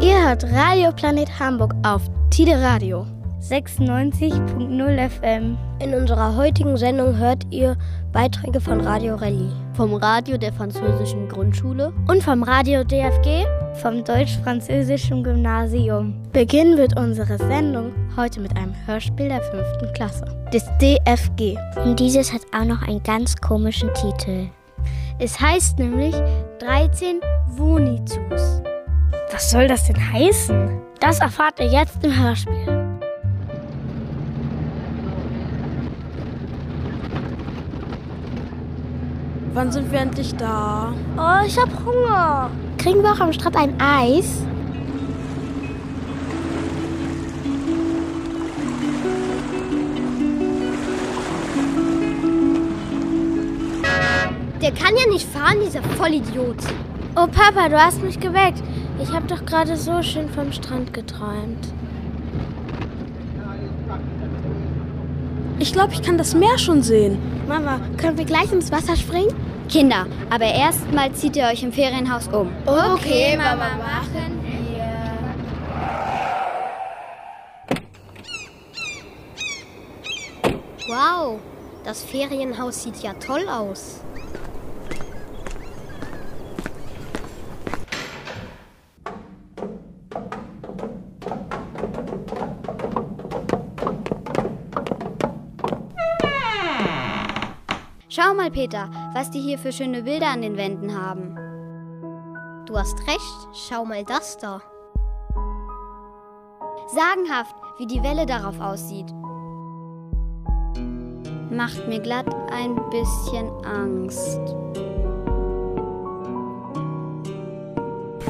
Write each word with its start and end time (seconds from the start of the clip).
Ihr 0.00 0.28
hört 0.28 0.44
Radio 0.52 0.92
Planet 0.92 1.40
Hamburg 1.40 1.74
auf 1.82 2.02
Tide 2.28 2.60
Radio 2.60 3.06
96.0 3.40 5.08
FM. 5.08 5.56
In 5.80 5.94
unserer 5.94 6.36
heutigen 6.36 6.76
Sendung 6.76 7.16
hört 7.16 7.44
ihr 7.50 7.78
Beiträge 8.12 8.60
von 8.60 8.82
Radio 8.82 9.14
Rallye, 9.14 9.50
vom 9.72 9.94
Radio 9.94 10.36
der 10.36 10.52
französischen 10.52 11.26
Grundschule 11.28 11.94
und 12.08 12.22
vom 12.22 12.42
Radio 12.42 12.84
DFG, 12.84 13.46
vom 13.80 14.04
deutsch-französischen 14.04 15.24
Gymnasium. 15.24 16.22
Beginnen 16.30 16.76
wird 16.76 16.98
unsere 16.98 17.38
Sendung 17.38 17.92
heute 18.18 18.40
mit 18.40 18.54
einem 18.54 18.74
Hörspiel 18.84 19.28
der 19.28 19.40
fünften 19.40 19.90
Klasse, 19.94 20.26
des 20.52 20.64
DFG. 20.78 21.56
Und 21.86 21.98
dieses 21.98 22.34
hat 22.34 22.42
auch 22.54 22.66
noch 22.66 22.82
einen 22.82 23.02
ganz 23.02 23.34
komischen 23.36 23.88
Titel. 23.94 24.48
Es 25.18 25.40
heißt 25.40 25.78
nämlich 25.78 26.14
13 26.58 27.20
Wonizus. 27.56 28.60
Was 29.32 29.50
soll 29.50 29.66
das 29.66 29.84
denn 29.84 30.12
heißen? 30.12 30.80
Das 31.00 31.20
erfahrt 31.20 31.58
ihr 31.58 31.66
jetzt 31.66 32.02
im 32.04 32.16
Hörspiel. 32.16 32.98
Wann 39.52 39.72
sind 39.72 39.90
wir 39.90 40.00
endlich 40.00 40.34
da? 40.36 40.92
Oh, 41.16 41.46
ich 41.46 41.58
hab 41.58 41.68
Hunger. 41.84 42.50
Kriegen 42.78 43.02
wir 43.02 43.12
auch 43.12 43.20
am 43.20 43.32
Strand 43.32 43.56
ein 43.56 43.80
Eis? 43.80 44.42
Der 54.62 54.72
kann 54.72 54.94
ja 54.96 55.10
nicht 55.10 55.28
fahren, 55.28 55.56
dieser 55.64 55.82
Vollidiot. 55.82 56.56
Oh 57.14 57.26
Papa, 57.26 57.68
du 57.68 57.80
hast 57.80 58.02
mich 58.02 58.20
geweckt. 58.20 58.62
Ich 58.98 59.12
habe 59.12 59.26
doch 59.26 59.44
gerade 59.44 59.76
so 59.76 60.02
schön 60.02 60.28
vom 60.30 60.52
Strand 60.52 60.94
geträumt. 60.94 61.68
Ich 65.58 65.72
glaube, 65.72 65.92
ich 65.92 66.02
kann 66.02 66.18
das 66.18 66.34
Meer 66.34 66.58
schon 66.58 66.82
sehen. 66.82 67.18
Mama, 67.48 67.80
können 67.96 68.18
wir 68.18 68.24
gleich 68.24 68.52
ins 68.52 68.70
Wasser 68.72 68.96
springen? 68.96 69.34
Kinder, 69.68 70.06
aber 70.30 70.44
erstmal 70.44 71.12
zieht 71.12 71.36
ihr 71.36 71.44
euch 71.44 71.62
im 71.62 71.72
Ferienhaus 71.72 72.28
um. 72.28 72.50
Okay, 72.66 73.36
Mama, 73.36 73.70
machen 73.76 74.40
wir. 74.42 74.86
Wow, 80.88 81.40
das 81.84 82.02
Ferienhaus 82.02 82.82
sieht 82.84 83.02
ja 83.02 83.12
toll 83.14 83.48
aus. 83.48 84.02
Schau 98.16 98.32
mal, 98.32 98.50
Peter, 98.50 98.88
was 99.12 99.30
die 99.30 99.40
hier 99.40 99.58
für 99.58 99.72
schöne 99.72 100.04
Bilder 100.04 100.28
an 100.28 100.40
den 100.40 100.56
Wänden 100.56 100.98
haben. 100.98 101.36
Du 102.64 102.78
hast 102.78 102.98
recht, 103.06 103.48
schau 103.52 103.84
mal 103.84 104.04
das 104.04 104.38
da. 104.38 104.62
Sagenhaft, 106.94 107.54
wie 107.76 107.86
die 107.86 108.02
Welle 108.02 108.24
darauf 108.24 108.58
aussieht. 108.58 109.12
Macht 111.50 111.86
mir 111.88 112.00
glatt 112.00 112.34
ein 112.50 112.76
bisschen 112.88 113.50
Angst. 113.66 114.40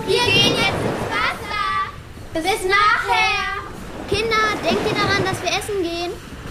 Wir 0.09 0.25
gehen 0.25 0.57
jetzt 0.57 0.83
ins 0.83 1.07
Wasser. 1.15 1.93
Bis 2.35 2.65
nachher. 2.65 3.63
Kinder, 4.09 4.35
denkt 4.69 4.85
ihr 4.85 4.97
daran, 4.97 5.25
dass 5.25 5.41
wir 5.45 5.51
essen 5.57 5.81
gehen? 5.81 6.11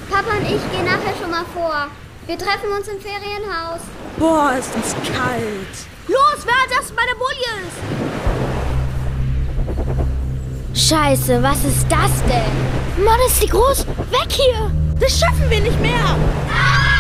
Papa 0.10 0.38
und 0.38 0.44
ich 0.44 0.72
gehen 0.72 0.86
nachher 0.86 1.14
schon 1.20 1.32
mal 1.32 1.44
vor. 1.54 1.90
Wir 2.28 2.38
treffen 2.40 2.72
uns 2.76 2.88
im 2.88 3.00
Ferienhaus. 3.00 3.82
Boah, 4.18 4.54
ist 4.58 4.74
das 4.74 4.94
kalt. 5.16 5.88
Los, 6.08 6.44
wer 6.44 6.56
hat 6.56 6.72
das 6.76 6.92
meine 6.96 7.14
Bullies? 7.16 7.74
Scheiße, 10.74 11.44
was 11.44 11.64
ist 11.64 11.86
das 11.88 12.24
denn? 12.24 13.04
Mann, 13.06 13.20
ist 13.28 13.44
die 13.44 13.48
groß. 13.48 13.86
Weg 13.86 14.32
hier. 14.32 14.72
Das 15.00 15.20
schaffen 15.20 15.48
wir 15.50 15.60
nicht 15.60 15.80
mehr. 15.80 16.18
Ah! 16.52 16.96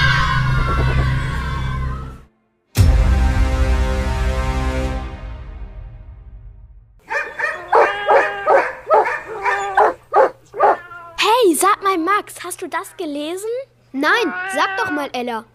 Hey, 11.17 11.55
sag 11.55 11.81
mal, 11.81 11.97
Max, 11.97 12.43
hast 12.43 12.61
du 12.61 12.67
das 12.67 12.95
gelesen? 12.95 13.49
Nein, 13.97 14.33
sag 14.53 14.75
doch 14.77 14.91
mal, 14.91 15.09
Ella. 15.13 15.45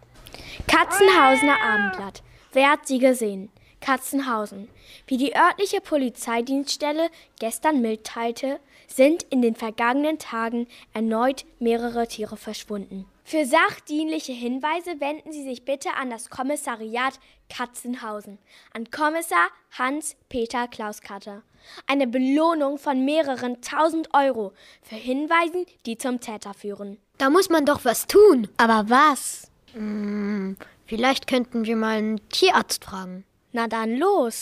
Katzenhausener 0.66 1.60
Abendblatt. 1.62 2.22
Wer 2.52 2.70
hat 2.70 2.86
sie 2.86 2.98
gesehen? 2.98 3.50
Katzenhausen. 3.82 4.70
Wie 5.06 5.18
die 5.18 5.36
örtliche 5.36 5.82
Polizeidienststelle 5.82 7.10
gestern 7.38 7.82
mitteilte, 7.82 8.58
sind 8.86 9.24
in 9.24 9.42
den 9.42 9.56
vergangenen 9.56 10.18
Tagen 10.18 10.68
erneut 10.94 11.44
mehrere 11.58 12.08
Tiere 12.08 12.38
verschwunden. 12.38 13.04
Für 13.24 13.44
sachdienliche 13.44 14.32
Hinweise 14.32 15.00
wenden 15.00 15.32
Sie 15.32 15.44
sich 15.44 15.66
bitte 15.66 15.92
an 15.92 16.08
das 16.08 16.30
Kommissariat 16.30 17.20
Katzenhausen, 17.50 18.38
an 18.72 18.90
Kommissar 18.90 19.48
Hans-Peter 19.78 20.66
Klauskatter. 20.66 21.42
Eine 21.86 22.06
Belohnung 22.06 22.78
von 22.78 23.04
mehreren 23.04 23.60
tausend 23.60 24.08
Euro 24.14 24.52
für 24.82 24.96
Hinweisen, 24.96 25.66
die 25.86 25.98
zum 25.98 26.20
Täter 26.20 26.54
führen. 26.54 26.98
Da 27.18 27.30
muss 27.30 27.50
man 27.50 27.66
doch 27.66 27.84
was 27.84 28.06
tun. 28.06 28.48
Aber 28.56 28.86
was? 28.88 29.50
Hm, 29.72 30.56
vielleicht 30.86 31.26
könnten 31.26 31.64
wir 31.64 31.76
mal 31.76 31.98
einen 31.98 32.28
Tierarzt 32.28 32.84
fragen. 32.84 33.24
Na 33.52 33.66
dann 33.66 33.96
los. 33.96 34.40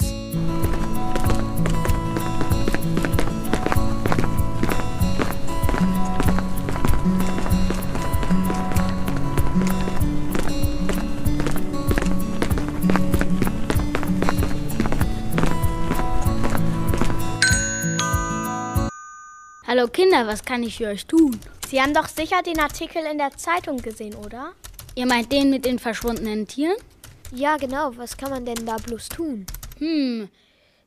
Hallo 19.70 19.86
Kinder, 19.86 20.26
was 20.26 20.42
kann 20.42 20.62
ich 20.62 20.78
für 20.78 20.86
euch 20.86 21.04
tun? 21.04 21.38
Sie 21.68 21.78
haben 21.78 21.92
doch 21.92 22.08
sicher 22.08 22.42
den 22.42 22.58
Artikel 22.58 23.04
in 23.04 23.18
der 23.18 23.36
Zeitung 23.36 23.76
gesehen, 23.76 24.14
oder? 24.14 24.54
Ihr 24.94 25.04
meint 25.04 25.30
den 25.30 25.50
mit 25.50 25.66
den 25.66 25.78
verschwundenen 25.78 26.46
Tieren? 26.46 26.78
Ja, 27.32 27.58
genau. 27.58 27.94
Was 27.98 28.16
kann 28.16 28.30
man 28.30 28.46
denn 28.46 28.64
da 28.64 28.76
bloß 28.78 29.10
tun? 29.10 29.44
Hm, 29.76 30.30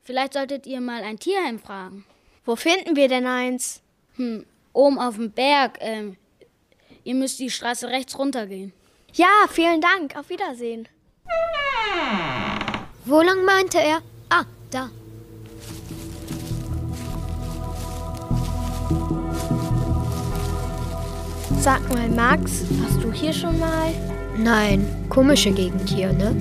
vielleicht 0.02 0.34
solltet 0.34 0.66
ihr 0.66 0.82
mal 0.82 1.04
ein 1.04 1.20
Tierheim 1.20 1.60
fragen. 1.60 2.06
Wo 2.44 2.56
finden 2.56 2.96
wir 2.96 3.08
denn 3.08 3.28
eins? 3.28 3.84
Hm, 4.16 4.48
oben 4.74 4.98
auf 4.98 5.14
dem 5.14 5.30
Berg. 5.30 5.78
Ähm, 5.80 6.18
ihr 7.04 7.14
müsst 7.14 7.40
die 7.40 7.52
Straße 7.52 7.88
rechts 7.88 8.18
runtergehen. 8.18 8.74
Ja, 9.14 9.46
vielen 9.48 9.82
Dank. 9.82 10.16
Auf 10.16 10.30
Wiedersehen. 10.30 10.88
Wo 13.06 13.22
lang 13.22 13.46
meinte 13.46 13.78
er? 13.78 14.02
Ah, 14.32 14.46
da. 14.72 14.90
Sag 21.62 21.88
mal, 21.94 22.10
Max, 22.10 22.64
warst 22.82 23.04
du 23.04 23.12
hier 23.12 23.32
schon 23.32 23.60
mal? 23.60 23.94
Nein, 24.36 24.84
komische 25.10 25.52
Gegend 25.52 25.88
hier, 25.88 26.12
ne? 26.12 26.36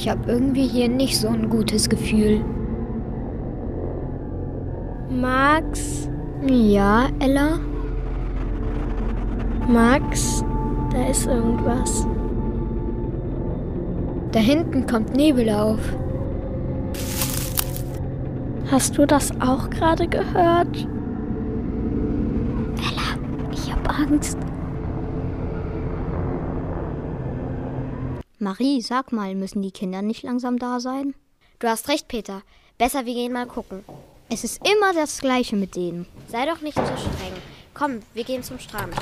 Ich 0.00 0.08
habe 0.08 0.32
irgendwie 0.32 0.66
hier 0.66 0.88
nicht 0.88 1.18
so 1.18 1.28
ein 1.28 1.50
gutes 1.50 1.86
Gefühl. 1.86 2.40
Max? 5.10 6.08
Ja, 6.48 7.08
Ella? 7.18 7.58
Max, 9.68 10.42
da 10.90 11.06
ist 11.06 11.26
irgendwas. 11.26 12.06
Da 14.32 14.40
hinten 14.40 14.86
kommt 14.86 15.14
Nebel 15.14 15.50
auf. 15.50 15.80
Hast 18.70 18.96
du 18.96 19.04
das 19.04 19.38
auch 19.38 19.68
gerade 19.68 20.08
gehört? 20.08 20.88
Ella, 22.78 23.52
ich 23.52 23.70
hab 23.70 24.00
Angst. 24.00 24.38
Marie, 28.42 28.80
sag 28.80 29.12
mal, 29.12 29.34
müssen 29.34 29.60
die 29.60 29.70
Kinder 29.70 30.00
nicht 30.00 30.22
langsam 30.22 30.58
da 30.58 30.80
sein? 30.80 31.14
Du 31.58 31.68
hast 31.68 31.88
recht, 31.88 32.08
Peter. 32.08 32.40
Besser, 32.78 33.04
wir 33.04 33.12
gehen 33.12 33.34
mal 33.34 33.46
gucken. 33.46 33.84
Es 34.30 34.44
ist 34.44 34.66
immer 34.66 34.94
das 34.94 35.20
Gleiche 35.20 35.56
mit 35.56 35.76
denen. 35.76 36.06
Sei 36.26 36.46
doch 36.46 36.62
nicht 36.62 36.74
so 36.74 36.82
streng. 36.82 37.34
Komm, 37.74 38.00
wir 38.14 38.24
gehen 38.24 38.42
zum 38.42 38.58
Strand. 38.58 38.94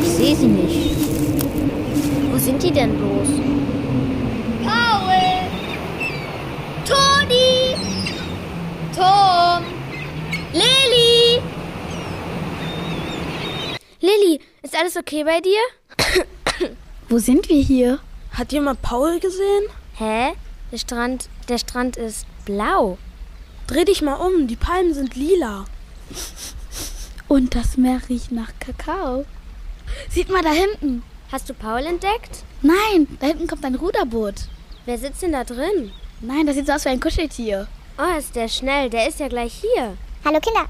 Ich 0.00 0.08
sehe 0.08 0.34
sie 0.34 0.48
nicht. 0.48 0.96
Wo 2.32 2.38
sind 2.38 2.60
die 2.60 2.72
denn 2.72 2.96
bloß? 2.96 3.28
Paul! 4.64 5.06
Toni! 6.84 7.76
Tom! 8.92 9.76
Lilly! 10.52 11.42
Lilly, 14.00 14.40
ist 14.62 14.75
alles 14.86 14.96
okay 14.96 15.24
bei 15.24 15.40
dir? 15.40 15.58
Wo 17.08 17.18
sind 17.18 17.48
wir 17.48 17.60
hier? 17.60 17.98
Hat 18.30 18.52
jemand 18.52 18.82
Paul 18.82 19.18
gesehen? 19.18 19.64
Hä? 19.94 20.34
Der 20.70 20.78
Strand, 20.78 21.28
der 21.48 21.58
Strand 21.58 21.96
ist 21.96 22.24
blau. 22.44 22.96
Dreh 23.66 23.84
dich 23.84 24.00
mal 24.00 24.14
um, 24.14 24.46
die 24.46 24.54
Palmen 24.54 24.94
sind 24.94 25.16
lila. 25.16 25.64
Und 27.26 27.56
das 27.56 27.76
Meer 27.76 28.00
riecht 28.08 28.30
nach 28.30 28.52
Kakao. 28.60 29.24
Sieht 30.08 30.28
mal 30.28 30.42
da 30.42 30.52
hinten. 30.52 31.02
Hast 31.32 31.48
du 31.48 31.54
Paul 31.54 31.84
entdeckt? 31.84 32.44
Nein, 32.62 33.08
da 33.18 33.26
hinten 33.26 33.48
kommt 33.48 33.64
ein 33.64 33.74
Ruderboot. 33.74 34.36
Wer 34.84 34.98
sitzt 34.98 35.22
denn 35.22 35.32
da 35.32 35.42
drin? 35.42 35.90
Nein, 36.20 36.46
das 36.46 36.54
sieht 36.54 36.68
so 36.68 36.72
aus 36.72 36.84
wie 36.84 36.90
ein 36.90 37.00
Kuscheltier. 37.00 37.66
Oh, 37.98 38.16
ist 38.16 38.36
der 38.36 38.46
schnell. 38.46 38.88
Der 38.88 39.08
ist 39.08 39.18
ja 39.18 39.26
gleich 39.26 39.54
hier. 39.54 39.96
Hallo 40.24 40.38
Kinder. 40.38 40.68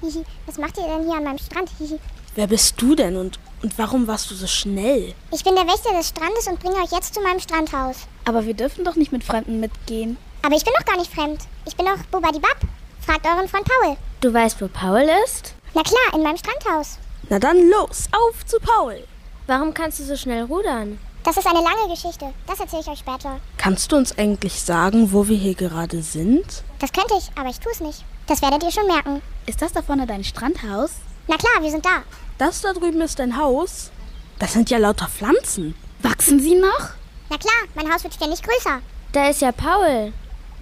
Was 0.46 0.58
macht 0.58 0.78
ihr 0.78 0.88
denn 0.88 1.04
hier 1.04 1.16
an 1.16 1.24
meinem 1.24 1.38
Strand? 1.38 1.70
Wer 2.34 2.46
bist 2.46 2.80
du 2.80 2.94
denn 2.94 3.16
und, 3.16 3.38
und 3.62 3.78
warum 3.78 4.06
warst 4.06 4.30
du 4.30 4.34
so 4.34 4.46
schnell? 4.46 5.14
Ich 5.30 5.44
bin 5.44 5.54
der 5.54 5.66
Wächter 5.66 5.92
des 5.96 6.08
Strandes 6.08 6.46
und 6.48 6.60
bringe 6.60 6.76
euch 6.76 6.90
jetzt 6.90 7.14
zu 7.14 7.20
meinem 7.20 7.40
Strandhaus. 7.40 7.96
Aber 8.24 8.44
wir 8.44 8.54
dürfen 8.54 8.84
doch 8.84 8.96
nicht 8.96 9.12
mit 9.12 9.24
Fremden 9.24 9.60
mitgehen. 9.60 10.16
Aber 10.42 10.56
ich 10.56 10.64
bin 10.64 10.72
doch 10.78 10.84
gar 10.84 10.98
nicht 10.98 11.12
fremd. 11.12 11.42
Ich 11.66 11.76
bin 11.76 11.86
doch 11.86 11.98
Bubadibab. 12.10 12.56
Fragt 13.04 13.26
euren 13.26 13.48
Freund 13.48 13.66
Paul. 13.66 13.96
Du 14.20 14.32
weißt, 14.32 14.60
wo 14.60 14.68
Paul 14.68 15.08
ist? 15.24 15.54
Na 15.74 15.82
klar, 15.82 16.14
in 16.14 16.22
meinem 16.22 16.36
Strandhaus. 16.36 16.98
Na 17.28 17.38
dann 17.38 17.70
los, 17.70 18.08
auf 18.12 18.44
zu 18.46 18.58
Paul. 18.60 19.04
Warum 19.46 19.72
kannst 19.72 20.00
du 20.00 20.04
so 20.04 20.16
schnell 20.16 20.44
rudern? 20.44 20.98
Das 21.24 21.36
ist 21.36 21.46
eine 21.46 21.62
lange 21.62 21.88
Geschichte. 21.88 22.32
Das 22.48 22.58
erzähle 22.58 22.82
ich 22.82 22.88
euch 22.88 22.98
später. 22.98 23.38
Kannst 23.56 23.92
du 23.92 23.96
uns 23.96 24.16
eigentlich 24.18 24.60
sagen, 24.60 25.12
wo 25.12 25.28
wir 25.28 25.36
hier 25.36 25.54
gerade 25.54 26.02
sind? 26.02 26.64
Das 26.80 26.92
könnte 26.92 27.14
ich, 27.16 27.30
aber 27.38 27.48
ich 27.48 27.60
tue 27.60 27.72
es 27.72 27.80
nicht. 27.80 28.04
Das 28.26 28.42
werdet 28.42 28.62
ihr 28.64 28.72
schon 28.72 28.86
merken. 28.88 29.22
Ist 29.46 29.62
das 29.62 29.72
da 29.72 29.82
vorne 29.82 30.06
dein 30.06 30.24
Strandhaus? 30.24 30.90
Na 31.28 31.36
klar, 31.36 31.62
wir 31.62 31.70
sind 31.70 31.84
da. 31.86 32.02
Das 32.44 32.60
da 32.60 32.72
drüben 32.72 33.00
ist 33.02 33.20
dein 33.20 33.36
Haus? 33.36 33.92
Das 34.40 34.52
sind 34.54 34.68
ja 34.68 34.78
lauter 34.78 35.06
Pflanzen. 35.06 35.76
Wachsen 36.00 36.40
sie 36.40 36.56
noch? 36.56 36.90
Na 37.30 37.38
klar, 37.38 37.68
mein 37.76 37.88
Haus 37.88 38.02
wird 38.02 38.14
ständig 38.14 38.42
größer. 38.42 38.80
Da 39.12 39.28
ist 39.28 39.42
ja 39.42 39.52
Paul. 39.52 40.12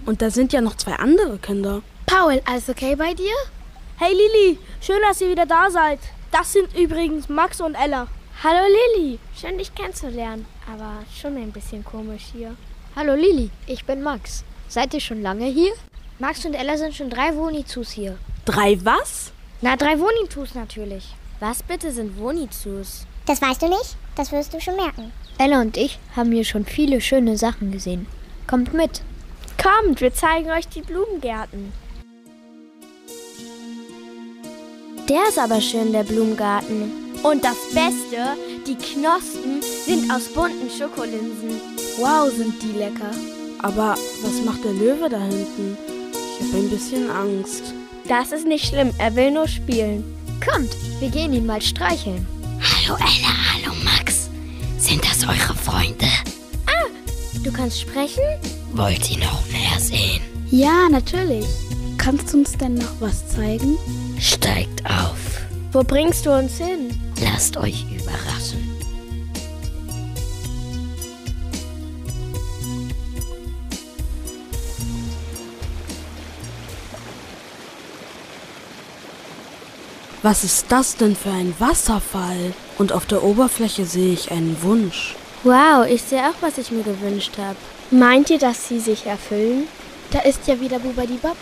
Und 0.05 0.21
da 0.21 0.29
sind 0.29 0.53
ja 0.53 0.61
noch 0.61 0.77
zwei 0.77 0.93
andere 0.97 1.39
Kinder. 1.39 1.81
Paul, 2.05 2.39
alles 2.45 2.69
okay 2.69 2.95
bei 2.95 3.15
dir? 3.15 3.33
Hey 3.97 4.13
Lili, 4.13 4.59
schön, 4.79 5.01
dass 5.01 5.21
ihr 5.21 5.31
wieder 5.31 5.47
da 5.47 5.71
seid. 5.71 5.97
Das 6.31 6.53
sind 6.53 6.71
übrigens 6.77 7.29
Max 7.29 7.59
und 7.59 7.73
Ella. 7.73 8.05
Hallo 8.43 8.61
Lilly, 8.67 9.17
schön 9.35 9.57
dich 9.57 9.73
kennenzulernen. 9.73 10.45
Aber 10.71 11.03
schon 11.19 11.35
ein 11.35 11.51
bisschen 11.51 11.83
komisch 11.83 12.27
hier. 12.31 12.55
Hallo 12.95 13.15
Lili, 13.15 13.49
ich 13.65 13.85
bin 13.85 14.03
Max. 14.03 14.43
Seid 14.67 14.93
ihr 14.93 15.01
schon 15.01 15.23
lange 15.23 15.45
hier? 15.45 15.73
Max 16.19 16.45
und 16.45 16.53
Ella 16.53 16.77
sind 16.77 16.93
schon 16.93 17.09
drei 17.09 17.35
Wonizus 17.35 17.89
hier. 17.89 18.19
Drei 18.45 18.77
was? 18.85 19.31
Na, 19.61 19.75
drei 19.75 19.99
Wonizus 19.99 20.53
natürlich. 20.53 21.15
Was 21.41 21.63
bitte 21.63 21.91
sind 21.91 22.19
Wonizus? 22.19 23.07
Das 23.25 23.41
weißt 23.41 23.63
du 23.63 23.67
nicht? 23.67 23.97
Das 24.15 24.31
wirst 24.31 24.53
du 24.53 24.61
schon 24.61 24.75
merken. 24.75 25.11
Ella 25.39 25.59
und 25.59 25.75
ich 25.75 25.97
haben 26.15 26.31
hier 26.31 26.45
schon 26.45 26.65
viele 26.65 27.01
schöne 27.01 27.35
Sachen 27.35 27.71
gesehen. 27.71 28.05
Kommt 28.45 28.75
mit. 28.75 29.01
Kommt, 29.57 30.01
wir 30.01 30.13
zeigen 30.13 30.51
euch 30.51 30.67
die 30.67 30.81
Blumengärten. 30.81 31.73
Der 35.09 35.29
ist 35.29 35.39
aber 35.39 35.59
schön, 35.59 35.91
der 35.91 36.03
Blumengarten. 36.03 36.91
Und 37.23 37.43
das 37.43 37.57
Beste, 37.73 38.37
die 38.67 38.75
Knospen 38.75 39.63
sind 39.63 40.13
aus 40.13 40.31
bunten 40.31 40.69
Schokolinsen. 40.69 41.59
Wow, 41.97 42.31
sind 42.31 42.61
die 42.61 42.77
lecker. 42.77 43.09
Aber 43.63 43.95
was 44.21 44.45
macht 44.45 44.63
der 44.63 44.73
Löwe 44.73 45.09
da 45.09 45.17
hinten? 45.17 45.75
Ich 46.11 46.47
habe 46.47 46.59
ein 46.59 46.69
bisschen 46.69 47.09
Angst. 47.09 47.73
Das 48.07 48.31
ist 48.31 48.45
nicht 48.45 48.67
schlimm, 48.67 48.91
er 48.99 49.15
will 49.15 49.31
nur 49.31 49.47
spielen. 49.47 50.20
Kommt, 50.45 50.75
wir 50.99 51.09
gehen 51.09 51.33
ihn 51.33 51.45
mal 51.45 51.61
streicheln. 51.61 52.25
Hallo 52.59 52.97
Ella, 52.97 53.33
hallo 53.53 53.73
Max. 53.83 54.29
Sind 54.77 55.03
das 55.05 55.23
eure 55.23 55.55
Freunde? 55.55 56.07
Ah, 56.65 56.87
du 57.43 57.51
kannst 57.51 57.81
sprechen? 57.81 58.23
Wollt 58.73 59.09
ihr 59.11 59.19
noch 59.19 59.45
mehr 59.51 59.79
sehen? 59.79 60.21
Ja, 60.49 60.89
natürlich. 60.89 61.45
Kannst 61.97 62.33
du 62.33 62.39
uns 62.39 62.57
denn 62.57 62.75
noch 62.75 62.99
was 62.99 63.27
zeigen? 63.29 63.77
Steigt 64.19 64.83
auf. 64.85 65.17
Wo 65.71 65.83
bringst 65.83 66.25
du 66.25 66.31
uns 66.31 66.57
hin? 66.57 66.99
Lasst 67.21 67.55
euch 67.57 67.85
überraschen. 67.91 68.70
Was 80.23 80.43
ist 80.43 80.67
das 80.69 80.97
denn 80.97 81.15
für 81.15 81.31
ein 81.31 81.55
Wasserfall? 81.57 82.53
Und 82.77 82.91
auf 82.93 83.07
der 83.07 83.23
Oberfläche 83.23 83.85
sehe 83.85 84.13
ich 84.13 84.29
einen 84.29 84.61
Wunsch. 84.61 85.15
Wow, 85.43 85.87
ich 85.87 86.03
sehe 86.03 86.21
auch, 86.21 86.35
was 86.41 86.59
ich 86.59 86.69
mir 86.69 86.83
gewünscht 86.83 87.39
habe. 87.39 87.55
Meint 87.89 88.29
ihr, 88.29 88.37
dass 88.37 88.67
sie 88.67 88.79
sich 88.79 89.07
erfüllen? 89.07 89.67
Da 90.11 90.19
ist 90.19 90.47
ja 90.47 90.59
wieder 90.59 90.77
Bubadibab. 90.77 91.35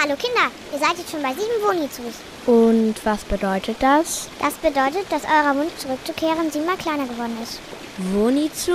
Hallo 0.00 0.16
Kinder, 0.16 0.50
ihr 0.72 0.78
seid 0.78 0.96
jetzt 0.96 1.10
schon 1.10 1.20
bei 1.20 1.34
sieben 1.34 1.62
Wonizus. 1.62 2.14
Und 2.46 2.94
was 3.04 3.24
bedeutet 3.24 3.76
das? 3.80 4.28
Das 4.40 4.54
bedeutet, 4.54 5.04
dass 5.10 5.24
euer 5.24 5.54
Wunsch 5.56 5.74
zurückzukehren 5.76 6.50
siebenmal 6.50 6.78
kleiner 6.78 7.04
geworden 7.04 7.36
ist. 7.42 7.60
Wonizu? 8.14 8.72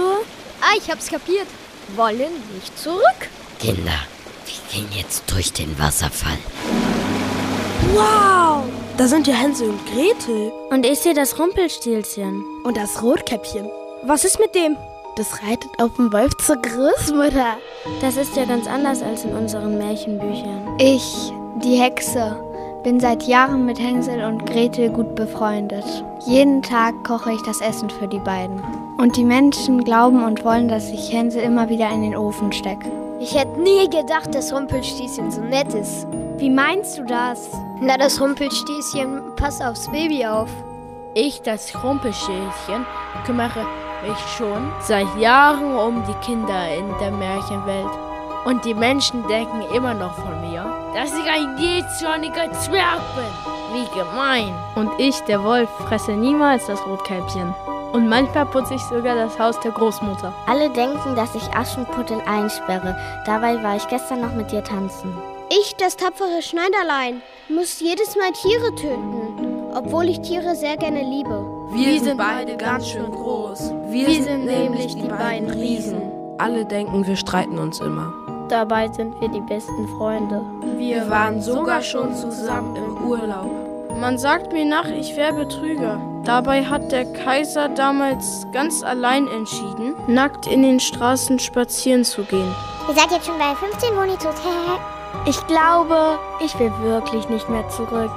Ah, 0.62 0.78
ich 0.78 0.92
hab's 0.92 1.07
kapiert. 1.07 1.48
Wollen 1.95 2.34
nicht 2.54 2.78
zurück. 2.78 3.30
Kinder, 3.59 4.00
wir 4.45 4.71
gehen 4.71 4.90
jetzt 4.94 5.24
durch 5.31 5.52
den 5.52 5.78
Wasserfall. 5.80 6.38
Wow! 7.95 8.66
Da 9.00 9.08
sind 9.08 9.28
ja 9.28 9.34
Hänsel 9.34 9.70
und 9.70 9.80
Gretel. 9.86 10.52
Und 10.72 10.86
ich 10.86 11.00
sehe 11.00 11.14
das 11.14 11.40
Rumpelstilzchen. 11.40 12.44
Und 12.66 12.76
das 12.76 13.02
Rotkäppchen. 13.02 13.66
Was 14.04 14.26
ist 14.26 14.42
mit 14.42 14.54
dem? 14.54 14.76
Das 15.16 15.42
reitet 15.42 15.70
auf 15.78 15.96
dem 15.96 16.12
Wolf 16.12 16.36
zur 16.46 16.58
Großmutter. 16.58 17.56
Das 18.02 18.18
ist 18.18 18.36
ja 18.36 18.44
ganz 18.44 18.68
anders 18.68 19.02
als 19.02 19.24
in 19.24 19.32
unseren 19.32 19.78
Märchenbüchern. 19.78 20.76
Ich, 20.80 21.32
die 21.64 21.78
Hexe, 21.78 22.44
bin 22.84 23.00
seit 23.00 23.24
Jahren 23.24 23.66
mit 23.66 23.80
Hänsel 23.80 24.22
und 24.26 24.46
Gretel 24.46 24.90
gut 24.90 25.16
befreundet. 25.16 25.86
Jeden 26.26 26.62
Tag 26.62 26.94
koche 27.06 27.32
ich 27.32 27.42
das 27.44 27.62
Essen 27.62 27.90
für 27.90 28.08
die 28.10 28.20
beiden. 28.20 28.62
Und 28.98 29.16
die 29.16 29.24
Menschen 29.24 29.86
glauben 29.86 30.26
und 30.26 30.44
wollen, 30.44 30.68
dass 30.68 30.90
ich 30.90 31.14
Hänsel 31.14 31.44
immer 31.44 31.70
wieder 31.70 31.90
in 31.90 32.02
den 32.02 32.18
Ofen 32.18 32.52
stecke. 32.52 32.92
Ich 33.21 33.35
hätte 33.35 33.59
nie 33.59 33.90
gedacht, 33.90 34.33
dass 34.33 34.54
Rumpelstilzchen 34.54 35.30
so 35.30 35.42
nett 35.42 35.73
ist. 35.73 36.07
Wie 36.38 36.49
meinst 36.49 36.97
du 36.97 37.04
das? 37.04 37.49
Na, 37.81 37.97
das 37.97 38.21
Rumpelstilzchen 38.21 39.35
passt 39.35 39.61
aufs 39.61 39.92
Baby 39.92 40.26
auf. 40.26 40.49
Ich, 41.16 41.42
das 41.42 41.73
Rumpelstilzchen, 41.83 42.85
kümmere 43.26 43.66
mich 44.07 44.18
schon 44.38 44.71
seit 44.80 45.07
Jahren 45.18 45.76
um 45.76 46.02
die 46.07 46.26
Kinder 46.26 46.73
in 46.73 46.85
der 47.02 47.11
Märchenwelt. 47.11 47.92
Und 48.45 48.64
die 48.64 48.73
Menschen 48.73 49.28
denken 49.28 49.64
immer 49.76 49.94
noch 49.94 50.16
von 50.16 50.40
mir, 50.49 50.64
dass 50.95 51.11
ich 51.11 51.30
ein 51.30 51.57
jähzorniger 51.57 52.54
Zwerg 52.54 53.02
bin. 53.16 53.73
Wie 53.73 53.99
gemein. 53.99 54.56
Und 54.76 54.97
ich, 54.97 55.19
der 55.21 55.44
Wolf, 55.44 55.69
fresse 55.90 56.14
niemals 56.14 56.68
das 56.68 56.80
Rotkäppchen. 56.88 57.54
Und 57.94 58.08
manchmal 58.08 58.46
putze 58.46 58.76
ich 58.76 58.81
sogar 58.84 59.16
das 59.16 59.40
Haus 59.40 59.60
der 59.62 59.72
Großmutter. 59.72 60.34
Alle 60.48 60.69
denken, 60.69 61.16
dass 61.16 61.34
ich 61.34 61.54
Aschenputtel 61.56 62.22
einsperre. 62.28 62.96
Dabei 63.26 63.62
war 63.64 63.76
ich 63.78 63.88
gestern 63.88 64.22
noch 64.22 64.34
mit 64.34 64.52
dir 64.52 64.64
tanzen. 64.64 65.12
Ich, 65.50 65.76
das 65.78 65.98
tapfere 65.98 66.44
Schneiderlein, 66.44 67.24
muss 67.50 67.80
jedes 67.80 68.16
Mal 68.16 68.31
Tiere 68.34 68.76
töten, 68.76 69.72
obwohl 69.74 70.08
ich 70.10 70.22
Tiere 70.22 70.56
sehr 70.56 70.78
gerne 70.78 71.02
liebe. 71.02 71.44
Wir, 71.72 71.94
Wir 71.94 72.00
sind 72.02 72.18
beide 72.18 72.56
ganz 72.56 72.88
schön 72.88 73.12
groß. 73.12 73.74
Wir, 73.88 74.08
Wir 74.08 74.24
sind 74.24 74.46
nämlich 74.46 74.96
die 74.96 75.08
beiden 75.08 75.50
Riesen. 75.50 76.02
Alle 76.38 76.66
denken, 76.66 77.06
wir 77.08 77.16
streiten 77.16 77.58
uns 77.58 77.80
immer. 77.80 78.14
Dabei 78.50 78.88
sind 78.88 79.19
wir 79.19 79.30
die 79.30 79.42
besten 79.42 79.88
Freunde. 79.98 80.42
Wir 80.78 81.10
waren 81.10 81.42
sogar 81.42 81.81
schon 81.81 82.14
zusammen 82.16 82.76
im 82.76 82.98
Urlaub. 83.10 83.69
Man 83.96 84.18
sagt 84.18 84.54
mir 84.54 84.66
nach, 84.66 84.86
ich 84.86 85.16
wäre 85.16 85.34
Betrüger. 85.34 86.00
Dabei 86.24 86.64
hat 86.64 86.92
der 86.92 87.06
Kaiser 87.06 87.69
damals 87.69 88.46
ganz 88.52 88.84
allein 88.84 89.28
entschieden, 89.28 89.96
nackt 90.08 90.48
in 90.48 90.62
den 90.62 90.80
Straßen 90.80 91.40
spazieren 91.40 92.04
zu 92.04 92.24
gehen. 92.24 92.54
Ihr 92.88 92.96
seid 92.96 93.12
jetzt 93.12 93.26
schon 93.26 93.38
bei 93.38 93.56
15 93.56 93.96
Monitos. 93.96 94.36
ich 95.26 95.48
glaube, 95.48 96.19
ich 96.44 96.58
will 96.60 96.72
wirklich 96.81 97.28
nicht 97.30 97.50
mehr 97.50 97.68
zurück. 97.69 98.12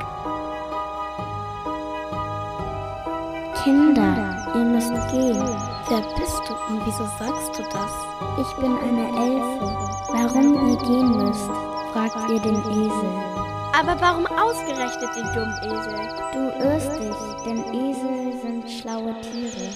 Kinder, 3.65 4.37
ihr 4.55 4.65
müsst 4.65 4.91
gehen. 5.11 5.43
Wer 5.89 6.03
bist 6.19 6.43
du 6.49 6.55
und 6.73 6.81
wieso 6.85 7.05
sagst 7.19 7.59
du 7.59 7.63
das? 7.63 7.93
Ich 8.41 8.57
bin 8.57 8.77
eine 8.79 9.09
Elfe. 9.09 9.77
Warum 10.13 10.71
ihr 10.71 10.77
gehen 10.79 11.11
müsst, 11.17 11.51
fragt 11.93 12.31
ihr 12.31 12.41
den 12.41 12.57
Esel. 12.57 13.32
Aber 13.73 13.99
warum 14.01 14.27
ausgerechnet 14.27 15.17
den 15.17 15.25
dummen 15.35 15.59
Esel? 15.65 16.01
Du 16.33 16.65
irrst 16.65 16.93
dich, 17.01 17.45
denn 17.45 17.59
Esel 17.73 18.41
sind 18.43 18.71
schlaue 18.71 19.15
Tiere. 19.21 19.71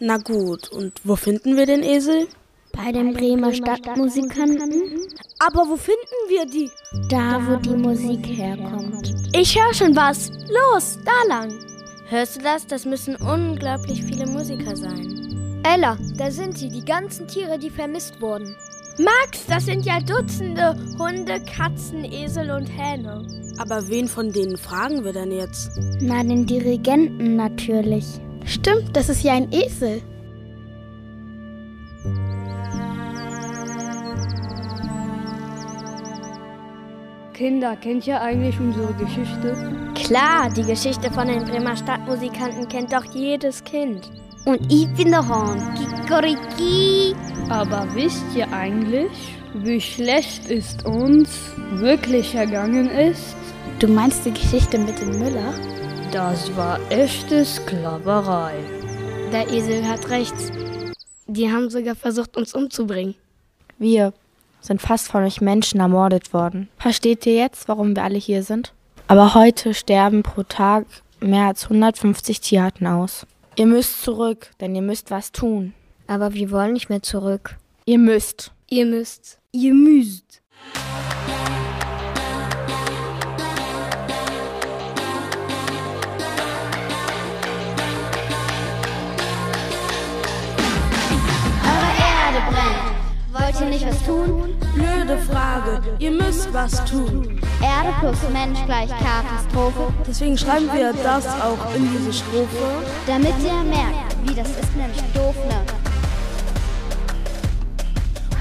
Na 0.00 0.16
gut, 0.16 0.70
und 0.70 0.94
wo 1.04 1.16
finden 1.16 1.56
wir 1.56 1.66
den 1.66 1.82
Esel? 1.82 2.26
Bei 2.72 2.90
den 2.90 3.12
Bremer 3.12 3.52
Stadtmusikanten. 3.52 5.06
Aber 5.38 5.68
wo 5.68 5.76
finden 5.76 6.00
wir 6.28 6.46
die? 6.46 6.70
Da, 7.10 7.40
wo 7.46 7.56
die 7.56 7.76
Musik 7.76 8.26
herkommt. 8.26 9.12
Ich 9.34 9.60
höre 9.60 9.74
schon 9.74 9.94
was. 9.94 10.30
Los, 10.48 10.98
da 11.04 11.28
lang. 11.28 11.52
Hörst 12.08 12.36
du 12.36 12.40
das? 12.40 12.66
Das 12.66 12.86
müssen 12.86 13.16
unglaublich 13.16 14.02
viele 14.02 14.26
Musiker 14.26 14.74
sein. 14.74 15.60
Ella, 15.64 15.96
da 16.16 16.30
sind 16.30 16.58
sie, 16.58 16.68
die 16.68 16.84
ganzen 16.84 17.28
Tiere, 17.28 17.58
die 17.58 17.70
vermisst 17.70 18.20
wurden. 18.20 18.56
Max, 18.98 19.46
das 19.48 19.64
sind 19.64 19.86
ja 19.86 20.00
Dutzende 20.00 20.76
Hunde, 20.98 21.40
Katzen, 21.40 22.04
Esel 22.04 22.50
und 22.50 22.66
Hähne. 22.66 23.26
Aber 23.58 23.88
wen 23.88 24.06
von 24.06 24.30
denen 24.32 24.58
fragen 24.58 25.04
wir 25.04 25.12
denn 25.12 25.32
jetzt? 25.32 25.80
Na, 26.00 26.22
den 26.22 26.44
Dirigenten 26.44 27.36
natürlich. 27.36 28.04
Stimmt, 28.44 28.94
das 28.94 29.08
ist 29.08 29.22
ja 29.22 29.32
ein 29.32 29.50
Esel. 29.50 30.02
Kinder, 37.32 37.76
kennt 37.76 38.06
ihr 38.06 38.20
eigentlich 38.20 38.60
unsere 38.60 38.92
Geschichte? 38.94 39.56
Klar, 39.94 40.50
die 40.54 40.62
Geschichte 40.62 41.10
von 41.10 41.28
den 41.28 41.44
Bremer 41.44 41.76
Stadtmusikanten 41.76 42.68
kennt 42.68 42.92
doch 42.92 43.04
jedes 43.14 43.64
Kind. 43.64 44.10
Und 44.44 44.60
ich 44.70 44.92
bin 44.94 45.10
der 45.10 45.26
Hahn. 45.26 45.58
Kikoriki. 45.74 47.14
Aber 47.48 47.86
wisst 47.94 48.24
ihr 48.34 48.50
eigentlich, 48.52 49.36
wie 49.54 49.80
schlecht 49.80 50.50
es 50.50 50.76
uns 50.84 51.50
wirklich 51.72 52.34
ergangen 52.34 52.88
ist? 52.88 53.36
Du 53.78 53.88
meinst 53.88 54.24
die 54.24 54.32
Geschichte 54.32 54.78
mit 54.78 55.00
dem 55.00 55.18
Müller? 55.18 55.54
Das 56.12 56.54
war 56.56 56.78
echte 56.90 57.44
Sklaverei. 57.44 58.54
Der 59.32 59.50
Esel 59.50 59.86
hat 59.86 60.08
recht. 60.10 60.34
Die 61.26 61.50
haben 61.50 61.70
sogar 61.70 61.94
versucht, 61.94 62.36
uns 62.36 62.54
umzubringen. 62.54 63.14
Wir 63.78 64.12
sind 64.60 64.80
fast 64.80 65.08
von 65.08 65.24
euch 65.24 65.40
Menschen 65.40 65.80
ermordet 65.80 66.32
worden. 66.32 66.68
Versteht 66.78 67.26
ihr 67.26 67.34
jetzt, 67.34 67.68
warum 67.68 67.96
wir 67.96 68.04
alle 68.04 68.18
hier 68.18 68.42
sind? 68.42 68.72
Aber 69.08 69.34
heute 69.34 69.74
sterben 69.74 70.22
pro 70.22 70.42
Tag 70.42 70.86
mehr 71.20 71.46
als 71.46 71.64
150 71.64 72.40
Tierarten 72.40 72.86
aus. 72.86 73.26
Ihr 73.56 73.66
müsst 73.66 74.02
zurück, 74.02 74.50
denn 74.60 74.74
ihr 74.74 74.82
müsst 74.82 75.10
was 75.10 75.32
tun. 75.32 75.74
Aber 76.06 76.34
wir 76.34 76.50
wollen 76.50 76.72
nicht 76.74 76.88
mehr 76.88 77.02
zurück. 77.02 77.56
Ihr 77.84 77.98
müsst. 77.98 78.52
Ihr 78.68 78.86
müsst. 78.86 79.38
Ihr 79.52 79.74
müsst. 79.74 80.42
Eure 91.64 91.92
Erde 91.98 92.40
brennt. 92.50 92.92
Wollt 93.32 93.60
ihr 93.60 93.68
nicht 93.68 93.86
was 93.86 94.04
tun? 94.04 94.54
Blöde 94.74 95.18
Frage. 95.18 95.82
Ihr 95.98 96.10
müsst 96.10 96.52
was 96.52 96.84
tun. 96.84 97.40
Erde 97.62 97.94
plus 98.00 98.18
Mensch 98.32 98.58
gleich 98.66 98.90
Katastrophe. 98.90 99.92
Deswegen 100.06 100.36
schreiben 100.36 100.68
wir 100.72 100.92
das 100.92 101.26
auch 101.26 101.74
in 101.74 101.88
diese 101.92 102.12
Strophe. 102.12 102.84
Damit 103.06 103.34
ihr 103.44 103.62
merkt, 103.62 104.16
wie 104.24 104.34
das 104.34 104.50
ist 104.50 104.76
nämlich 104.76 105.02
doof, 105.14 105.36
ne? 105.46 105.64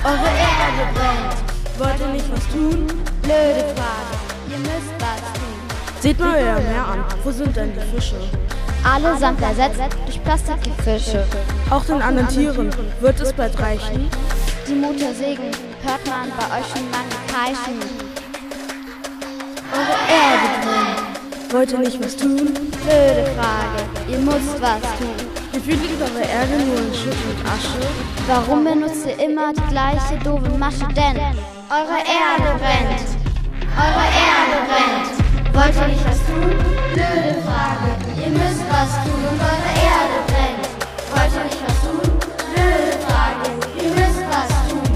Eure 0.03 0.17
Erde 0.17 0.91
brennt. 0.95 1.77
Wollt 1.77 1.99
ihr 1.99 2.07
nicht 2.07 2.25
was 2.33 2.47
tun? 2.47 2.87
Blöde 3.21 3.65
Frage. 3.75 4.15
Ihr 4.49 4.57
müsst 4.57 4.93
was 4.97 5.21
tun. 5.33 6.01
Seht 6.01 6.19
mal 6.19 6.33
euer 6.39 6.59
Meer 6.59 6.87
an. 6.87 7.05
Wo 7.23 7.31
sind 7.31 7.55
denn 7.55 7.71
die 7.73 7.95
Fische? 7.95 8.15
Allesamt 8.83 9.39
ersetzt 9.43 9.79
durch 10.05 10.23
Plastikfische. 10.23 11.23
Auch 11.69 11.85
den 11.85 12.01
anderen 12.01 12.27
Tieren 12.29 12.71
wird 12.99 13.19
es 13.19 13.31
bald 13.31 13.59
reichen. 13.59 14.09
Die 14.67 14.73
Motorsägen 14.73 15.51
hört 15.83 16.07
man 16.07 16.31
bei 16.35 16.59
euch 16.59 16.65
schon 16.67 16.89
lange 16.91 17.17
kreischen. 17.27 17.79
Eure 19.71 19.97
Erde 20.09 20.49
brennt. 20.65 21.53
Wollt 21.53 21.71
ihr 21.73 21.79
nicht 21.79 22.03
was 22.03 22.17
tun? 22.17 22.53
Blöde 22.81 23.29
Frage. 23.37 23.83
Ihr 24.09 24.17
müsst 24.17 24.59
was 24.59 24.81
tun. 24.97 25.40
Gefühlt 25.53 25.81
liegt 25.81 26.01
eure 26.01 26.21
Erde 26.21 26.57
nur 26.65 26.77
in 26.77 26.93
Schutt 26.93 27.17
und 27.29 27.45
Asche. 27.45 27.81
Warum 28.25 28.63
benutzt 28.63 29.05
ihr 29.05 29.19
immer 29.19 29.51
die 29.51 29.67
gleiche 29.69 30.17
doofe 30.23 30.49
Masche? 30.57 30.87
Denn 30.95 31.17
eure 31.69 31.99
Erde 31.99 32.57
brennt. 32.57 33.01
Eure 33.75 34.07
Erde 34.29 34.57
brennt. 34.69 35.21
Wollt 35.53 35.75
ihr 35.75 35.87
nicht 35.87 36.05
was 36.05 36.19
tun? 36.25 36.55
Blöde 36.93 37.41
Frage. 37.43 37.89
Ihr 38.17 38.29
müsst 38.29 38.63
was 38.69 38.91
tun 39.03 39.21
und 39.29 39.41
eure 39.41 39.71
Erde 39.91 40.17
brennt. 40.27 40.65
Wollt 41.11 41.33
ihr 41.35 41.43
nicht 41.43 41.61
was 41.67 41.77
tun? 41.81 41.99
Blöde 42.53 42.93
Frage. 43.05 43.45
Ihr 43.83 43.89
müsst 43.89 44.23
was 44.29 44.51
tun. 44.69 44.89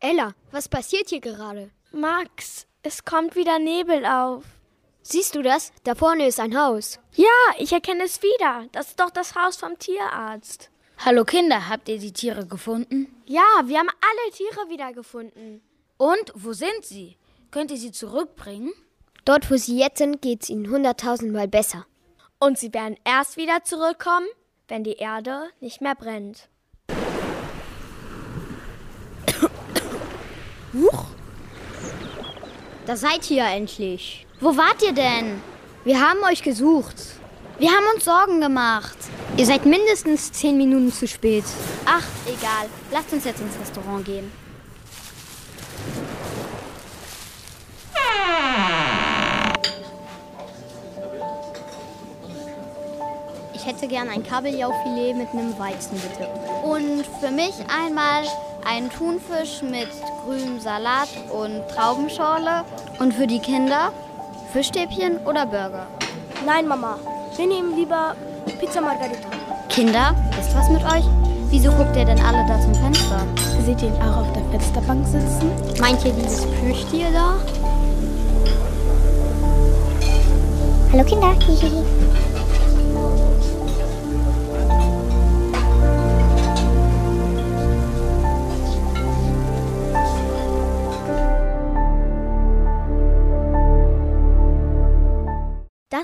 Ella, 0.00 0.32
was 0.50 0.68
passiert 0.68 1.08
hier 1.08 1.20
gerade? 1.20 1.70
Max, 1.92 2.66
es 2.82 3.04
kommt 3.04 3.36
wieder 3.36 3.58
Nebel 3.58 4.04
auf. 4.06 4.44
Siehst 5.02 5.34
du 5.34 5.42
das? 5.42 5.72
Da 5.84 5.94
vorne 5.94 6.26
ist 6.26 6.40
ein 6.40 6.56
Haus. 6.58 6.98
Ja, 7.14 7.26
ich 7.58 7.72
erkenne 7.72 8.04
es 8.04 8.22
wieder. 8.22 8.66
Das 8.72 8.88
ist 8.88 9.00
doch 9.00 9.10
das 9.10 9.34
Haus 9.34 9.56
vom 9.56 9.78
Tierarzt. 9.78 10.70
Hallo 10.98 11.24
Kinder, 11.24 11.68
habt 11.68 11.88
ihr 11.88 11.98
die 11.98 12.12
Tiere 12.12 12.46
gefunden? 12.46 13.14
Ja, 13.24 13.44
wir 13.64 13.78
haben 13.78 13.88
alle 13.88 14.32
Tiere 14.32 14.68
wiedergefunden. 14.68 15.62
Und 15.96 16.32
wo 16.34 16.52
sind 16.52 16.84
sie? 16.84 17.16
Könnt 17.50 17.70
ihr 17.70 17.76
sie 17.76 17.92
zurückbringen? 17.92 18.72
Dort, 19.24 19.50
wo 19.50 19.56
sie 19.56 19.78
jetzt 19.78 19.98
sind, 19.98 20.20
geht's 20.22 20.48
ihnen 20.48 20.70
hunderttausendmal 20.70 21.48
besser. 21.48 21.86
Und 22.38 22.58
sie 22.58 22.72
werden 22.72 22.96
erst 23.04 23.36
wieder 23.36 23.64
zurückkommen, 23.64 24.26
wenn 24.68 24.84
die 24.84 24.96
Erde 24.96 25.50
nicht 25.60 25.80
mehr 25.80 25.94
brennt. 25.94 26.48
Huch! 30.74 31.17
Da 32.88 32.96
seid 32.96 33.30
ihr 33.30 33.44
endlich. 33.44 34.26
Wo 34.40 34.56
wart 34.56 34.82
ihr 34.82 34.94
denn? 34.94 35.42
Wir 35.84 36.00
haben 36.00 36.20
euch 36.24 36.42
gesucht. 36.42 36.96
Wir 37.58 37.68
haben 37.68 37.84
uns 37.94 38.06
Sorgen 38.06 38.40
gemacht. 38.40 38.96
Ihr 39.36 39.44
seid 39.44 39.66
mindestens 39.66 40.32
zehn 40.32 40.56
Minuten 40.56 40.90
zu 40.90 41.06
spät. 41.06 41.44
Ach, 41.84 42.06
egal. 42.24 42.66
Lasst 42.90 43.12
uns 43.12 43.26
jetzt 43.26 43.42
ins 43.42 43.60
Restaurant 43.60 44.06
gehen. 44.06 44.32
Ich 53.52 53.66
hätte 53.66 53.86
gern 53.86 54.08
ein 54.08 54.26
Kabeljaufilet 54.26 55.14
mit 55.14 55.28
einem 55.34 55.58
Weizen, 55.58 56.00
bitte. 56.00 56.26
Und 56.64 57.04
für 57.20 57.30
mich 57.30 57.52
einmal 57.68 58.24
einen 58.68 58.90
Thunfisch 58.90 59.62
mit 59.62 59.88
grünem 60.24 60.60
Salat 60.60 61.08
und 61.30 61.66
Traubenschorle. 61.74 62.64
Und 62.98 63.14
für 63.14 63.26
die 63.26 63.38
Kinder 63.38 63.92
Fischstäbchen 64.52 65.18
oder 65.26 65.46
Burger. 65.46 65.86
Nein, 66.44 66.68
Mama. 66.68 66.98
Wir 67.36 67.46
nehmen 67.46 67.76
lieber 67.76 68.14
Pizza 68.60 68.80
Margarita. 68.80 69.28
Kinder, 69.68 70.14
ist 70.38 70.54
was 70.54 70.68
mit 70.70 70.82
euch? 70.84 71.04
Wieso 71.50 71.70
guckt 71.72 71.96
ihr 71.96 72.04
denn 72.04 72.20
alle 72.20 72.46
da 72.46 72.60
zum 72.60 72.74
Fenster? 72.74 73.26
Seht 73.64 73.80
ihr 73.82 73.88
ihn 73.88 74.02
auch 74.02 74.18
auf 74.18 74.32
der 74.32 74.44
Fensterbank 74.50 75.06
sitzen? 75.06 75.50
Meint 75.80 76.04
ihr 76.04 76.12
dieses 76.12 76.44
Plüschtier 76.46 77.06
da? 77.12 77.38
Hallo 80.92 81.04
Kinder. 81.04 81.34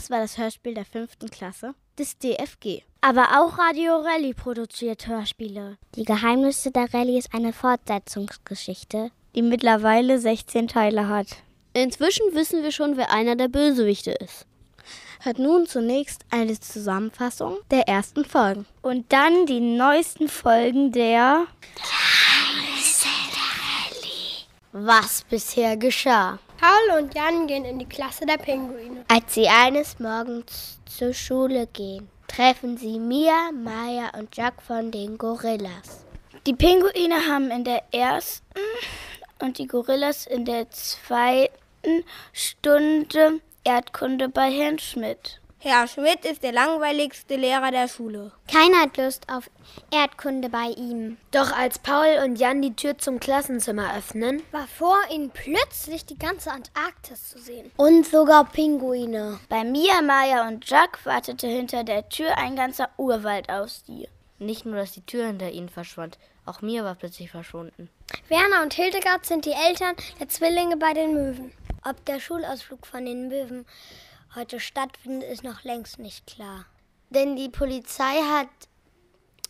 Das 0.04 0.10
war 0.10 0.20
das 0.20 0.36
Hörspiel 0.36 0.74
der 0.74 0.84
fünften 0.84 1.30
Klasse 1.30 1.74
des 1.98 2.18
DFG. 2.18 2.82
Aber 3.00 3.40
auch 3.40 3.58
Radio 3.58 3.96
Rally 3.96 4.34
produziert 4.34 5.06
Hörspiele. 5.06 5.78
Die 5.94 6.04
Geheimnisse 6.04 6.70
der 6.70 6.92
Rallye 6.92 7.16
ist 7.16 7.32
eine 7.32 7.54
Fortsetzungsgeschichte, 7.54 9.10
die 9.34 9.40
mittlerweile 9.40 10.18
16 10.18 10.68
Teile 10.68 11.08
hat. 11.08 11.28
Inzwischen 11.72 12.34
wissen 12.34 12.62
wir 12.62 12.70
schon, 12.70 12.98
wer 12.98 13.12
einer 13.12 13.34
der 13.34 13.48
Bösewichte 13.48 14.10
ist. 14.10 14.44
Hört 15.22 15.38
nun 15.38 15.66
zunächst 15.66 16.26
eine 16.28 16.60
Zusammenfassung 16.60 17.56
der 17.70 17.88
ersten 17.88 18.26
Folgen. 18.26 18.66
Und 18.82 19.10
dann 19.10 19.46
die 19.46 19.60
neuesten 19.60 20.28
Folgen 20.28 20.92
der 20.92 21.46
Was 24.72 25.24
bisher 25.30 25.78
geschah. 25.78 26.38
Paul 26.64 26.98
und 26.98 27.14
Jan 27.14 27.46
gehen 27.46 27.66
in 27.66 27.78
die 27.78 27.84
Klasse 27.84 28.24
der 28.24 28.38
Pinguine. 28.38 29.04
Als 29.08 29.34
sie 29.34 29.46
eines 29.48 29.98
Morgens 29.98 30.80
zur 30.86 31.12
Schule 31.12 31.66
gehen, 31.66 32.08
treffen 32.26 32.78
sie 32.78 32.98
Mia, 32.98 33.52
Maya 33.52 34.10
und 34.18 34.34
Jack 34.34 34.62
von 34.62 34.90
den 34.90 35.18
Gorillas. 35.18 36.06
Die 36.46 36.54
Pinguine 36.54 37.16
haben 37.28 37.50
in 37.50 37.64
der 37.64 37.82
ersten 37.92 38.62
und 39.42 39.58
die 39.58 39.66
Gorillas 39.66 40.26
in 40.26 40.46
der 40.46 40.70
zweiten 40.70 42.02
Stunde 42.32 43.40
Erdkunde 43.62 44.30
bei 44.30 44.50
Herrn 44.50 44.78
Schmidt. 44.78 45.42
Herr 45.66 45.88
Schmidt 45.88 46.26
ist 46.26 46.42
der 46.42 46.52
langweiligste 46.52 47.36
Lehrer 47.36 47.70
der 47.70 47.88
Schule. 47.88 48.32
Keiner 48.52 48.82
hat 48.82 48.98
Lust 48.98 49.26
auf 49.32 49.48
Erdkunde 49.90 50.50
bei 50.50 50.66
ihm. 50.76 51.16
Doch 51.30 51.52
als 51.52 51.78
Paul 51.78 52.22
und 52.22 52.36
Jan 52.36 52.60
die 52.60 52.76
Tür 52.76 52.98
zum 52.98 53.18
Klassenzimmer 53.18 53.96
öffnen, 53.96 54.42
war 54.52 54.66
vor 54.66 54.98
ihnen 55.10 55.30
plötzlich 55.30 56.04
die 56.04 56.18
ganze 56.18 56.50
Antarktis 56.50 57.30
zu 57.30 57.38
sehen. 57.38 57.70
Und 57.78 58.06
sogar 58.06 58.44
Pinguine. 58.44 59.40
Bei 59.48 59.64
Mia, 59.64 60.02
Maya 60.02 60.46
und 60.46 60.68
Jack 60.68 60.98
wartete 61.06 61.46
hinter 61.46 61.82
der 61.82 62.10
Tür 62.10 62.36
ein 62.36 62.56
ganzer 62.56 62.90
Urwald 62.98 63.48
auf 63.48 63.70
sie. 63.70 64.06
Nicht 64.38 64.66
nur, 64.66 64.76
dass 64.76 64.92
die 64.92 65.06
Tür 65.06 65.28
hinter 65.28 65.50
ihnen 65.50 65.70
verschwand, 65.70 66.18
auch 66.44 66.60
Mia 66.60 66.84
war 66.84 66.94
plötzlich 66.94 67.30
verschwunden. 67.30 67.88
Werner 68.28 68.62
und 68.62 68.74
Hildegard 68.74 69.24
sind 69.24 69.46
die 69.46 69.52
Eltern 69.52 69.96
der 70.20 70.28
Zwillinge 70.28 70.76
bei 70.76 70.92
den 70.92 71.14
Möwen. 71.14 71.52
Ob 71.86 72.04
der 72.04 72.20
Schulausflug 72.20 72.86
von 72.86 73.06
den 73.06 73.28
Möwen 73.28 73.64
heute 74.34 74.60
stattfindet, 74.60 75.30
ist 75.30 75.44
noch 75.44 75.64
längst 75.64 75.98
nicht 75.98 76.26
klar. 76.26 76.66
Denn 77.10 77.36
die 77.36 77.48
Polizei 77.48 78.22
hat 78.32 78.48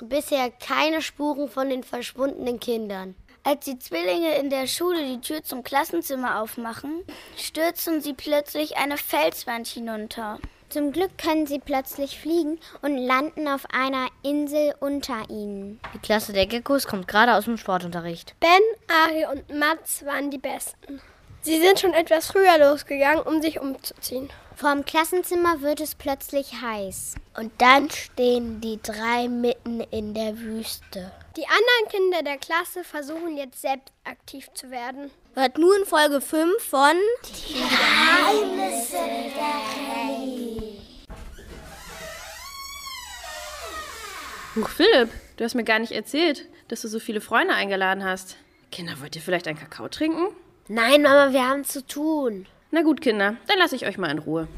bisher 0.02 0.50
keine 0.50 1.02
Spuren 1.02 1.48
von 1.48 1.68
den 1.68 1.82
verschwundenen 1.82 2.60
Kindern. 2.60 3.14
Als 3.42 3.66
die 3.66 3.78
Zwillinge 3.78 4.36
in 4.36 4.48
der 4.48 4.66
Schule 4.66 5.04
die 5.04 5.20
Tür 5.20 5.42
zum 5.42 5.62
Klassenzimmer 5.62 6.40
aufmachen, 6.40 7.04
stürzen 7.36 8.00
sie 8.00 8.14
plötzlich 8.14 8.76
eine 8.78 8.96
Felswand 8.96 9.66
hinunter. 9.66 10.38
Zum 10.70 10.92
Glück 10.92 11.18
können 11.18 11.46
sie 11.46 11.58
plötzlich 11.58 12.18
fliegen 12.18 12.58
und 12.82 12.96
landen 12.96 13.46
auf 13.46 13.66
einer 13.70 14.08
Insel 14.22 14.74
unter 14.80 15.28
ihnen. 15.28 15.78
Die 15.94 15.98
Klasse 15.98 16.32
der 16.32 16.46
Geckos 16.46 16.86
kommt 16.86 17.06
gerade 17.06 17.34
aus 17.34 17.44
dem 17.44 17.58
Sportunterricht. 17.58 18.34
Ben, 18.40 18.48
Ari 18.88 19.26
und 19.26 19.56
Mats 19.56 20.04
waren 20.04 20.30
die 20.30 20.38
Besten. 20.38 21.00
Sie 21.42 21.60
sind 21.60 21.78
schon 21.78 21.92
etwas 21.92 22.28
früher 22.28 22.58
losgegangen, 22.58 23.22
um 23.22 23.42
sich 23.42 23.60
umzuziehen. 23.60 24.30
Vorm 24.56 24.84
Klassenzimmer 24.84 25.62
wird 25.62 25.80
es 25.80 25.96
plötzlich 25.96 26.60
heiß. 26.62 27.16
Und 27.36 27.50
dann 27.58 27.90
stehen 27.90 28.60
die 28.60 28.78
drei 28.80 29.26
mitten 29.28 29.80
in 29.80 30.14
der 30.14 30.38
Wüste. 30.38 31.10
Die 31.36 31.44
anderen 31.44 31.88
Kinder 31.90 32.22
der 32.22 32.38
Klasse 32.38 32.84
versuchen 32.84 33.36
jetzt 33.36 33.60
selbst 33.60 33.92
aktiv 34.04 34.48
zu 34.54 34.70
werden. 34.70 35.10
Hört 35.34 35.58
nun 35.58 35.84
Folge 35.84 36.20
5 36.20 36.62
von 36.62 36.92
Die 37.48 37.54
Geheimnisse 37.54 38.92
der 38.92 39.92
Rallye. 39.92 40.78
Huch, 44.54 44.68
Philipp, 44.68 45.10
du 45.36 45.42
hast 45.44 45.56
mir 45.56 45.64
gar 45.64 45.80
nicht 45.80 45.90
erzählt, 45.90 46.46
dass 46.68 46.82
du 46.82 46.88
so 46.88 47.00
viele 47.00 47.20
Freunde 47.20 47.54
eingeladen 47.54 48.04
hast. 48.04 48.36
Kinder, 48.70 49.00
wollt 49.00 49.16
ihr 49.16 49.22
vielleicht 49.22 49.48
einen 49.48 49.58
Kakao 49.58 49.88
trinken? 49.88 50.28
Nein, 50.68 51.02
Mama, 51.02 51.32
wir 51.32 51.48
haben 51.48 51.64
zu 51.64 51.84
tun. 51.84 52.46
Na 52.74 52.82
gut, 52.82 53.00
Kinder, 53.00 53.36
dann 53.46 53.58
lasse 53.58 53.76
ich 53.76 53.86
euch 53.86 53.98
mal 53.98 54.10
in 54.10 54.18
Ruhe. 54.18 54.48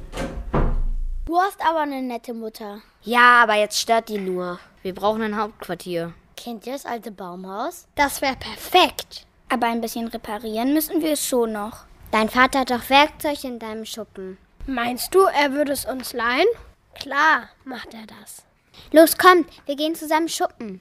Du 1.26 1.38
hast 1.38 1.60
aber 1.60 1.80
eine 1.80 2.00
nette 2.00 2.32
Mutter. 2.32 2.80
Ja, 3.02 3.42
aber 3.42 3.56
jetzt 3.56 3.78
stört 3.78 4.08
die 4.08 4.16
nur. 4.16 4.58
Wir 4.80 4.94
brauchen 4.94 5.20
ein 5.20 5.36
Hauptquartier. 5.36 6.14
Kennt 6.34 6.66
ihr 6.66 6.72
das 6.72 6.86
alte 6.86 7.10
Baumhaus? 7.10 7.86
Das 7.94 8.22
wäre 8.22 8.36
perfekt. 8.36 9.26
Aber 9.50 9.66
ein 9.66 9.82
bisschen 9.82 10.08
reparieren 10.08 10.72
müssen 10.72 11.02
wir 11.02 11.12
es 11.12 11.26
schon 11.26 11.52
noch. 11.52 11.84
Dein 12.10 12.30
Vater 12.30 12.60
hat 12.60 12.70
doch 12.70 12.88
Werkzeug 12.88 13.44
in 13.44 13.58
deinem 13.58 13.84
Schuppen. 13.84 14.38
Meinst 14.66 15.14
du, 15.14 15.20
er 15.20 15.52
würde 15.52 15.72
es 15.72 15.84
uns 15.84 16.14
leihen? 16.14 16.48
Klar, 16.94 17.50
macht 17.64 17.92
er 17.92 18.06
das. 18.06 18.44
Los, 18.92 19.18
kommt, 19.18 19.46
wir 19.66 19.76
gehen 19.76 19.94
zusammen 19.94 20.30
schuppen. 20.30 20.80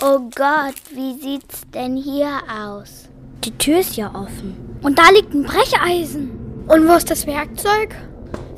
Oh 0.00 0.20
Gott, 0.36 0.76
wie 0.92 1.18
sieht's 1.20 1.62
denn 1.74 1.96
hier 1.96 2.40
aus? 2.48 3.08
Die 3.42 3.50
Tür 3.58 3.80
ist 3.80 3.96
ja 3.96 4.14
offen. 4.14 4.78
Und 4.80 4.96
da 4.96 5.10
liegt 5.10 5.34
ein 5.34 5.42
Brecheisen. 5.42 6.64
Und 6.68 6.88
wo 6.88 6.92
ist 6.92 7.10
das 7.10 7.26
Werkzeug? 7.26 7.96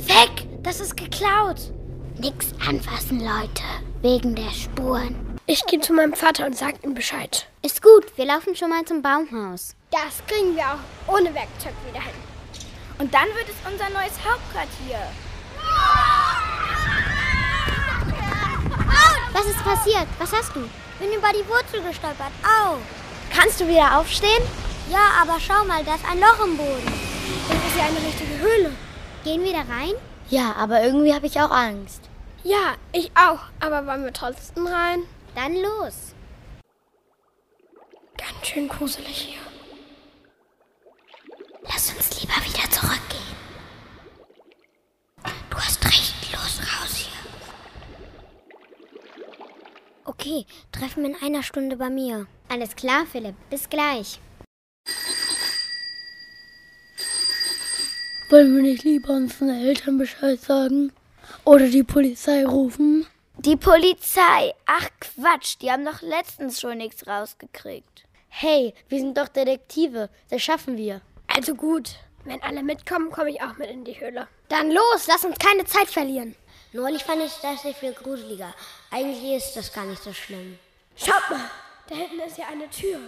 Weg! 0.00 0.46
Das 0.62 0.80
ist 0.80 0.98
geklaut. 0.98 1.72
Nix 2.18 2.48
anfassen, 2.68 3.20
Leute. 3.20 3.62
Wegen 4.02 4.34
der 4.34 4.50
Spuren. 4.50 5.16
Ich 5.46 5.64
gehe 5.64 5.80
zu 5.80 5.94
meinem 5.94 6.12
Vater 6.12 6.44
und 6.44 6.58
sag 6.58 6.84
ihm 6.84 6.92
Bescheid. 6.92 7.46
Ist 7.62 7.80
gut, 7.80 8.04
wir 8.16 8.26
laufen 8.26 8.54
schon 8.54 8.68
mal 8.68 8.84
zum 8.84 9.00
Baumhaus. 9.00 9.74
Das 9.90 10.22
kriegen 10.26 10.54
wir 10.54 10.64
auch 10.64 11.14
ohne 11.14 11.34
Werkzeug 11.34 11.72
wieder 11.88 12.02
hin. 12.02 12.12
Und 12.98 13.14
dann 13.14 13.28
wird 13.28 13.48
es 13.48 13.72
unser 13.72 13.88
neues 13.88 14.18
Hauptquartier. 14.22 15.00
Was 19.32 19.46
ist 19.46 19.64
passiert? 19.64 20.06
Was 20.18 20.32
hast 20.32 20.54
du? 20.54 20.60
Bin 20.98 21.12
über 21.16 21.28
die 21.32 21.46
Wurzel 21.48 21.82
gestolpert. 21.82 22.32
Au! 22.42 22.78
Kannst 23.32 23.60
du 23.60 23.68
wieder 23.68 23.98
aufstehen? 23.98 24.42
Ja, 24.90 25.22
aber 25.22 25.38
schau 25.40 25.64
mal, 25.64 25.84
da 25.84 25.94
ist 25.94 26.04
ein 26.04 26.20
Loch 26.20 26.44
im 26.44 26.56
Boden. 26.56 26.92
Das 27.48 27.56
ist 27.56 27.76
ja 27.78 27.84
eine 27.84 27.98
richtige 28.06 28.38
Höhle. 28.38 28.72
Gehen 29.24 29.44
wir 29.44 29.52
da 29.52 29.60
rein? 29.60 29.94
Ja, 30.28 30.54
aber 30.56 30.82
irgendwie 30.82 31.14
habe 31.14 31.26
ich 31.26 31.40
auch 31.40 31.50
Angst. 31.50 32.02
Ja, 32.42 32.74
ich 32.92 33.12
auch. 33.16 33.40
Aber 33.60 33.86
wollen 33.86 34.04
wir 34.04 34.12
trotzdem 34.12 34.66
rein? 34.66 35.04
Dann 35.34 35.54
los. 35.56 36.14
Ganz 38.16 38.46
schön 38.46 38.68
gruselig 38.68 39.16
hier. 39.16 39.40
Lass 41.62 41.92
uns 41.94 42.20
lieber 42.20 42.34
wieder 42.44 42.70
zurückgehen. 42.70 43.20
Du 45.50 45.56
hast 45.56 45.84
recht, 45.84 46.14
los 46.32 46.60
raus 46.60 46.94
hier. 46.96 47.10
Okay, 50.10 50.44
treffen 50.72 51.04
wir 51.04 51.10
in 51.10 51.22
einer 51.22 51.44
Stunde 51.44 51.76
bei 51.76 51.88
mir. 51.88 52.26
Alles 52.48 52.74
klar, 52.74 53.06
Philipp. 53.06 53.36
Bis 53.48 53.70
gleich. 53.70 54.18
Wollen 58.28 58.56
wir 58.56 58.62
nicht 58.62 58.82
lieber 58.82 59.10
unseren 59.10 59.50
Eltern 59.50 59.98
Bescheid 59.98 60.40
sagen? 60.40 60.92
Oder 61.44 61.68
die 61.68 61.84
Polizei 61.84 62.44
rufen? 62.44 63.06
Die 63.38 63.54
Polizei? 63.54 64.52
Ach 64.66 64.88
Quatsch, 64.98 65.58
die 65.62 65.70
haben 65.70 65.84
doch 65.84 66.02
letztens 66.02 66.60
schon 66.60 66.78
nichts 66.78 67.06
rausgekriegt. 67.06 68.02
Hey, 68.26 68.74
wir 68.88 68.98
sind 68.98 69.16
doch 69.16 69.28
Detektive. 69.28 70.10
Das 70.28 70.42
schaffen 70.42 70.76
wir. 70.76 71.02
Also 71.28 71.54
gut. 71.54 71.94
Wenn 72.24 72.42
alle 72.42 72.64
mitkommen, 72.64 73.12
komme 73.12 73.30
ich 73.30 73.42
auch 73.42 73.56
mit 73.58 73.70
in 73.70 73.84
die 73.84 74.00
Höhle. 74.00 74.26
Dann 74.48 74.72
los, 74.72 75.06
lass 75.06 75.24
uns 75.24 75.38
keine 75.38 75.66
Zeit 75.66 75.88
verlieren. 75.88 76.34
Neulich 76.72 77.04
fand 77.04 77.22
ich 77.22 77.32
das 77.42 77.62
nicht 77.62 77.78
viel 77.78 77.92
gruseliger. 77.92 78.52
Eigentlich 78.90 79.36
ist 79.36 79.56
das 79.56 79.72
gar 79.72 79.84
nicht 79.84 80.02
so 80.02 80.12
schlimm. 80.12 80.58
Schaut 80.96 81.30
mal, 81.30 81.48
da 81.88 81.94
hinten 81.94 82.20
ist 82.20 82.38
ja 82.38 82.46
eine 82.48 82.68
Tür. 82.68 82.98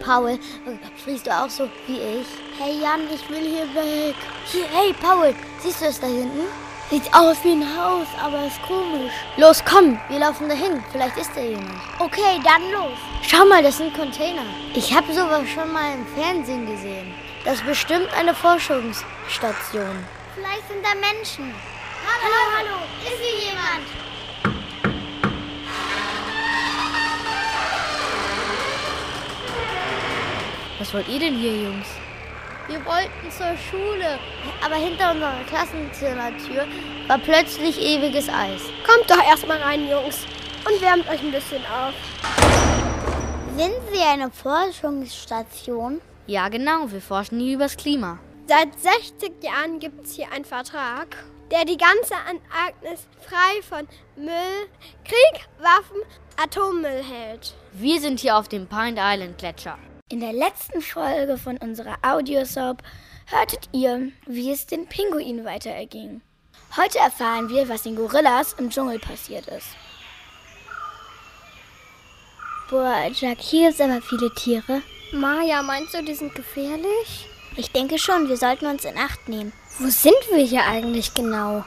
Paul, 0.00 0.38
frierst 1.02 1.26
du 1.26 1.30
auch 1.32 1.50
so 1.50 1.68
wie 1.88 1.98
ich? 1.98 2.26
Hey 2.56 2.80
Jan, 2.80 3.12
ich 3.12 3.28
will 3.28 3.42
hier 3.42 3.66
weg. 3.74 4.14
Hier, 4.44 4.66
hey 4.68 4.94
Paul, 5.00 5.34
siehst 5.60 5.82
du 5.82 5.86
es 5.86 5.98
da 5.98 6.06
hinten? 6.06 6.44
Sieht 6.88 7.12
aus 7.12 7.42
wie 7.42 7.50
ein 7.50 7.64
Haus, 7.76 8.06
aber 8.22 8.46
ist 8.46 8.62
komisch. 8.62 9.12
Los, 9.36 9.60
komm, 9.64 9.98
wir 10.08 10.20
laufen 10.20 10.48
dahin. 10.48 10.84
Vielleicht 10.92 11.16
ist 11.16 11.32
da 11.34 11.40
jemand. 11.40 11.80
Okay, 11.98 12.40
dann 12.44 12.70
los. 12.70 12.96
Schau 13.22 13.44
mal, 13.44 13.60
das 13.60 13.78
sind 13.78 13.92
Container. 13.92 14.44
Ich 14.72 14.94
habe 14.94 15.12
sowas 15.12 15.48
schon 15.52 15.72
mal 15.72 15.94
im 15.94 16.06
Fernsehen 16.14 16.64
gesehen. 16.64 17.12
Das 17.44 17.56
ist 17.56 17.66
bestimmt 17.66 18.08
eine 18.16 18.32
Forschungsstation. 18.32 20.06
Vielleicht 20.36 20.68
sind 20.68 20.84
da 20.84 20.94
Menschen. 20.94 21.52
Hallo, 22.06 22.34
hallo, 22.54 22.68
hallo. 22.70 22.82
ist 23.02 23.20
hier 23.20 23.48
jemand? 23.48 23.86
Was 30.78 30.94
wollt 30.94 31.08
ihr 31.08 31.18
denn 31.18 31.34
hier, 31.34 31.52
Jungs? 31.52 31.88
Wir 32.68 32.84
wollten 32.84 33.30
zur 33.30 33.56
Schule, 33.56 34.18
aber 34.64 34.74
hinter 34.74 35.12
unserer 35.12 35.44
Klassenzimmertür 35.48 36.66
war 37.06 37.18
plötzlich 37.18 37.80
ewiges 37.80 38.28
Eis. 38.28 38.60
Kommt 38.84 39.08
doch 39.08 39.24
erstmal 39.24 39.58
rein, 39.58 39.88
Jungs, 39.88 40.24
und 40.64 40.82
wärmt 40.82 41.08
euch 41.08 41.22
ein 41.22 41.30
bisschen 41.30 41.62
auf. 41.66 41.94
Sind 43.56 43.74
Sie 43.92 44.02
eine 44.02 44.32
Forschungsstation? 44.32 46.00
Ja, 46.26 46.48
genau. 46.48 46.90
Wir 46.90 47.00
forschen 47.00 47.38
hier 47.38 47.54
übers 47.54 47.76
Klima. 47.76 48.18
Seit 48.48 48.68
60 48.80 49.44
Jahren 49.44 49.78
gibt 49.78 50.04
es 50.04 50.14
hier 50.14 50.32
einen 50.32 50.44
Vertrag, 50.44 51.16
der 51.52 51.64
die 51.64 51.76
ganze 51.78 52.16
Antarktis 52.16 53.06
frei 53.20 53.62
von 53.62 53.86
Müll, 54.16 54.68
Krieg, 55.04 55.46
Waffen, 55.58 56.02
Atommüll 56.36 57.04
hält. 57.04 57.54
Wir 57.72 58.00
sind 58.00 58.18
hier 58.18 58.36
auf 58.36 58.48
dem 58.48 58.66
Pine 58.66 59.00
Island 59.00 59.38
Gletscher. 59.38 59.78
In 60.08 60.20
der 60.20 60.32
letzten 60.32 60.82
Folge 60.82 61.36
von 61.36 61.56
unserer 61.56 61.96
Audiosoap 62.02 62.80
hörtet 63.26 63.68
ihr, 63.72 64.12
wie 64.24 64.52
es 64.52 64.64
den 64.64 64.86
Pinguinen 64.86 65.44
weiter 65.44 65.70
erging. 65.70 66.20
Heute 66.76 67.00
erfahren 67.00 67.48
wir, 67.48 67.68
was 67.68 67.82
den 67.82 67.96
Gorillas 67.96 68.52
im 68.52 68.70
Dschungel 68.70 69.00
passiert 69.00 69.48
ist. 69.48 69.66
Boah, 72.70 73.10
Jack, 73.12 73.38
hier 73.40 73.70
es 73.70 73.80
aber 73.80 74.00
viele 74.00 74.32
Tiere. 74.32 74.80
Maja, 75.12 75.60
meinst 75.62 75.92
du, 75.92 76.04
die 76.04 76.14
sind 76.14 76.36
gefährlich? 76.36 77.28
Ich 77.56 77.72
denke 77.72 77.98
schon, 77.98 78.28
wir 78.28 78.36
sollten 78.36 78.66
uns 78.66 78.84
in 78.84 78.96
Acht 78.96 79.28
nehmen. 79.28 79.52
Wo 79.80 79.88
sind 79.88 80.14
wir 80.30 80.44
hier 80.44 80.64
eigentlich 80.66 81.14
genau? 81.14 81.64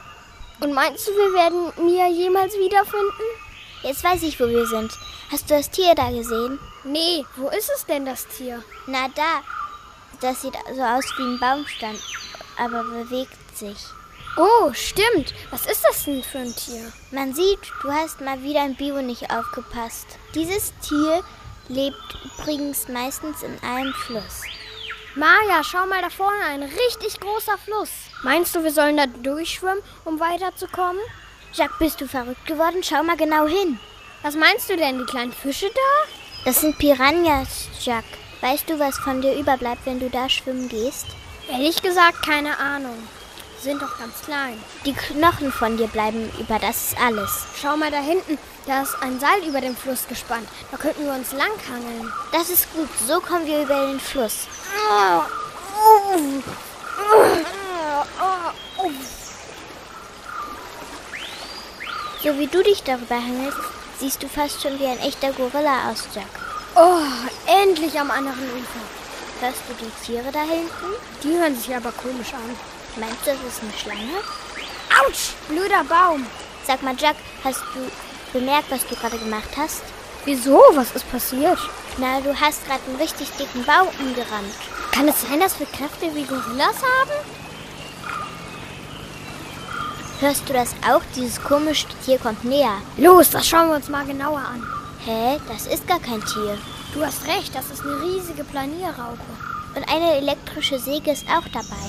Und 0.61 0.71
meinst 0.71 1.05
du, 1.09 1.11
wir 1.11 1.33
werden 1.33 1.85
Mia 1.85 2.07
jemals 2.07 2.53
wiederfinden? 2.53 3.48
Jetzt 3.83 4.03
weiß 4.03 4.23
ich, 4.23 4.39
wo 4.39 4.47
wir 4.47 4.65
sind. 4.65 4.91
Hast 5.31 5.49
du 5.49 5.55
das 5.55 5.69
Tier 5.69 5.95
da 5.95 6.09
gesehen? 6.09 6.59
Nee, 6.83 7.25
wo 7.37 7.49
ist 7.49 7.71
es 7.75 7.85
denn, 7.85 8.05
das 8.05 8.27
Tier? 8.27 8.61
Na 8.87 9.07
da. 9.15 9.41
Das 10.21 10.41
sieht 10.41 10.53
so 10.75 10.81
aus 10.81 11.05
wie 11.17 11.23
ein 11.23 11.39
Baumstamm, 11.39 11.97
aber 12.57 12.83
bewegt 12.83 13.57
sich. 13.57 13.77
Oh, 14.35 14.71
stimmt. 14.73 15.33
Was 15.49 15.65
ist 15.65 15.83
das 15.83 16.03
denn 16.03 16.23
für 16.23 16.39
ein 16.39 16.55
Tier? 16.55 16.91
Man 17.11 17.33
sieht, 17.33 17.59
du 17.81 17.91
hast 17.91 18.19
mal 18.21 18.41
wieder 18.43 18.65
im 18.65 18.75
Bio 18.75 19.01
nicht 19.01 19.31
aufgepasst. 19.31 20.07
Dieses 20.35 20.73
Tier 20.81 21.23
lebt 21.69 22.17
übrigens 22.23 22.87
meistens 22.89 23.43
in 23.43 23.57
einem 23.63 23.93
Fluss. 23.93 24.43
Maja, 25.15 25.63
schau 25.63 25.85
mal 25.85 26.01
da 26.01 26.09
vorne, 26.09 26.43
ein 26.45 26.63
richtig 26.63 27.19
großer 27.19 27.57
Fluss. 27.57 27.89
Meinst 28.23 28.55
du, 28.55 28.63
wir 28.63 28.71
sollen 28.71 28.97
da 28.97 29.07
durchschwimmen, 29.07 29.83
um 30.05 30.19
weiterzukommen? 30.19 31.01
Jacques, 31.53 31.79
bist 31.79 31.99
du 31.99 32.07
verrückt 32.07 32.45
geworden? 32.45 32.81
Schau 32.83 33.03
mal 33.03 33.17
genau 33.17 33.47
hin. 33.47 33.79
Was 34.21 34.35
meinst 34.35 34.69
du 34.69 34.77
denn, 34.77 34.99
die 34.99 35.05
kleinen 35.05 35.33
Fische 35.33 35.67
da? 35.67 36.09
Das 36.45 36.61
sind 36.61 36.77
Piranhas, 36.77 37.67
Jacques. 37.81 38.17
Weißt 38.41 38.69
du, 38.69 38.79
was 38.79 38.97
von 38.99 39.21
dir 39.21 39.35
überbleibt, 39.35 39.85
wenn 39.85 39.99
du 39.99 40.09
da 40.09 40.29
schwimmen 40.29 40.69
gehst? 40.69 41.07
Ehrlich 41.49 41.81
gesagt, 41.81 42.21
keine 42.23 42.57
Ahnung. 42.57 42.95
Sind 43.59 43.81
doch 43.81 43.97
ganz 43.97 44.21
klein. 44.21 44.57
Die 44.85 44.93
Knochen 44.93 45.51
von 45.51 45.75
dir 45.75 45.87
bleiben 45.87 46.31
über, 46.39 46.59
das 46.59 46.91
ist 46.91 47.01
alles. 47.01 47.45
Schau 47.61 47.75
mal 47.75 47.91
da 47.91 47.99
hinten, 47.99 48.37
da 48.65 48.83
ist 48.83 48.95
ein 49.01 49.19
Seil 49.19 49.43
über 49.45 49.59
dem 49.59 49.75
Fluss 49.75 50.07
gespannt. 50.07 50.47
Da 50.71 50.77
könnten 50.77 51.03
wir 51.03 51.13
uns 51.13 51.33
langhangeln. 51.33 52.13
Das 52.31 52.49
ist 52.49 52.71
gut, 52.73 52.87
so 53.05 53.19
kommen 53.19 53.45
wir 53.45 53.63
über 53.63 53.87
den 53.87 53.99
Fluss. 53.99 54.47
So 62.21 62.37
wie 62.37 62.47
du 62.47 62.61
dich 62.61 62.83
darüber 62.83 63.15
hängelst, 63.15 63.57
siehst 63.97 64.21
du 64.21 64.27
fast 64.27 64.61
schon 64.61 64.77
wie 64.77 64.87
ein 64.87 64.99
echter 64.99 65.31
Gorilla 65.31 65.89
aus, 65.89 66.05
Jack. 66.13 66.27
Oh, 66.75 66.99
endlich 67.47 67.97
am 67.97 68.11
anderen 68.11 68.43
Ufer. 68.51 69.39
Hörst 69.39 69.61
du 69.69 69.73
die 69.85 70.05
Tiere 70.05 70.29
da 70.29 70.41
hinten? 70.41 70.95
Die 71.23 71.37
hören 71.37 71.55
sich 71.55 71.73
aber 71.73 71.93
komisch 71.93 72.33
an. 72.33 72.57
Meinst 72.97 73.25
du, 73.25 73.31
das 73.31 73.53
ist 73.53 73.61
eine 73.61 73.71
Schlange? 73.71 74.19
Autsch, 75.01 75.29
blöder 75.47 75.85
Baum. 75.85 76.25
Sag 76.67 76.83
mal, 76.83 76.95
Jack, 76.99 77.15
hast 77.45 77.61
du 77.73 78.37
bemerkt, 78.37 78.69
was 78.69 78.85
du 78.85 78.95
gerade 78.95 79.17
gemacht 79.17 79.49
hast? 79.55 79.83
Wieso? 80.25 80.61
Was 80.73 80.91
ist 80.91 81.09
passiert? 81.09 81.59
Na, 81.99 82.19
du 82.19 82.37
hast 82.37 82.65
gerade 82.65 82.81
einen 82.85 82.97
richtig 82.97 83.29
dicken 83.39 83.63
Baum 83.63 83.87
umgerannt. 83.97 84.53
Kann 84.91 85.07
es 85.07 85.21
sein, 85.21 85.39
dass 85.39 85.57
wir 85.57 85.67
Kräfte 85.67 86.13
wie 86.13 86.25
Gorillas 86.25 86.75
haben? 86.83 87.38
Hörst 90.21 90.49
du 90.49 90.53
das 90.53 90.75
auch? 90.85 91.01
Dieses 91.15 91.41
komische 91.41 91.87
Tier 92.03 92.17
kommt 92.19 92.43
näher. 92.43 92.81
Los, 92.97 93.29
das 93.29 93.47
schauen 93.47 93.69
wir 93.69 93.77
uns 93.77 93.87
mal 93.87 94.05
genauer 94.05 94.39
an. 94.39 94.61
Hä? 95.05 95.39
Das 95.47 95.65
ist 95.65 95.87
gar 95.87 96.01
kein 96.01 96.19
Tier. 96.19 96.57
Du 96.93 97.05
hast 97.05 97.25
recht, 97.25 97.55
das 97.55 97.71
ist 97.71 97.83
eine 97.83 98.01
riesige 98.01 98.43
Planierraupe. 98.43 99.23
Und 99.75 99.87
eine 99.87 100.15
elektrische 100.17 100.77
Säge 100.77 101.11
ist 101.11 101.25
auch 101.29 101.47
dabei. 101.53 101.87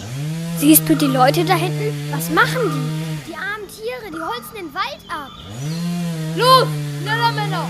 Siehst 0.59 0.89
du 0.89 0.95
die 0.95 1.09
Leute 1.09 1.45
da 1.45 1.55
hinten? 1.55 1.93
Was 2.13 2.31
machen 2.31 2.71
die? 2.71 3.33
Die 3.33 3.37
armen 3.37 3.67
Tiere, 3.67 4.13
die 4.13 4.23
holzen 4.23 4.55
den 4.55 4.75
Wald 4.75 5.01
ab. 5.09 5.31
Los, 6.37 6.69
schneller 7.03 7.33
Männer! 7.33 7.67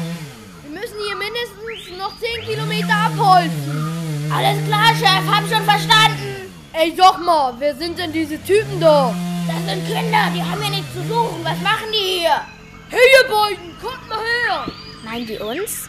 Wir 0.62 0.78
müssen 0.78 0.96
hier 1.06 1.16
mindestens 1.16 1.98
noch 1.98 2.12
10 2.20 2.44
Kilometer 2.44 2.94
abholzen. 3.06 4.30
Alles 4.30 4.62
klar, 4.66 4.88
Chef, 4.88 5.26
hab 5.26 5.48
schon 5.48 5.64
verstanden. 5.64 6.52
Ey, 6.74 6.92
sag 6.94 7.18
mal, 7.24 7.54
wer 7.58 7.74
sind 7.74 7.98
denn 7.98 8.12
diese 8.12 8.36
Typen 8.44 8.78
da? 8.78 9.14
Das 9.46 9.64
sind 9.64 9.86
Kinder, 9.86 10.30
die 10.34 10.42
haben 10.42 10.60
hier 10.62 10.70
nichts 10.70 10.92
zu 10.92 11.02
suchen. 11.02 11.44
Was 11.44 11.58
machen 11.60 11.90
die 11.92 12.20
hier? 12.20 12.40
Hey, 12.88 13.00
ihr 13.16 13.28
beiden, 13.28 13.78
kommt 13.80 14.08
mal 14.08 14.18
her! 14.18 14.66
Meinen 15.04 15.26
die 15.26 15.38
uns? 15.38 15.88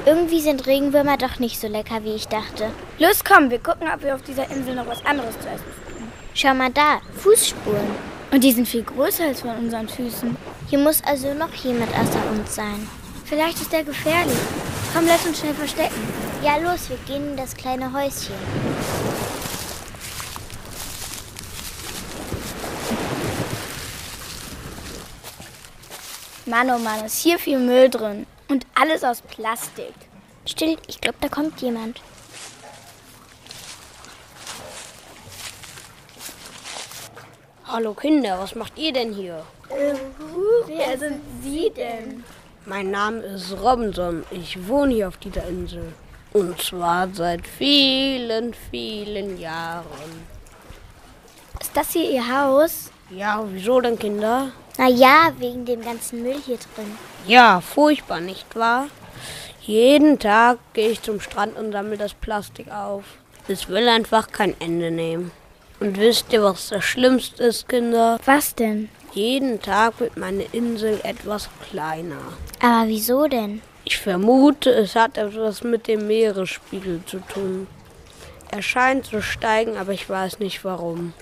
Irgendwie 0.07 0.41
sind 0.41 0.69
Regenwürmer 0.69 1.17
doch 1.17 1.41
nicht 1.41 1.61
so 1.61 1.67
lecker, 1.67 2.05
wie 2.05 2.15
ich 2.15 2.29
dachte. 2.29 2.71
Los, 3.01 3.25
komm, 3.25 3.51
wir 3.51 3.59
gucken, 3.59 3.89
ob 3.93 4.05
wir 4.05 4.15
auf 4.15 4.23
dieser 4.23 4.49
Insel 4.53 4.77
noch 4.77 4.87
was 4.87 5.05
anderes 5.05 5.35
zu 5.41 5.49
essen 5.49 5.65
finden. 5.85 6.13
Schau 6.33 6.55
mal 6.55 6.71
da, 6.71 7.01
Fußspuren. 7.17 7.91
Und 8.31 8.45
die 8.45 8.53
sind 8.53 8.69
viel 8.69 8.85
größer 8.85 9.25
als 9.25 9.41
von 9.41 9.57
unseren 9.57 9.89
Füßen. 9.89 10.37
Hier 10.71 10.79
muss 10.79 11.03
also 11.03 11.35
noch 11.35 11.53
jemand 11.55 11.91
außer 11.91 12.23
uns 12.31 12.55
sein. 12.55 12.87
Vielleicht 13.25 13.61
ist 13.61 13.75
er 13.75 13.83
gefährlich. 13.83 14.39
Komm, 14.95 15.09
lass 15.09 15.27
uns 15.27 15.41
schnell 15.41 15.55
verstecken. 15.55 16.01
Ja, 16.45 16.59
los, 16.59 16.89
wir 16.89 16.99
gehen 17.09 17.31
in 17.31 17.37
das 17.37 17.57
kleine 17.57 17.93
Häuschen. 17.93 18.35
Mann, 26.47 26.71
oh 26.71 26.79
Mann, 26.79 27.05
ist 27.05 27.25
hier 27.25 27.41
viel 27.41 27.59
Müll 27.59 27.91
drin. 27.91 28.25
Und 28.49 28.67
alles 28.75 29.03
aus 29.03 29.23
Plastik. 29.23 29.95
Still, 30.47 30.77
ich 30.87 31.01
glaube, 31.01 31.19
da 31.21 31.29
kommt 31.29 31.61
jemand. 31.61 32.01
Hallo 37.67 37.95
Kinder, 37.95 38.39
was 38.39 38.55
macht 38.55 38.79
ihr 38.79 38.93
denn 38.93 39.13
hier? 39.13 39.45
Äh, 39.69 39.95
wer 40.67 40.97
sind 40.99 41.21
Sie 41.43 41.71
denn? 41.71 42.23
Mein 42.65 42.93
Name 42.93 43.19
ist 43.19 43.53
Robinson. 43.61 44.25
Ich 44.31 44.69
wohne 44.69 44.95
hier 44.95 45.09
auf 45.09 45.17
dieser 45.17 45.47
Insel. 45.49 45.93
Und 46.33 46.61
zwar 46.63 47.09
seit 47.13 47.47
vielen, 47.47 48.55
vielen 48.71 49.39
Jahren. 49.41 50.27
Ist 51.61 51.77
das 51.77 51.91
hier 51.91 52.11
Ihr 52.11 52.29
Haus? 52.29 52.91
Ja, 53.11 53.45
wieso 53.51 53.81
denn, 53.81 53.99
Kinder? 53.99 54.53
Na 54.79 54.89
ja, 54.89 55.33
wegen 55.39 55.65
dem 55.65 55.83
ganzen 55.83 56.23
Müll 56.23 56.37
hier 56.45 56.59
drin. 56.59 56.99
Ja, 57.27 57.61
furchtbar, 57.61 58.21
nicht 58.21 58.55
wahr? 58.55 58.89
Jeden 59.63 60.19
Tag 60.19 60.59
gehe 60.75 60.91
ich 60.91 61.03
zum 61.03 61.21
Strand 61.21 61.57
und 61.57 61.73
sammle 61.73 61.97
das 61.97 62.15
Plastik 62.15 62.71
auf. 62.71 63.05
Es 63.49 63.69
will 63.69 63.89
einfach 63.89 64.31
kein 64.31 64.55
Ende 64.61 64.91
nehmen. 64.91 65.33
Und 65.81 65.99
wisst 65.99 66.33
ihr, 66.33 66.43
was 66.43 66.69
das 66.69 66.85
Schlimmste 66.85 67.45
ist, 67.45 67.69
Kinder? 67.69 68.19
Was 68.25 68.55
denn? 68.55 68.89
Jeden 69.13 69.61
Tag 69.61 69.99
wird 69.99 70.17
meine 70.17 70.45
Insel 70.53 71.01
etwas 71.05 71.49
kleiner. 71.69 72.21
Aber 72.61 72.87
wieso 72.87 73.27
denn? 73.27 73.63
Ich 73.85 73.99
vermute, 73.99 74.71
es 74.71 74.95
hat 74.95 75.17
etwas 75.17 75.63
mit 75.63 75.87
dem 75.87 76.07
Meeresspiegel 76.07 77.01
zu 77.07 77.19
tun. 77.21 77.67
Er 78.51 78.63
scheint 78.63 79.07
zu 79.07 79.23
steigen, 79.23 79.77
aber 79.77 79.93
ich 79.93 80.09
weiß 80.09 80.39
nicht 80.39 80.65
warum. 80.65 81.13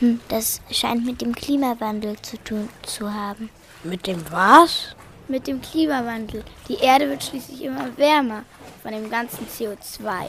Hm, 0.00 0.20
das 0.28 0.60
scheint 0.70 1.04
mit 1.04 1.20
dem 1.20 1.34
Klimawandel 1.34 2.16
zu 2.22 2.36
tun 2.44 2.68
zu 2.82 3.12
haben. 3.12 3.50
Mit 3.82 4.06
dem 4.06 4.22
was? 4.30 4.94
Mit 5.26 5.46
dem 5.46 5.60
Klimawandel. 5.60 6.44
Die 6.68 6.76
Erde 6.76 7.08
wird 7.08 7.24
schließlich 7.24 7.64
immer 7.64 7.96
wärmer 7.96 8.44
von 8.82 8.92
dem 8.92 9.10
ganzen 9.10 9.46
CO2. 9.46 10.28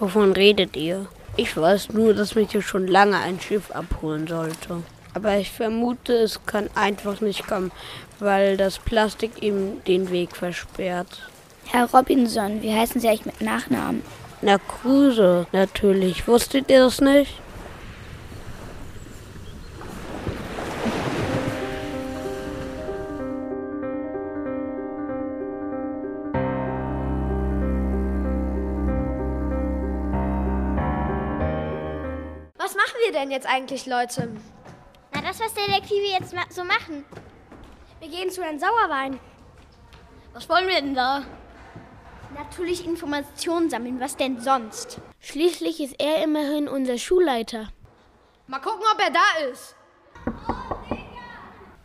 Wovon 0.00 0.32
redet 0.32 0.74
ihr? 0.76 1.06
Ich 1.36 1.56
weiß 1.56 1.90
nur, 1.90 2.14
dass 2.14 2.34
mich 2.34 2.52
hier 2.52 2.62
schon 2.62 2.86
lange 2.86 3.18
ein 3.18 3.40
Schiff 3.40 3.70
abholen 3.70 4.26
sollte. 4.26 4.82
Aber 5.12 5.36
ich 5.36 5.50
vermute, 5.50 6.14
es 6.14 6.44
kann 6.46 6.70
einfach 6.74 7.20
nicht 7.20 7.46
kommen, 7.46 7.72
weil 8.20 8.56
das 8.56 8.78
Plastik 8.78 9.42
ihm 9.42 9.82
den 9.86 10.10
Weg 10.10 10.34
versperrt. 10.34 11.28
Herr 11.66 11.90
Robinson, 11.90 12.62
wie 12.62 12.72
heißen 12.72 13.00
Sie 13.00 13.08
eigentlich 13.08 13.26
mit 13.26 13.40
Nachnamen? 13.40 14.02
Na, 14.42 14.58
Kruse, 14.58 15.46
natürlich. 15.52 16.26
Wusstet 16.26 16.70
ihr 16.70 16.80
das 16.80 17.00
nicht? 17.00 17.40
Jetzt 33.34 33.46
eigentlich, 33.48 33.84
Leute? 33.86 34.30
Na, 35.12 35.20
das, 35.20 35.40
was 35.40 35.52
Detektive 35.54 36.06
jetzt 36.06 36.32
ma 36.32 36.42
so 36.48 36.64
machen. 36.64 37.04
Wir 38.00 38.08
gehen 38.08 38.30
zu 38.30 38.42
Herrn 38.42 38.60
Sauerwein. 38.60 39.18
Was 40.32 40.48
wollen 40.48 40.68
wir 40.68 40.80
denn 40.80 40.94
da? 40.94 41.24
Natürlich 42.34 42.86
Informationen 42.86 43.70
sammeln, 43.70 44.00
was 44.00 44.16
denn 44.16 44.40
sonst? 44.40 44.98
Schließlich 45.20 45.80
ist 45.80 46.00
er 46.00 46.22
immerhin 46.22 46.68
unser 46.68 46.98
Schulleiter. 46.98 47.68
Mal 48.46 48.60
gucken, 48.60 48.84
ob 48.92 49.00
er 49.00 49.10
da 49.10 49.50
ist. 49.50 49.76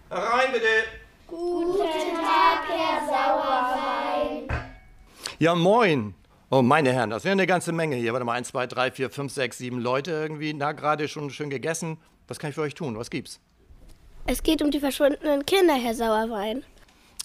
Herein 0.10 0.52
bitte. 0.52 0.66
Guten 1.28 2.16
Tag, 2.16 2.62
Herr 2.68 3.08
Sauerwein. 3.08 4.48
Ja, 5.38 5.56
moin. 5.56 6.16
Oh, 6.52 6.64
meine 6.64 6.92
Herren, 6.92 7.12
das 7.12 7.26
wäre 7.26 7.34
eine 7.34 7.46
ganze 7.46 7.72
Menge 7.72 7.96
hier. 7.96 8.12
Warte 8.12 8.26
mal, 8.26 8.34
1, 8.34 8.48
2, 8.48 8.66
3, 8.66 8.92
4, 8.92 9.10
5, 9.12 9.32
6, 9.32 9.58
7 9.60 9.80
Leute 9.80 10.10
irgendwie. 10.10 10.52
Na, 10.56 10.72
gerade 10.72 11.08
schon 11.08 11.30
schön 11.30 11.52
gegessen. 11.52 11.98
Was 12.28 12.40
kann 12.40 12.50
ich 12.50 12.56
für 12.56 12.62
euch 12.62 12.74
tun? 12.74 12.98
Was 12.98 13.12
gibt's? 13.12 13.40
Es 14.26 14.42
geht 14.42 14.64
um 14.64 14.72
die 14.72 14.80
verschwundenen 14.80 15.46
Kinder, 15.46 15.76
Herr 15.76 15.94
Sauerwein. 15.94 16.64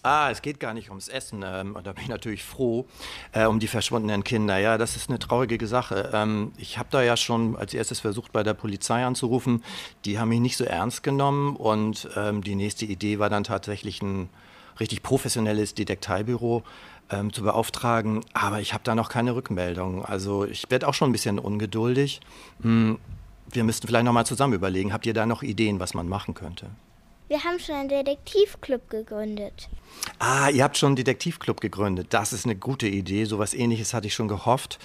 Ah, 0.03 0.29
es 0.31 0.43
geht 0.43 0.61
gar 0.61 0.75
nicht 0.75 0.91
ums 0.91 1.09
Essen. 1.09 1.43
Ähm, 1.43 1.75
da 1.83 1.93
bin 1.95 2.03
ich 2.03 2.11
natürlich 2.11 2.45
froh 2.45 2.85
äh, 3.33 3.47
um 3.47 3.61
die 3.61 3.67
verschwundenen 3.67 4.25
Kinder. 4.25 4.59
Ja, 4.59 4.77
das 4.77 4.95
ist 4.95 5.09
eine 5.09 5.19
traurige 5.19 5.67
Sache. 5.67 6.11
Ähm, 6.13 6.53
ich 6.59 6.77
habe 6.77 6.91
da 6.93 7.03
ja 7.03 7.17
schon 7.17 7.57
als 7.57 7.73
erstes 7.73 8.01
versucht, 8.01 8.31
bei 8.31 8.43
der 8.43 8.53
Polizei 8.53 9.07
anzurufen. 9.07 9.65
Die 10.05 10.19
haben 10.19 10.29
mich 10.29 10.41
nicht 10.41 10.59
so 10.59 10.65
ernst 10.65 11.03
genommen 11.03 11.57
und 11.57 12.11
ähm, 12.15 12.45
die 12.45 12.57
nächste 12.57 12.85
Idee 12.85 13.19
war 13.19 13.31
dann 13.31 13.45
tatsächlich 13.45 14.03
ein 14.03 14.29
richtig 14.81 15.03
professionelles 15.03 15.75
Detektivbüro 15.75 16.63
ähm, 17.11 17.33
zu 17.33 17.43
beauftragen. 17.43 18.25
Aber 18.33 18.61
ich 18.61 18.73
habe 18.73 18.85
da 18.85 18.95
noch 18.95 19.09
keine 19.09 19.35
Rückmeldung. 19.35 20.05
Also 20.05 20.45
ich 20.45 20.71
werde 20.71 20.88
auch 20.88 20.95
schon 20.95 21.11
ein 21.11 21.12
bisschen 21.12 21.38
ungeduldig. 21.38 22.21
Hm, 22.62 22.99
wir 23.51 23.64
müssten 23.64 23.87
vielleicht 23.87 24.05
noch 24.05 24.12
mal 24.12 24.25
zusammen 24.25 24.55
überlegen. 24.55 24.93
Habt 24.93 25.07
ihr 25.07 25.14
da 25.14 25.27
noch 25.27 25.43
Ideen, 25.43 25.81
was 25.81 25.95
man 25.95 26.09
machen 26.09 26.35
könnte? 26.35 26.67
Wir 27.29 27.43
haben 27.43 27.59
schon 27.59 27.75
einen 27.75 27.88
Detektivclub 27.88 28.90
gegründet. 28.90 29.69
Ah, 30.19 30.51
ihr 30.51 30.62
habt 30.62 30.77
schon 30.77 30.88
einen 30.88 30.97
Detektivclub 30.97 31.61
gegründet. 31.61 32.09
Das 32.11 32.35
ist 32.35 32.45
eine 32.45 32.55
gute 32.55 32.87
Idee. 32.87 33.25
So 33.25 33.38
was 33.38 33.55
ähnliches 33.55 33.95
hatte 33.95 34.07
ich 34.07 34.14
schon 34.14 34.29
gehofft. 34.29 34.79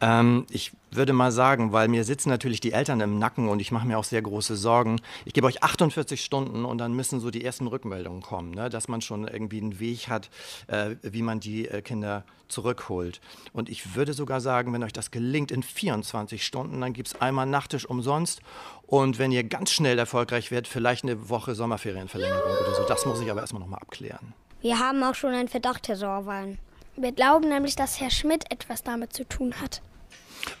Ähm, 0.00 0.46
ich 0.50 0.72
würde 0.90 1.12
mal 1.12 1.32
sagen, 1.32 1.72
weil 1.72 1.88
mir 1.88 2.04
sitzen 2.04 2.28
natürlich 2.28 2.60
die 2.60 2.72
Eltern 2.72 3.00
im 3.00 3.18
Nacken 3.18 3.48
und 3.48 3.60
ich 3.60 3.70
mache 3.70 3.86
mir 3.86 3.98
auch 3.98 4.04
sehr 4.04 4.22
große 4.22 4.56
Sorgen. 4.56 5.00
Ich 5.24 5.32
gebe 5.32 5.46
euch 5.46 5.62
48 5.62 6.22
Stunden 6.22 6.64
und 6.64 6.78
dann 6.78 6.94
müssen 6.94 7.20
so 7.20 7.30
die 7.30 7.44
ersten 7.44 7.66
Rückmeldungen 7.66 8.22
kommen, 8.22 8.50
ne? 8.50 8.68
dass 8.70 8.88
man 8.88 9.00
schon 9.00 9.26
irgendwie 9.26 9.60
einen 9.60 9.78
Weg 9.78 10.08
hat, 10.08 10.30
äh, 10.66 10.96
wie 11.02 11.22
man 11.22 11.40
die 11.40 11.68
äh, 11.68 11.82
Kinder 11.82 12.24
zurückholt. 12.48 13.20
Und 13.52 13.68
ich 13.68 13.94
würde 13.94 14.12
sogar 14.12 14.40
sagen, 14.40 14.72
wenn 14.72 14.82
euch 14.82 14.92
das 14.92 15.10
gelingt 15.10 15.50
in 15.50 15.62
24 15.62 16.44
Stunden, 16.44 16.80
dann 16.80 16.92
gibt 16.92 17.08
es 17.08 17.20
einmal 17.20 17.46
Nachtisch 17.46 17.86
umsonst. 17.86 18.40
Und 18.86 19.18
wenn 19.18 19.32
ihr 19.32 19.44
ganz 19.44 19.70
schnell 19.70 19.98
erfolgreich 19.98 20.50
werdet, 20.50 20.68
vielleicht 20.68 21.04
eine 21.04 21.28
Woche 21.28 21.54
Sommerferienverlängerung 21.54 22.52
oder 22.62 22.74
so. 22.74 22.84
Das 22.84 23.04
muss 23.06 23.20
ich 23.20 23.30
aber 23.30 23.40
erstmal 23.40 23.60
nochmal 23.60 23.80
abklären. 23.80 24.32
Wir 24.60 24.78
haben 24.78 25.02
auch 25.02 25.14
schon 25.14 25.32
einen 25.32 25.48
Verdacht, 25.48 25.88
Herr 25.88 25.96
Sauerwein. 25.96 26.58
Wir 26.96 27.12
glauben 27.12 27.48
nämlich, 27.48 27.76
dass 27.76 28.00
Herr 28.00 28.10
Schmidt 28.10 28.50
etwas 28.50 28.82
damit 28.82 29.12
zu 29.12 29.24
tun 29.28 29.60
hat. 29.60 29.82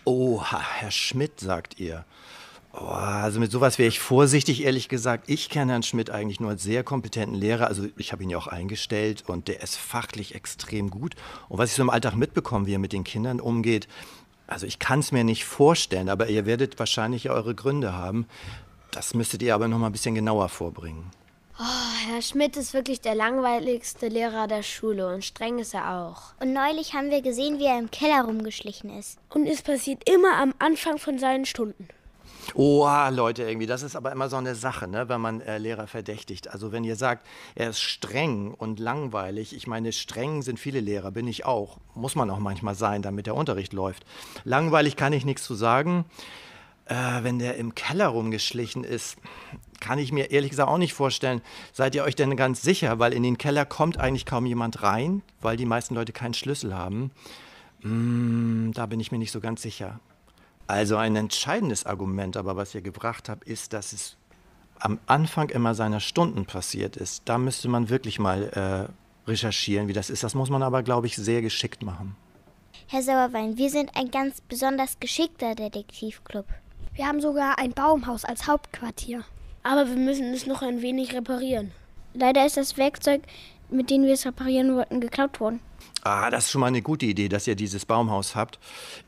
Oha, 0.04 0.60
Herr 0.60 0.90
Schmidt, 0.90 1.40
sagt 1.40 1.80
ihr. 1.80 2.04
Oh, 2.72 2.84
also 2.84 3.40
mit 3.40 3.50
sowas 3.50 3.78
wäre 3.78 3.88
ich 3.88 4.00
vorsichtig, 4.00 4.64
ehrlich 4.64 4.88
gesagt. 4.88 5.30
Ich 5.30 5.48
kenne 5.48 5.72
Herrn 5.72 5.82
Schmidt 5.82 6.10
eigentlich 6.10 6.40
nur 6.40 6.50
als 6.50 6.62
sehr 6.62 6.84
kompetenten 6.84 7.34
Lehrer. 7.34 7.68
Also 7.68 7.86
ich 7.96 8.12
habe 8.12 8.22
ihn 8.22 8.30
ja 8.30 8.36
auch 8.36 8.48
eingestellt 8.48 9.24
und 9.26 9.48
der 9.48 9.62
ist 9.62 9.76
fachlich 9.76 10.34
extrem 10.34 10.90
gut. 10.90 11.14
Und 11.48 11.58
was 11.58 11.70
ich 11.70 11.76
so 11.76 11.82
im 11.82 11.90
Alltag 11.90 12.14
mitbekomme, 12.16 12.66
wie 12.66 12.74
er 12.74 12.78
mit 12.78 12.92
den 12.92 13.04
Kindern 13.04 13.40
umgeht, 13.40 13.88
also 14.46 14.66
ich 14.66 14.78
kann 14.78 15.00
es 15.00 15.10
mir 15.10 15.24
nicht 15.24 15.44
vorstellen, 15.44 16.08
aber 16.08 16.28
ihr 16.28 16.44
werdet 16.44 16.78
wahrscheinlich 16.78 17.30
eure 17.30 17.54
Gründe 17.54 17.94
haben. 17.94 18.26
Das 18.90 19.14
müsstet 19.14 19.42
ihr 19.42 19.54
aber 19.54 19.68
noch 19.68 19.78
mal 19.78 19.86
ein 19.86 19.92
bisschen 19.92 20.14
genauer 20.14 20.48
vorbringen. 20.48 21.10
Oh, 21.58 22.10
Herr 22.10 22.20
Schmidt 22.20 22.54
ist 22.58 22.74
wirklich 22.74 23.00
der 23.00 23.14
langweiligste 23.14 24.08
Lehrer 24.08 24.46
der 24.46 24.62
Schule 24.62 25.08
und 25.14 25.24
streng 25.24 25.58
ist 25.58 25.72
er 25.72 25.90
auch. 25.90 26.34
Und 26.38 26.52
neulich 26.52 26.92
haben 26.92 27.10
wir 27.10 27.22
gesehen, 27.22 27.58
wie 27.58 27.64
er 27.64 27.78
im 27.78 27.90
Keller 27.90 28.24
rumgeschlichen 28.24 28.90
ist. 28.90 29.18
Und 29.30 29.46
es 29.46 29.62
passiert 29.62 30.06
immer 30.06 30.36
am 30.36 30.52
Anfang 30.58 30.98
von 30.98 31.18
seinen 31.18 31.46
Stunden. 31.46 31.88
Oh, 32.54 32.86
Leute, 33.10 33.44
irgendwie, 33.44 33.66
das 33.66 33.82
ist 33.82 33.96
aber 33.96 34.12
immer 34.12 34.28
so 34.28 34.36
eine 34.36 34.54
Sache, 34.54 34.86
ne, 34.86 35.08
wenn 35.08 35.20
man 35.22 35.40
äh, 35.40 35.56
Lehrer 35.56 35.86
verdächtigt. 35.86 36.48
Also 36.48 36.72
wenn 36.72 36.84
ihr 36.84 36.94
sagt, 36.94 37.26
er 37.54 37.70
ist 37.70 37.80
streng 37.80 38.52
und 38.52 38.78
langweilig, 38.78 39.56
ich 39.56 39.66
meine, 39.66 39.92
streng 39.92 40.42
sind 40.42 40.60
viele 40.60 40.80
Lehrer, 40.80 41.10
bin 41.10 41.26
ich 41.26 41.46
auch. 41.46 41.78
Muss 41.94 42.16
man 42.16 42.28
auch 42.28 42.38
manchmal 42.38 42.74
sein, 42.74 43.00
damit 43.00 43.26
der 43.26 43.34
Unterricht 43.34 43.72
läuft. 43.72 44.04
Langweilig 44.44 44.96
kann 44.96 45.14
ich 45.14 45.24
nichts 45.24 45.44
zu 45.44 45.54
sagen. 45.54 46.04
Äh, 46.84 47.24
wenn 47.24 47.40
der 47.40 47.56
im 47.56 47.74
Keller 47.74 48.08
rumgeschlichen 48.08 48.84
ist, 48.84 49.16
kann 49.80 49.98
ich 49.98 50.12
mir 50.12 50.30
ehrlich 50.30 50.50
gesagt 50.50 50.68
auch 50.68 50.78
nicht 50.78 50.94
vorstellen. 50.94 51.42
Seid 51.72 51.94
ihr 51.94 52.04
euch 52.04 52.14
denn 52.14 52.36
ganz 52.36 52.62
sicher? 52.62 52.98
Weil 52.98 53.12
in 53.12 53.22
den 53.22 53.38
Keller 53.38 53.64
kommt 53.64 53.98
eigentlich 53.98 54.26
kaum 54.26 54.46
jemand 54.46 54.82
rein, 54.82 55.22
weil 55.40 55.56
die 55.56 55.66
meisten 55.66 55.94
Leute 55.94 56.12
keinen 56.12 56.34
Schlüssel 56.34 56.74
haben. 56.74 57.10
Mm, 57.82 58.72
da 58.72 58.86
bin 58.86 59.00
ich 59.00 59.12
mir 59.12 59.18
nicht 59.18 59.32
so 59.32 59.40
ganz 59.40 59.62
sicher. 59.62 60.00
Also 60.66 60.96
ein 60.96 61.14
entscheidendes 61.14 61.86
Argument, 61.86 62.36
aber 62.36 62.56
was 62.56 62.74
ihr 62.74 62.80
gebracht 62.80 63.28
habt, 63.28 63.44
ist, 63.44 63.72
dass 63.72 63.92
es 63.92 64.16
am 64.78 64.98
Anfang 65.06 65.48
immer 65.50 65.74
seiner 65.74 66.00
Stunden 66.00 66.44
passiert 66.44 66.96
ist. 66.96 67.22
Da 67.24 67.38
müsste 67.38 67.68
man 67.68 67.88
wirklich 67.88 68.18
mal 68.18 68.88
äh, 68.88 69.30
recherchieren, 69.30 69.88
wie 69.88 69.92
das 69.92 70.10
ist. 70.10 70.22
Das 70.22 70.34
muss 70.34 70.50
man 70.50 70.62
aber, 70.62 70.82
glaube 70.82 71.06
ich, 71.06 71.16
sehr 71.16 71.42
geschickt 71.42 71.82
machen. 71.82 72.16
Herr 72.88 73.02
Sauerwein, 73.02 73.56
wir 73.56 73.70
sind 73.70 73.96
ein 73.96 74.10
ganz 74.10 74.40
besonders 74.40 75.00
geschickter 75.00 75.54
Detektivclub. 75.54 76.46
Wir 76.94 77.06
haben 77.06 77.20
sogar 77.20 77.58
ein 77.58 77.72
Baumhaus 77.72 78.24
als 78.24 78.46
Hauptquartier. 78.46 79.24
Aber 79.66 79.88
wir 79.88 79.96
müssen 79.96 80.32
es 80.32 80.46
noch 80.46 80.62
ein 80.62 80.80
wenig 80.80 81.12
reparieren. 81.12 81.72
Leider 82.14 82.46
ist 82.46 82.56
das 82.56 82.76
Werkzeug, 82.76 83.22
mit 83.68 83.90
dem 83.90 84.04
wir 84.04 84.12
es 84.12 84.24
reparieren 84.24 84.76
wollten, 84.76 85.00
geklaut 85.00 85.40
worden. 85.40 85.58
Ah, 86.04 86.30
das 86.30 86.44
ist 86.44 86.50
schon 86.52 86.60
mal 86.60 86.68
eine 86.68 86.82
gute 86.82 87.04
Idee, 87.04 87.28
dass 87.28 87.48
ihr 87.48 87.56
dieses 87.56 87.84
Baumhaus 87.84 88.36
habt. 88.36 88.60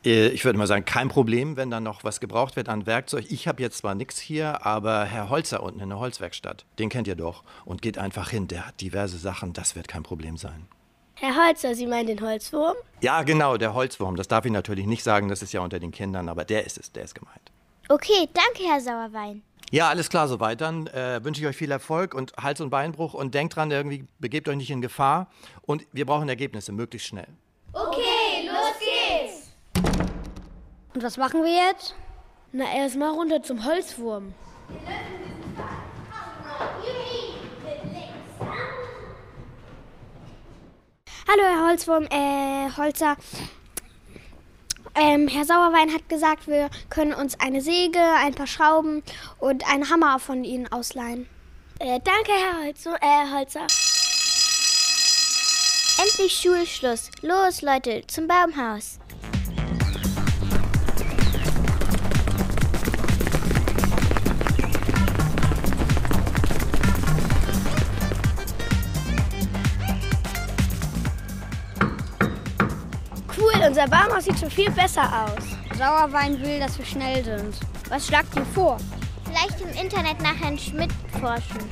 Äh, 0.03 0.27
Ich 0.29 0.43
würde 0.43 0.59
mal 0.59 0.67
sagen, 0.67 0.83
kein 0.83 1.07
Problem, 1.07 1.55
wenn 1.55 1.71
dann 1.71 1.83
noch 1.83 2.03
was 2.03 2.19
gebraucht 2.19 2.57
wird 2.57 2.67
an 2.67 2.85
Werkzeug. 2.85 3.25
Ich 3.29 3.47
habe 3.47 3.61
jetzt 3.61 3.77
zwar 3.77 3.95
nichts 3.95 4.19
hier, 4.19 4.65
aber 4.65 5.05
Herr 5.05 5.29
Holzer 5.29 5.63
unten 5.63 5.79
in 5.79 5.87
der 5.89 5.99
Holzwerkstatt, 5.99 6.65
den 6.77 6.89
kennt 6.89 7.07
ihr 7.07 7.15
doch. 7.15 7.43
Und 7.63 7.81
geht 7.81 7.97
einfach 7.97 8.29
hin, 8.29 8.49
der 8.49 8.67
hat 8.67 8.81
diverse 8.81 9.17
Sachen, 9.17 9.53
das 9.53 9.77
wird 9.77 9.87
kein 9.87 10.03
Problem 10.03 10.35
sein. 10.35 10.67
Herr 11.15 11.35
Holzer, 11.47 11.73
Sie 11.73 11.87
meinen 11.87 12.07
den 12.07 12.21
Holzwurm? 12.21 12.75
Ja, 12.99 13.23
genau, 13.23 13.55
der 13.55 13.73
Holzwurm. 13.73 14.17
Das 14.17 14.27
darf 14.27 14.43
ich 14.45 14.51
natürlich 14.51 14.85
nicht 14.87 15.03
sagen, 15.03 15.29
das 15.29 15.41
ist 15.41 15.53
ja 15.53 15.61
unter 15.61 15.79
den 15.79 15.91
Kindern, 15.91 16.27
aber 16.27 16.43
der 16.43 16.65
ist 16.65 16.77
es, 16.77 16.91
der 16.91 17.05
ist 17.05 17.15
gemeint. 17.15 17.51
Okay, 17.87 18.27
danke, 18.33 18.69
Herr 18.69 18.81
Sauerwein. 18.81 19.41
Ja, 19.71 19.89
alles 19.89 20.09
klar 20.09 20.27
soweit. 20.27 20.61
Dann 20.61 20.87
äh, 20.87 21.23
wünsche 21.23 21.41
ich 21.41 21.47
euch 21.47 21.55
viel 21.55 21.71
Erfolg 21.71 22.15
und 22.15 22.33
Hals- 22.41 22.61
und 22.61 22.69
Beinbruch 22.71 23.13
und 23.13 23.35
denkt 23.35 23.55
dran, 23.55 23.69
irgendwie 23.69 24.07
begebt 24.17 24.47
euch 24.49 24.57
nicht 24.57 24.71
in 24.71 24.81
Gefahr 24.81 25.27
und 25.61 25.85
wir 25.91 26.05
brauchen 26.05 26.27
Ergebnisse 26.27 26.71
möglichst 26.71 27.07
schnell. 27.07 27.27
Okay, 27.73 28.47
los 28.47 28.73
geht's. 28.79 29.51
Und 30.95 31.03
was 31.03 31.17
machen 31.17 31.43
wir 31.43 31.53
jetzt? 31.53 31.95
Na, 32.51 32.65
erstmal 32.75 33.11
runter 33.11 33.43
zum 33.43 33.63
Holzwurm. 33.63 34.33
Hallo, 41.27 41.43
Herr 41.43 41.67
Holzwurm, 41.67 42.07
äh, 42.09 42.71
Holzer. 42.75 43.15
Ähm, 44.99 45.29
Herr 45.29 45.45
Sauerwein 45.45 45.93
hat 45.93 46.09
gesagt, 46.09 46.47
wir 46.47 46.69
können 46.89 47.13
uns 47.13 47.39
eine 47.39 47.61
Säge, 47.61 48.01
ein 48.17 48.35
paar 48.35 48.47
Schrauben 48.47 49.01
und 49.37 49.69
einen 49.71 49.89
Hammer 49.89 50.19
von 50.19 50.43
Ihnen 50.43 50.69
ausleihen. 50.69 51.29
Äh, 51.79 52.01
danke, 52.03 52.31
Herr 52.31 52.65
Holzer. 52.65 52.97
Äh, 52.99 53.33
Holzer. 53.33 53.65
Endlich 56.01 56.33
Schulschluss. 56.33 57.11
Los, 57.21 57.61
Leute, 57.61 58.03
zum 58.07 58.27
Baumhaus. 58.27 58.99
Unser 73.69 73.87
Baumhaus 73.87 74.23
sieht 74.23 74.39
schon 74.39 74.49
viel 74.49 74.71
besser 74.71 75.03
aus. 75.03 75.77
Sauerwein 75.77 76.41
will, 76.41 76.59
dass 76.59 76.75
wir 76.79 76.85
schnell 76.85 77.23
sind. 77.23 77.55
Was 77.87 78.07
schlagt 78.07 78.35
ihr 78.35 78.45
vor? 78.45 78.77
Vielleicht 79.25 79.61
im 79.61 79.69
Internet 79.79 80.19
nach 80.23 80.35
Herrn 80.41 80.57
Schmidt 80.57 80.91
forschen. 81.21 81.69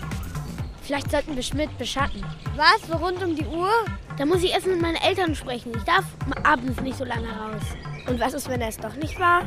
Vielleicht 0.83 1.09
sollten 1.09 1.35
wir 1.35 1.41
Schmidt 1.41 1.75
beschatten. 1.79 2.23
Was? 2.55 2.87
So 2.87 2.97
rund 2.97 3.23
um 3.23 3.35
die 3.35 3.47
Uhr? 3.47 3.71
Da 4.15 4.27
muss 4.27 4.43
ich 4.43 4.51
erst 4.51 4.67
mit 4.67 4.79
meinen 4.79 4.97
Eltern 4.97 5.33
sprechen. 5.33 5.71
Ich 5.75 5.83
darf 5.85 6.05
abends 6.43 6.79
nicht 6.81 6.99
so 6.99 7.03
lange 7.03 7.29
raus. 7.29 7.63
Und 8.07 8.19
was 8.19 8.35
ist, 8.35 8.47
wenn 8.47 8.61
er 8.61 8.69
es 8.69 8.77
doch 8.77 8.95
nicht 8.95 9.19
war? 9.19 9.41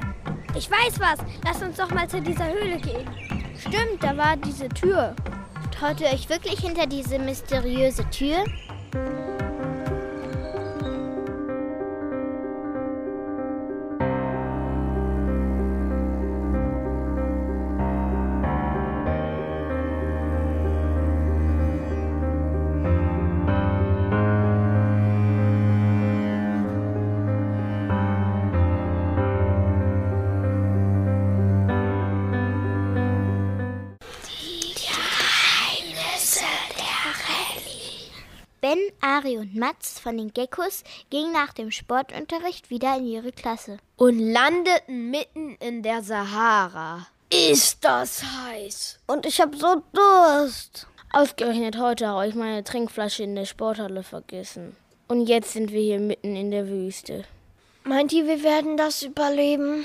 Ich 0.56 0.68
weiß 0.68 0.98
was. 0.98 1.20
Lass 1.44 1.62
uns 1.62 1.76
doch 1.76 1.90
mal 1.92 2.08
zu 2.08 2.20
dieser 2.20 2.52
Höhle 2.52 2.78
gehen. 2.78 3.08
Stimmt, 3.60 4.02
da 4.02 4.16
war 4.16 4.36
diese 4.36 4.68
Tür. 4.68 5.14
Traut 5.70 6.00
ihr 6.00 6.08
euch 6.08 6.28
wirklich 6.28 6.58
hinter 6.58 6.88
diese 6.88 7.20
mysteriöse 7.20 8.10
Tür? 8.10 8.44
Mats 39.60 40.00
von 40.00 40.16
den 40.16 40.32
Geckos 40.32 40.82
gingen 41.10 41.32
nach 41.32 41.52
dem 41.52 41.70
Sportunterricht 41.70 42.70
wieder 42.70 42.96
in 42.96 43.06
ihre 43.06 43.30
Klasse. 43.30 43.76
Und 43.96 44.18
landeten 44.18 45.10
mitten 45.10 45.54
in 45.60 45.82
der 45.82 46.02
Sahara. 46.02 47.06
Ist 47.30 47.84
das 47.84 48.24
heiß. 48.24 48.98
Und 49.06 49.26
ich 49.26 49.40
hab 49.40 49.54
so 49.54 49.82
Durst. 49.92 50.88
Ausgerechnet 51.12 51.78
heute 51.78 52.08
habe 52.08 52.26
ich 52.26 52.34
meine 52.34 52.64
Trinkflasche 52.64 53.22
in 53.22 53.36
der 53.36 53.44
Sporthalle 53.44 54.02
vergessen. 54.02 54.74
Und 55.06 55.26
jetzt 55.26 55.52
sind 55.52 55.72
wir 55.72 55.80
hier 55.80 56.00
mitten 56.00 56.34
in 56.36 56.50
der 56.50 56.68
Wüste. 56.68 57.24
Meint 57.84 58.12
ihr, 58.12 58.26
wir 58.26 58.42
werden 58.42 58.76
das 58.76 59.02
überleben? 59.02 59.84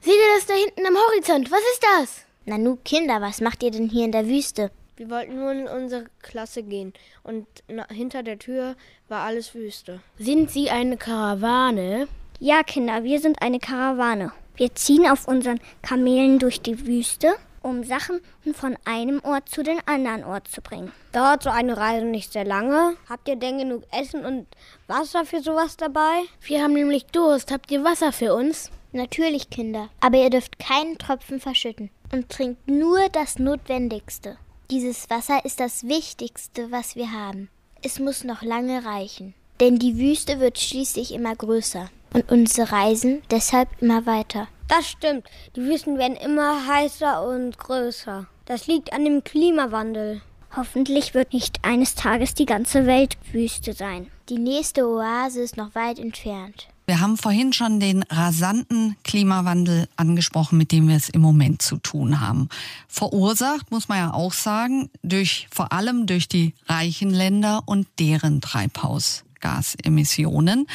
Seht 0.00 0.14
ihr 0.14 0.34
das 0.36 0.46
da 0.46 0.54
hinten 0.54 0.86
am 0.86 0.96
Horizont? 0.96 1.50
Was 1.50 1.60
ist 1.72 1.82
das? 1.82 2.24
Nanu, 2.46 2.76
Kinder, 2.84 3.20
was 3.20 3.40
macht 3.40 3.62
ihr 3.62 3.70
denn 3.70 3.88
hier 3.88 4.06
in 4.06 4.12
der 4.12 4.26
Wüste? 4.26 4.70
Wir 4.96 5.10
wollten 5.10 5.40
nur 5.40 5.50
in 5.50 5.66
unsere 5.66 6.06
Klasse 6.22 6.62
gehen 6.62 6.92
und 7.24 7.46
hinter 7.90 8.22
der 8.22 8.38
Tür 8.38 8.76
war 9.08 9.22
alles 9.22 9.54
Wüste. 9.54 10.00
Sind 10.18 10.50
Sie 10.52 10.70
eine 10.70 10.96
Karawane? 10.96 12.06
Ja, 12.38 12.62
Kinder, 12.62 13.02
wir 13.02 13.18
sind 13.20 13.42
eine 13.42 13.58
Karawane. 13.58 14.32
Wir 14.56 14.72
ziehen 14.74 15.06
auf 15.08 15.26
unseren 15.26 15.58
Kamelen 15.82 16.38
durch 16.38 16.60
die 16.60 16.86
Wüste, 16.86 17.34
um 17.60 17.82
Sachen 17.82 18.20
von 18.52 18.76
einem 18.84 19.20
Ort 19.24 19.48
zu 19.48 19.64
den 19.64 19.80
anderen 19.86 20.22
Ort 20.22 20.46
zu 20.46 20.60
bringen. 20.60 20.92
Dauert 21.10 21.42
so 21.42 21.50
eine 21.50 21.76
Reise 21.76 22.06
nicht 22.06 22.32
sehr 22.32 22.44
lange? 22.44 22.96
Habt 23.08 23.26
ihr 23.26 23.36
denn 23.36 23.58
genug 23.58 23.82
Essen 23.90 24.24
und 24.24 24.46
Wasser 24.86 25.24
für 25.24 25.40
sowas 25.40 25.76
dabei? 25.76 26.22
Wir 26.42 26.62
haben 26.62 26.74
nämlich 26.74 27.06
Durst. 27.06 27.50
Habt 27.50 27.70
ihr 27.72 27.82
Wasser 27.82 28.12
für 28.12 28.32
uns? 28.34 28.70
Natürlich, 28.92 29.50
Kinder. 29.50 29.88
Aber 30.00 30.18
ihr 30.18 30.30
dürft 30.30 30.60
keinen 30.60 30.98
Tropfen 30.98 31.40
verschütten 31.40 31.90
und 32.12 32.28
trinkt 32.28 32.68
nur 32.68 33.08
das 33.08 33.40
Notwendigste. 33.40 34.36
Dieses 34.70 35.10
Wasser 35.10 35.44
ist 35.44 35.60
das 35.60 35.86
Wichtigste, 35.86 36.70
was 36.70 36.96
wir 36.96 37.12
haben. 37.12 37.50
Es 37.82 37.98
muss 37.98 38.24
noch 38.24 38.42
lange 38.42 38.84
reichen. 38.84 39.34
Denn 39.60 39.78
die 39.78 39.98
Wüste 39.98 40.40
wird 40.40 40.58
schließlich 40.58 41.12
immer 41.12 41.36
größer 41.36 41.90
und 42.14 42.30
unsere 42.30 42.72
Reisen 42.72 43.22
deshalb 43.30 43.68
immer 43.80 44.06
weiter. 44.06 44.48
Das 44.68 44.88
stimmt. 44.88 45.28
Die 45.54 45.62
Wüsten 45.62 45.98
werden 45.98 46.16
immer 46.16 46.66
heißer 46.66 47.26
und 47.26 47.58
größer. 47.58 48.26
Das 48.46 48.66
liegt 48.66 48.92
an 48.94 49.04
dem 49.04 49.22
Klimawandel. 49.22 50.22
Hoffentlich 50.56 51.12
wird 51.12 51.34
nicht 51.34 51.58
eines 51.62 51.94
Tages 51.94 52.32
die 52.32 52.46
ganze 52.46 52.86
Welt 52.86 53.18
Wüste 53.32 53.74
sein. 53.74 54.10
Die 54.30 54.38
nächste 54.38 54.88
Oase 54.88 55.42
ist 55.42 55.58
noch 55.58 55.74
weit 55.74 55.98
entfernt. 55.98 56.68
Wir 56.86 57.00
haben 57.00 57.16
vorhin 57.16 57.54
schon 57.54 57.80
den 57.80 58.02
rasanten 58.04 58.96
Klimawandel 59.04 59.88
angesprochen, 59.96 60.58
mit 60.58 60.70
dem 60.70 60.86
wir 60.88 60.96
es 60.96 61.08
im 61.08 61.22
Moment 61.22 61.62
zu 61.62 61.78
tun 61.78 62.20
haben. 62.20 62.50
Verursacht, 62.88 63.70
muss 63.70 63.88
man 63.88 63.96
ja 63.98 64.12
auch 64.12 64.34
sagen, 64.34 64.90
durch, 65.02 65.46
vor 65.50 65.72
allem 65.72 66.06
durch 66.06 66.28
die 66.28 66.52
reichen 66.66 67.08
Länder 67.08 67.62
und 67.64 67.88
deren 67.98 68.42
Treibhausgasemissionen. 68.42 70.66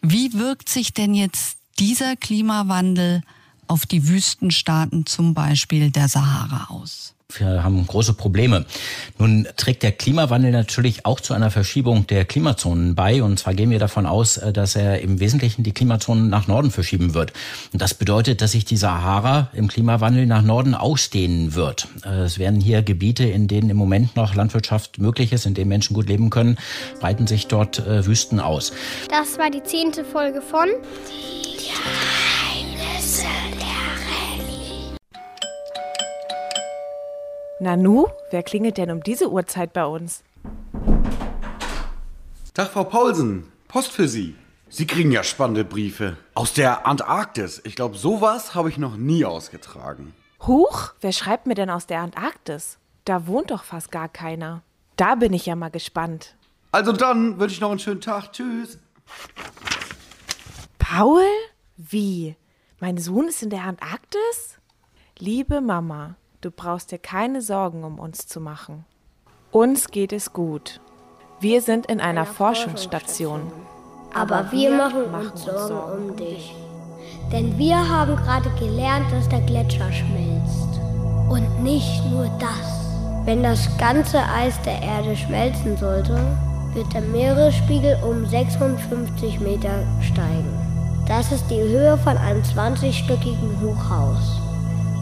Wie 0.00 0.32
wirkt 0.32 0.68
sich 0.68 0.92
denn 0.92 1.14
jetzt 1.14 1.58
dieser 1.78 2.16
Klimawandel 2.16 3.22
auf 3.68 3.86
die 3.86 4.08
Wüstenstaaten, 4.08 5.06
zum 5.06 5.34
Beispiel 5.34 5.92
der 5.92 6.08
Sahara, 6.08 6.66
aus? 6.68 7.14
Wir 7.38 7.62
haben 7.62 7.86
große 7.86 8.14
Probleme. 8.14 8.64
Nun 9.18 9.46
trägt 9.56 9.82
der 9.82 9.92
Klimawandel 9.92 10.50
natürlich 10.50 11.06
auch 11.06 11.20
zu 11.20 11.34
einer 11.34 11.50
Verschiebung 11.50 12.06
der 12.06 12.24
Klimazonen 12.24 12.94
bei. 12.94 13.22
Und 13.22 13.38
zwar 13.38 13.54
gehen 13.54 13.70
wir 13.70 13.78
davon 13.78 14.06
aus, 14.06 14.40
dass 14.52 14.76
er 14.76 15.00
im 15.00 15.20
Wesentlichen 15.20 15.62
die 15.62 15.72
Klimazonen 15.72 16.28
nach 16.28 16.46
Norden 16.46 16.70
verschieben 16.70 17.14
wird. 17.14 17.32
Und 17.72 17.80
das 17.80 17.94
bedeutet, 17.94 18.40
dass 18.42 18.52
sich 18.52 18.64
die 18.64 18.76
Sahara 18.76 19.48
im 19.52 19.68
Klimawandel 19.68 20.26
nach 20.26 20.42
Norden 20.42 20.74
ausdehnen 20.74 21.54
wird. 21.54 21.88
Es 22.04 22.38
werden 22.38 22.60
hier 22.60 22.82
Gebiete, 22.82 23.24
in 23.24 23.48
denen 23.48 23.70
im 23.70 23.76
Moment 23.76 24.16
noch 24.16 24.34
Landwirtschaft 24.34 24.98
möglich 24.98 25.32
ist, 25.32 25.46
in 25.46 25.54
denen 25.54 25.68
Menschen 25.68 25.94
gut 25.94 26.08
leben 26.08 26.30
können, 26.30 26.58
breiten 27.00 27.26
sich 27.26 27.46
dort 27.46 27.82
Wüsten 27.86 28.40
aus. 28.40 28.72
Das 29.08 29.38
war 29.38 29.50
die 29.50 29.62
zehnte 29.62 30.04
Folge 30.04 30.42
von 30.42 30.68
Die 31.08 31.56
Geheimnisse 31.56 33.24
der 33.60 33.81
Nanu, 37.62 38.06
wer 38.30 38.42
klingelt 38.42 38.76
denn 38.76 38.90
um 38.90 39.02
diese 39.02 39.30
Uhrzeit 39.30 39.72
bei 39.72 39.84
uns? 39.84 40.24
Tag, 42.54 42.68
Frau 42.68 42.84
Paulsen. 42.84 43.50
Post 43.68 43.92
für 43.92 44.08
Sie. 44.08 44.34
Sie 44.68 44.86
kriegen 44.86 45.10
ja 45.10 45.22
spannende 45.22 45.64
Briefe. 45.64 46.16
Aus 46.34 46.52
der 46.52 46.86
Antarktis. 46.86 47.62
Ich 47.64 47.76
glaube, 47.76 47.96
sowas 47.96 48.54
habe 48.54 48.68
ich 48.68 48.78
noch 48.78 48.96
nie 48.96 49.24
ausgetragen. 49.24 50.12
Huch, 50.46 50.92
wer 51.00 51.12
schreibt 51.12 51.46
mir 51.46 51.54
denn 51.54 51.70
aus 51.70 51.86
der 51.86 52.00
Antarktis? 52.00 52.78
Da 53.04 53.26
wohnt 53.26 53.50
doch 53.50 53.64
fast 53.64 53.90
gar 53.90 54.08
keiner. 54.08 54.62
Da 54.96 55.14
bin 55.14 55.32
ich 55.32 55.46
ja 55.46 55.56
mal 55.56 55.70
gespannt. 55.70 56.36
Also 56.72 56.92
dann 56.92 57.38
wünsche 57.38 57.54
ich 57.54 57.60
noch 57.60 57.70
einen 57.70 57.78
schönen 57.78 58.00
Tag. 58.00 58.32
Tschüss. 58.32 58.78
Paul? 60.78 61.24
Wie? 61.76 62.36
Mein 62.80 62.98
Sohn 62.98 63.28
ist 63.28 63.42
in 63.42 63.50
der 63.50 63.62
Antarktis? 63.62 64.58
Liebe 65.18 65.60
Mama, 65.60 66.16
du 66.42 66.50
brauchst 66.50 66.92
dir 66.92 66.98
keine 66.98 67.40
Sorgen 67.40 67.84
um 67.84 67.98
uns 67.98 68.26
zu 68.26 68.40
machen. 68.40 68.84
Uns 69.50 69.88
geht 69.88 70.12
es 70.12 70.32
gut. 70.32 70.80
Wir 71.40 71.62
sind 71.62 71.86
in 71.86 72.00
einer 72.00 72.26
Forschungsstation. 72.26 73.50
Aber 74.14 74.52
wir 74.52 74.70
machen 74.76 75.04
uns 75.14 75.44
Sorgen 75.44 76.10
um 76.10 76.16
dich. 76.16 76.54
Denn 77.32 77.56
wir 77.56 77.76
haben 77.76 78.16
gerade 78.16 78.50
gelernt, 78.58 79.10
dass 79.10 79.28
der 79.28 79.40
Gletscher 79.40 79.90
schmilzt. 79.92 80.80
Und 81.30 81.62
nicht 81.62 82.04
nur 82.10 82.26
das. 82.38 82.82
Wenn 83.24 83.42
das 83.42 83.68
ganze 83.78 84.18
Eis 84.18 84.60
der 84.62 84.82
Erde 84.82 85.16
schmelzen 85.16 85.76
sollte, 85.76 86.18
wird 86.74 86.92
der 86.92 87.02
Meeresspiegel 87.02 87.96
um 88.02 88.26
56 88.26 89.40
Meter 89.40 89.86
steigen. 90.00 90.58
Das 91.06 91.30
ist 91.30 91.48
die 91.48 91.60
Höhe 91.60 91.96
von 91.98 92.16
einem 92.16 92.42
20-stöckigen 92.42 93.60
Hochhaus. 93.60 94.41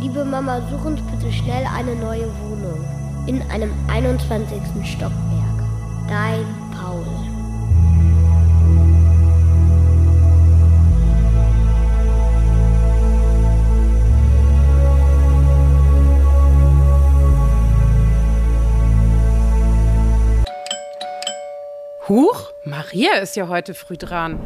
Liebe 0.01 0.25
Mama, 0.25 0.63
such 0.71 0.83
uns 0.87 1.03
bitte 1.03 1.31
schnell 1.31 1.67
eine 1.67 1.95
neue 1.95 2.27
Wohnung. 2.41 2.83
In 3.27 3.43
einem 3.51 3.71
21. 3.87 4.59
Stockwerk. 4.83 5.13
Dein 6.09 6.47
Paul. 6.73 7.05
Huch, 22.09 22.51
Maria 22.65 23.19
ist 23.19 23.37
ja 23.37 23.49
heute 23.49 23.75
früh 23.75 23.99
dran. 23.99 24.41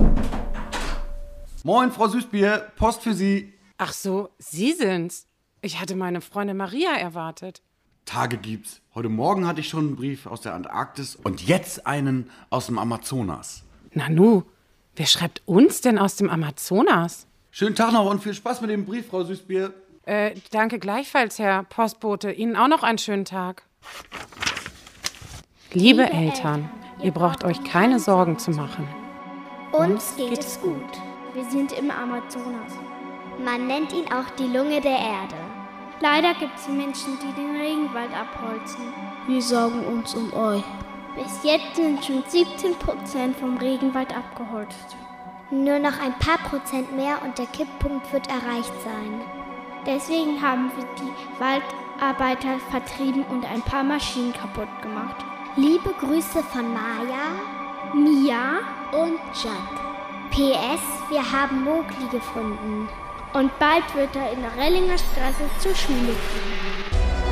Moin, 1.63 1.93
Frau 1.93 2.09
Süßbier, 2.09 2.73
Post 2.75 3.03
für 3.03 3.15
Sie. 3.15 3.55
Ach 3.79 3.93
so, 3.93 4.31
Sie 4.39 4.73
sind's. 4.73 5.29
Ich 5.65 5.81
hatte 5.81 5.97
meine 5.97 6.21
Freundin 6.21 6.59
Maria 6.59 6.91
erwartet. 6.91 7.63
Tage 8.05 8.37
gibt's. 8.37 8.83
Heute 8.95 9.09
Morgen 9.09 9.47
hatte 9.47 9.61
ich 9.61 9.69
schon 9.71 9.87
einen 9.87 9.97
Brief 9.97 10.27
aus 10.27 10.43
der 10.43 10.53
Antarktis 10.53 11.17
und 11.17 11.41
jetzt 11.41 11.87
einen 11.87 12.31
aus 12.51 12.67
dem 12.67 12.79
Amazonas. 12.79 13.65
Nanu, 13.95 14.43
wer 14.95 15.07
schreibt 15.07 15.41
uns 15.47 15.81
denn 15.81 15.99
aus 15.99 16.17
dem 16.17 16.29
Amazonas? 16.29 17.27
Schönen 17.51 17.75
Tag 17.75 17.95
noch 17.95 18.05
und 18.11 18.23
viel 18.23 18.35
Spaß 18.35 18.61
mit 18.61 18.69
dem 18.69 18.85
Brief, 18.85 19.07
Frau 19.09 19.25
Süßbier. 19.25 19.73
Äh, 20.05 20.35
danke 20.51 20.79
gleichfalls, 20.79 21.39
Herr 21.39 21.63
Postbote. 21.63 22.31
Ihnen 22.31 22.57
auch 22.57 22.69
noch 22.69 22.83
einen 22.83 22.99
schönen 22.99 23.25
Tag. 23.25 23.63
Liebe, 25.73 26.03
Liebe 26.03 26.13
Eltern, 26.13 26.69
ihr 27.03 27.13
braucht 27.13 27.43
euch 27.43 27.65
keine 27.65 28.01
Sorgen 28.01 28.39
zu 28.39 28.51
machen. 28.51 28.87
Uns 29.73 30.15
geht, 30.17 30.29
geht 30.29 30.41
es 30.41 30.61
gut. 30.61 31.01
Wir 31.33 31.45
sind 31.47 31.73
im 31.73 31.91
Amazonas. 31.91 32.75
Man 33.43 33.67
nennt 33.67 33.95
ihn 33.95 34.13
auch 34.13 34.29
die 34.39 34.47
Lunge 34.47 34.83
der 34.83 34.99
Erde. 34.99 35.54
Leider 36.05 36.35
gibt 36.35 36.59
es 36.59 36.69
Menschen, 36.69 37.19
die 37.19 37.33
den 37.33 37.57
Regenwald 37.57 38.11
abholzen. 38.15 38.93
Wir 39.27 39.41
sorgen 39.41 39.87
uns 39.87 40.15
um 40.15 40.35
euch. 40.35 40.63
Bis 41.17 41.43
jetzt 41.43 41.77
sind 41.77 42.05
schon 42.05 42.23
17 42.29 42.75
Prozent 42.75 43.35
vom 43.39 43.57
Regenwald 43.57 44.15
abgeholzt. 44.15 44.97
Nur 45.51 45.79
noch 45.79 45.99
ein 45.99 46.13
paar 46.19 46.37
Prozent 46.51 46.95
mehr 46.95 47.23
und 47.25 47.39
der 47.39 47.47
Kipppunkt 47.47 48.13
wird 48.13 48.29
erreicht 48.29 48.75
sein. 48.85 49.23
Deswegen 49.87 50.43
haben 50.43 50.71
wir 50.77 50.85
die 50.99 51.41
Waldarbeiter 51.41 52.59
vertrieben 52.71 53.25
und 53.31 53.51
ein 53.51 53.63
paar 53.63 53.83
Maschinen 53.83 54.35
kaputt 54.35 54.69
gemacht. 54.83 55.25
Liebe 55.57 55.95
Grüße 56.01 56.43
von 56.43 56.71
Maya, 56.75 57.33
Mia 57.95 58.59
und 58.93 59.19
Jack. 59.43 59.81
PS, 60.33 60.83
wir 61.09 61.33
haben 61.33 61.65
Mogli 61.65 62.09
gefunden. 62.11 62.91
Und 63.35 63.51
bald 63.59 63.83
wird 63.97 64.15
er 64.15 64.31
in 64.31 64.43
der 64.43 64.57
Rellinger 64.57 64.97
Straße 64.97 65.51
zur 65.59 65.75
Schule 65.75 66.07
gehen. 66.07 67.24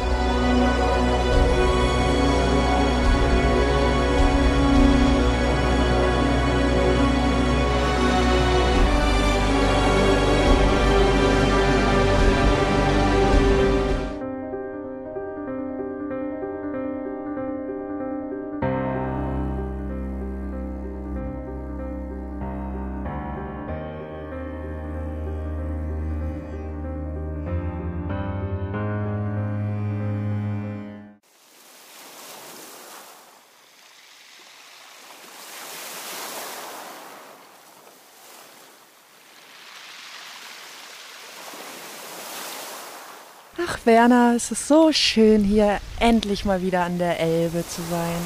Werner, 43.87 44.35
es 44.37 44.51
ist 44.51 44.69
so 44.69 44.93
schön, 44.93 45.45
hier 45.45 45.81
endlich 45.99 46.45
mal 46.45 46.63
wieder 46.63 46.85
an 46.85 46.99
der 46.99 47.19
Elbe 47.21 47.65
zu 47.67 47.83
sein. 47.91 48.21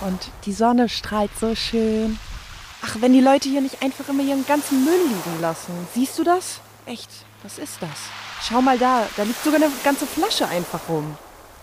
Und 0.00 0.30
die 0.44 0.52
Sonne 0.52 0.88
strahlt 0.88 1.30
so 1.38 1.54
schön. 1.54 2.18
Ach, 2.84 2.96
wenn 3.00 3.12
die 3.12 3.20
Leute 3.20 3.48
hier 3.48 3.60
nicht 3.60 3.82
einfach 3.82 4.08
immer 4.08 4.22
ihren 4.22 4.46
ganzen 4.46 4.84
Müll 4.84 4.98
liegen 4.98 5.40
lassen. 5.40 5.72
Siehst 5.94 6.18
du 6.18 6.24
das? 6.24 6.60
Echt, 6.86 7.08
was 7.42 7.58
ist 7.58 7.76
das? 7.80 7.90
Schau 8.42 8.60
mal 8.60 8.78
da, 8.78 9.06
da 9.16 9.22
liegt 9.22 9.42
sogar 9.44 9.62
eine 9.62 9.70
ganze 9.84 10.06
Flasche 10.06 10.48
einfach 10.48 10.80
rum. 10.88 11.16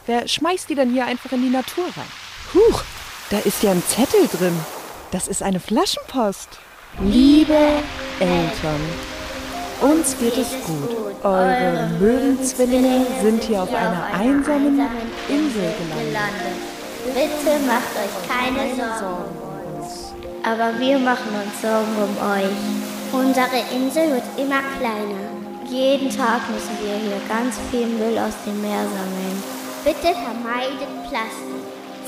Wer 0.05 0.27
schmeißt 0.27 0.69
die 0.69 0.75
denn 0.75 0.91
hier 0.91 1.05
einfach 1.05 1.31
in 1.33 1.41
die 1.41 1.49
Natur 1.49 1.85
rein? 1.85 2.11
Huch, 2.53 2.83
da 3.29 3.39
ist 3.39 3.63
ja 3.63 3.71
ein 3.71 3.83
Zettel 3.85 4.27
drin. 4.27 4.57
Das 5.11 5.27
ist 5.27 5.43
eine 5.43 5.59
Flaschenpost. 5.59 6.59
Liebe 7.01 7.83
Eltern, 8.19 8.81
uns 9.81 10.17
geht 10.19 10.37
es 10.37 10.51
gut. 10.65 10.95
Eure 11.23 11.89
Möwenzwillinge 11.99 13.05
sind 13.21 13.43
hier 13.43 13.63
auf 13.63 13.73
einer 13.73 14.05
einsamen 14.13 14.79
Insel 15.27 15.73
gelandet. 15.77 16.59
Bitte 17.05 17.59
macht 17.65 17.93
euch 17.95 18.15
keine 18.27 18.75
Sorgen 18.75 19.35
um 19.41 19.81
uns. 19.81 20.13
Aber 20.43 20.79
wir 20.79 20.99
machen 20.99 21.31
uns 21.33 21.61
Sorgen 21.61 21.95
um 21.97 22.15
euch. 22.31 22.55
Unsere 23.11 23.63
Insel 23.73 24.13
wird 24.13 24.23
immer 24.37 24.61
kleiner. 24.79 25.29
Jeden 25.65 26.09
Tag 26.09 26.41
müssen 26.49 26.77
wir 26.81 26.95
hier 26.95 27.21
ganz 27.27 27.55
viel 27.71 27.87
Müll 27.87 28.17
aus 28.17 28.33
dem 28.45 28.61
Meer 28.61 28.83
sammeln. 28.83 29.43
Bitte 29.83 30.13
vermeidet 30.13 30.89
Plastik. 31.09 31.59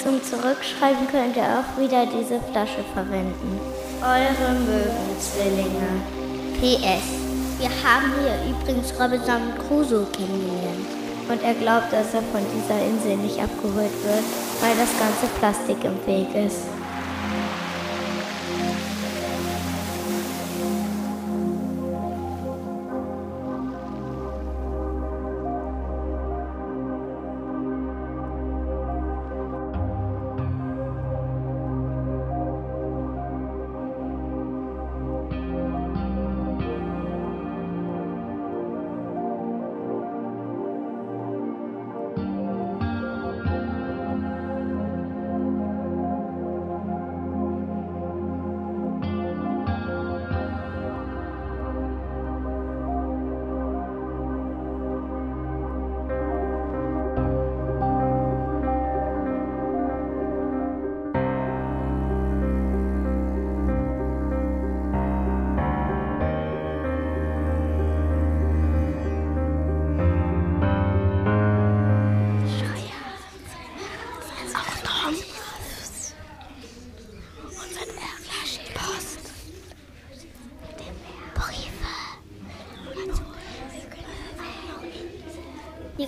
Zum 0.03 0.21
Zurückschreiben 0.23 1.07
könnt 1.11 1.37
ihr 1.37 1.43
auch 1.43 1.79
wieder 1.79 2.05
diese 2.05 2.39
Flasche 2.51 2.83
verwenden. 2.93 3.59
Eure 4.01 4.53
Möwenzwillinge. 4.53 6.01
PS. 6.59 7.20
Wir 7.61 7.69
haben 7.69 8.11
hier 8.19 8.33
übrigens 8.49 8.91
Robinson 8.99 9.53
Crusoe 9.67 10.07
kennengelernt. 10.17 10.89
Und 11.29 11.43
er 11.43 11.53
glaubt, 11.53 11.93
dass 11.93 12.11
er 12.15 12.23
von 12.33 12.41
dieser 12.57 12.83
Insel 12.83 13.17
nicht 13.17 13.37
abgeholt 13.37 13.93
wird, 14.03 14.25
weil 14.61 14.75
das 14.77 14.89
ganze 14.97 15.27
Plastik 15.37 15.77
im 15.83 15.93
Weg 16.07 16.33
ist. 16.33 16.65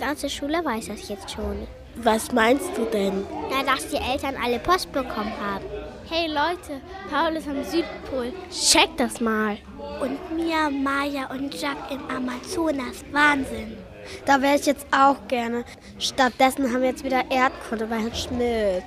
Ganze 0.04 0.30
Schule 0.30 0.64
weiß 0.64 0.88
das 0.88 1.10
jetzt 1.10 1.32
schon. 1.32 1.68
Was 1.95 2.32
meinst 2.32 2.70
du 2.76 2.86
denn? 2.86 3.26
Na, 3.49 3.64
dass 3.64 3.88
die 3.88 3.97
Eltern 3.97 4.36
alle 4.43 4.60
Post 4.60 4.91
bekommen 4.91 5.34
haben. 5.39 5.66
Hey 6.10 6.28
Leute, 6.28 6.82
Paul 7.10 7.36
ist 7.36 7.47
am 7.47 7.64
Südpol. 7.64 8.34
Check 8.51 8.89
das 8.97 9.22
mal. 9.22 9.58
Und 10.01 10.20
Mia, 10.36 10.70
Maya 10.70 11.30
und 11.32 11.54
Jack 11.60 11.78
im 11.91 12.04
Amazonas. 12.10 13.04
Wahnsinn. 13.12 13.78
Da 14.26 14.41
wäre 14.41 14.56
ich 14.56 14.66
jetzt 14.66 14.86
auch 14.91 15.28
gerne. 15.28 15.64
Stattdessen 15.99 16.72
haben 16.72 16.82
wir 16.82 16.89
jetzt 16.89 17.04
wieder 17.04 17.24
Erdkunde 17.32 17.86
bei 17.86 17.97
Herrn 17.99 18.16
Schmidt. 18.16 18.84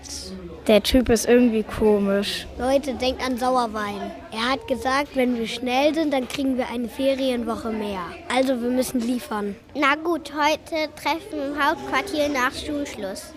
Der 0.66 0.82
Typ 0.82 1.10
ist 1.10 1.28
irgendwie 1.28 1.62
komisch. 1.62 2.44
Leute, 2.58 2.94
denkt 2.94 3.24
an 3.24 3.38
Sauerwein. 3.38 4.10
Er 4.32 4.50
hat 4.50 4.66
gesagt, 4.66 5.14
wenn 5.14 5.38
wir 5.38 5.46
schnell 5.46 5.94
sind, 5.94 6.12
dann 6.12 6.26
kriegen 6.26 6.58
wir 6.58 6.68
eine 6.68 6.88
Ferienwoche 6.88 7.70
mehr. 7.70 8.00
Also 8.34 8.60
wir 8.60 8.70
müssen 8.70 9.00
liefern. 9.00 9.54
Na 9.76 9.94
gut, 9.94 10.32
heute 10.34 10.88
treffen 11.00 11.38
wir 11.38 11.46
im 11.46 11.64
Hauptquartier 11.64 12.28
nach 12.30 12.52
Schulschluss. 12.52 13.32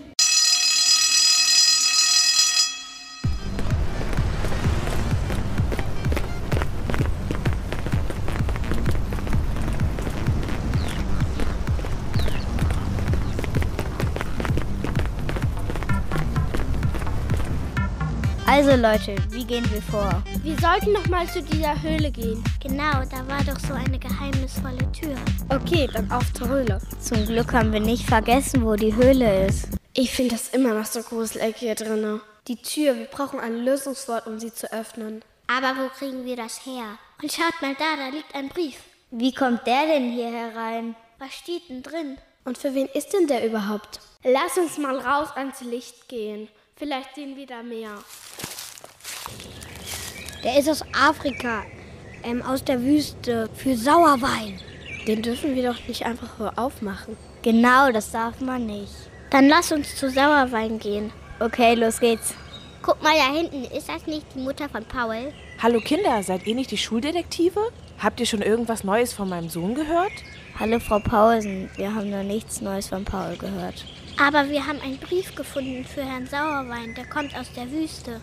Also 18.60 18.72
Leute, 18.72 19.16
wie 19.30 19.45
gehen 19.45 19.64
wir 19.72 19.82
vor? 19.82 20.22
Wir 20.43 20.60
sollten 20.60 20.91
noch 20.91 21.07
mal 21.07 21.26
zu 21.26 21.41
dieser 21.41 21.82
Höhle 21.82 22.12
gehen. 22.12 22.43
Genau, 22.62 23.05
da 23.10 23.26
war 23.30 23.41
doch 23.45 23.57
so 23.57 23.74
eine 23.74 23.97
geheimnisvolle 23.97 24.91
Tür. 24.91 25.16
Okay, 25.47 25.88
dann 25.93 26.12
auf 26.12 26.34
zur 26.34 26.49
Höhle. 26.49 26.82
Zum 26.99 27.26
Glück 27.26 27.53
haben 27.53 27.72
wir 27.72 27.80
nicht 27.80 28.05
vergessen, 28.05 28.66
wo 28.66 28.76
die 28.76 28.93
Höhle 28.93 29.47
ist. 29.47 29.70
Ich 29.93 30.12
finde 30.12 30.36
das 30.36 30.49
immer 30.49 30.74
noch 30.74 30.86
so 30.86 31.01
gruselig 31.01 31.55
hier 31.55 31.74
drinnen. 31.74 32.20
Die 32.49 32.62
Tür, 32.62 32.97
wir 32.97 33.05
brauchen 33.05 33.39
ein 33.39 33.64
Lösungswort, 33.64 34.28
um 34.28 34.41
sie 34.41 34.53
zu 34.53 34.70
öffnen. 34.74 35.24
Aber 35.47 35.82
wo 35.82 35.88
kriegen 35.97 36.26
wir 36.26 36.36
das 36.36 36.66
her? 36.66 36.97
Und 37.22 37.32
schaut 37.32 37.62
mal 37.62 37.76
da, 37.76 37.95
da 37.95 38.10
liegt 38.10 38.36
ein 38.36 38.49
Brief. 38.49 38.76
Wie 39.10 39.34
kommt 39.34 39.66
der 39.68 39.88
denn 39.88 40.12
hier 40.12 40.34
herein? 40.34 40.97
Was 41.18 41.34
steht 41.34 41.70
denn 41.70 41.82
drin? 41.82 42.18
Und 42.43 42.57
für 42.57 42.76
wen 42.76 42.88
ist 42.88 43.14
denn 43.14 43.28
der 43.28 43.47
überhaupt? 43.47 44.01
Lass 44.26 44.57
uns 44.57 44.78
mal 44.78 44.99
raus 44.99 45.30
ans 45.34 45.62
Licht 45.62 46.10
gehen. 46.10 46.49
Vielleicht 46.76 47.16
sehen 47.16 47.36
wir 47.36 47.45
da 47.45 47.62
mehr. 47.62 47.91
Der 50.43 50.57
ist 50.57 50.70
aus 50.70 50.84
Afrika, 50.93 51.63
ähm, 52.24 52.41
aus 52.41 52.63
der 52.63 52.82
Wüste, 52.82 53.49
für 53.55 53.76
Sauerwein. 53.76 54.59
Den 55.05 55.22
dürfen 55.22 55.55
wir 55.55 55.72
doch 55.72 55.88
nicht 55.88 56.05
einfach 56.05 56.30
so 56.38 56.47
aufmachen. 56.55 57.17
Genau, 57.41 57.91
das 57.91 58.11
darf 58.11 58.39
man 58.39 58.65
nicht. 58.65 58.93
Dann 59.32 59.47
lass 59.47 59.72
uns 59.72 59.95
zu 59.95 60.09
Sauerwein 60.09 60.80
gehen. 60.80 61.11
Okay, 61.39 61.76
los 61.76 61.99
geht's. 61.99 62.34
Guck 62.82 63.03
mal 63.03 63.13
da 63.15 63.34
hinten, 63.34 63.65
ist 63.76 63.89
das 63.89 64.07
nicht 64.07 64.26
die 64.34 64.39
Mutter 64.39 64.70
von 64.70 64.86
Paul? 64.86 65.34
Hallo 65.61 65.82
Kinder, 65.82 66.24
seid 66.24 66.47
ihr 66.47 66.55
nicht 66.55 66.72
die 66.72 66.78
Schuldetektive? 66.78 67.59
Habt 67.97 68.20
ihr 68.22 68.26
schon 68.26 68.41
irgendwas 68.41 68.86
Neues 68.86 69.11
von 69.11 69.28
meinem 69.28 69.49
Sohn 69.49 69.76
gehört? 69.76 70.13
Hallo 70.57 70.80
Frau 70.80 70.99
Pausen, 70.99 71.70
wir 71.76 71.93
haben 71.93 72.09
noch 72.09 72.24
nichts 72.24 72.61
Neues 72.61 72.88
von 72.88 73.03
Paul 73.03 73.36
gehört. 73.36 73.86
Aber 74.17 74.49
wir 74.49 74.65
haben 74.65 74.80
einen 74.82 74.97
Brief 74.97 75.36
gefunden 75.36 75.86
für 75.86 76.03
Herrn 76.03 76.28
Sauerwein, 76.28 76.95
der 76.95 77.05
kommt 77.05 77.38
aus 77.38 77.51
der 77.55 77.70
Wüste. 77.72 78.22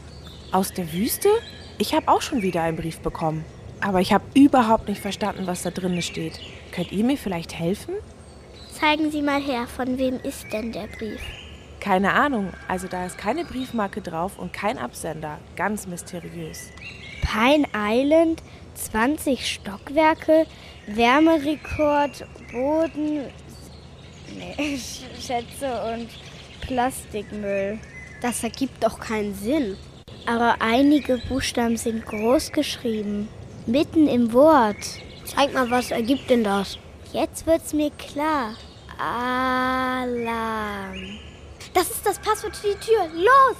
Aus 0.56 0.72
der 0.72 0.90
Wüste? 0.94 1.28
Ich 1.76 1.92
habe 1.92 2.08
auch 2.08 2.22
schon 2.22 2.40
wieder 2.40 2.62
einen 2.62 2.78
Brief 2.78 3.00
bekommen. 3.00 3.44
Aber 3.82 4.00
ich 4.00 4.14
habe 4.14 4.24
überhaupt 4.32 4.88
nicht 4.88 5.02
verstanden, 5.02 5.46
was 5.46 5.60
da 5.60 5.70
drin 5.70 6.00
steht. 6.00 6.40
Könnt 6.72 6.92
ihr 6.92 7.04
mir 7.04 7.18
vielleicht 7.18 7.58
helfen? 7.58 7.92
Zeigen 8.72 9.10
Sie 9.10 9.20
mal 9.20 9.38
her, 9.38 9.66
von 9.66 9.98
wem 9.98 10.18
ist 10.18 10.50
denn 10.54 10.72
der 10.72 10.86
Brief? 10.86 11.20
Keine 11.78 12.14
Ahnung. 12.14 12.54
Also 12.68 12.88
da 12.88 13.04
ist 13.04 13.18
keine 13.18 13.44
Briefmarke 13.44 14.00
drauf 14.00 14.38
und 14.38 14.54
kein 14.54 14.78
Absender. 14.78 15.36
Ganz 15.56 15.86
mysteriös. 15.86 16.70
Pine 17.20 17.66
Island, 17.76 18.42
20 18.76 19.56
Stockwerke, 19.56 20.46
Wärmerekord, 20.86 22.26
Boden, 22.50 23.26
nee, 24.34 24.78
Schätze 25.20 25.92
und 25.92 26.08
Plastikmüll. 26.62 27.78
Das 28.22 28.42
ergibt 28.42 28.82
doch 28.82 28.98
keinen 28.98 29.34
Sinn. 29.34 29.76
Aber 30.26 30.56
einige 30.58 31.18
Buchstaben 31.28 31.76
sind 31.76 32.04
groß 32.04 32.50
geschrieben. 32.50 33.28
Mitten 33.66 34.08
im 34.08 34.32
Wort. 34.32 34.76
Zeig 35.24 35.54
mal, 35.54 35.70
was 35.70 35.92
ergibt 35.92 36.28
denn 36.28 36.42
das? 36.42 36.78
Jetzt 37.12 37.46
wird's 37.46 37.72
mir 37.72 37.90
klar. 37.92 38.54
Alarm. 38.98 40.10
Das 41.74 41.90
ist 41.90 42.04
das 42.04 42.18
Passwort 42.18 42.56
für 42.56 42.68
die 42.68 42.74
Tür. 42.80 43.06
Los! 43.14 43.56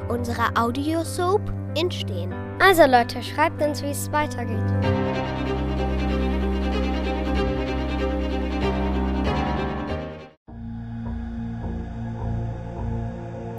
unserer 0.08 0.52
Audio-Soap 0.56 1.42
entstehen. 1.76 2.34
Also 2.60 2.86
Leute, 2.86 3.22
schreibt 3.24 3.62
uns, 3.62 3.84
wie 3.84 3.92
es 3.92 4.10
weitergeht. 4.12 4.58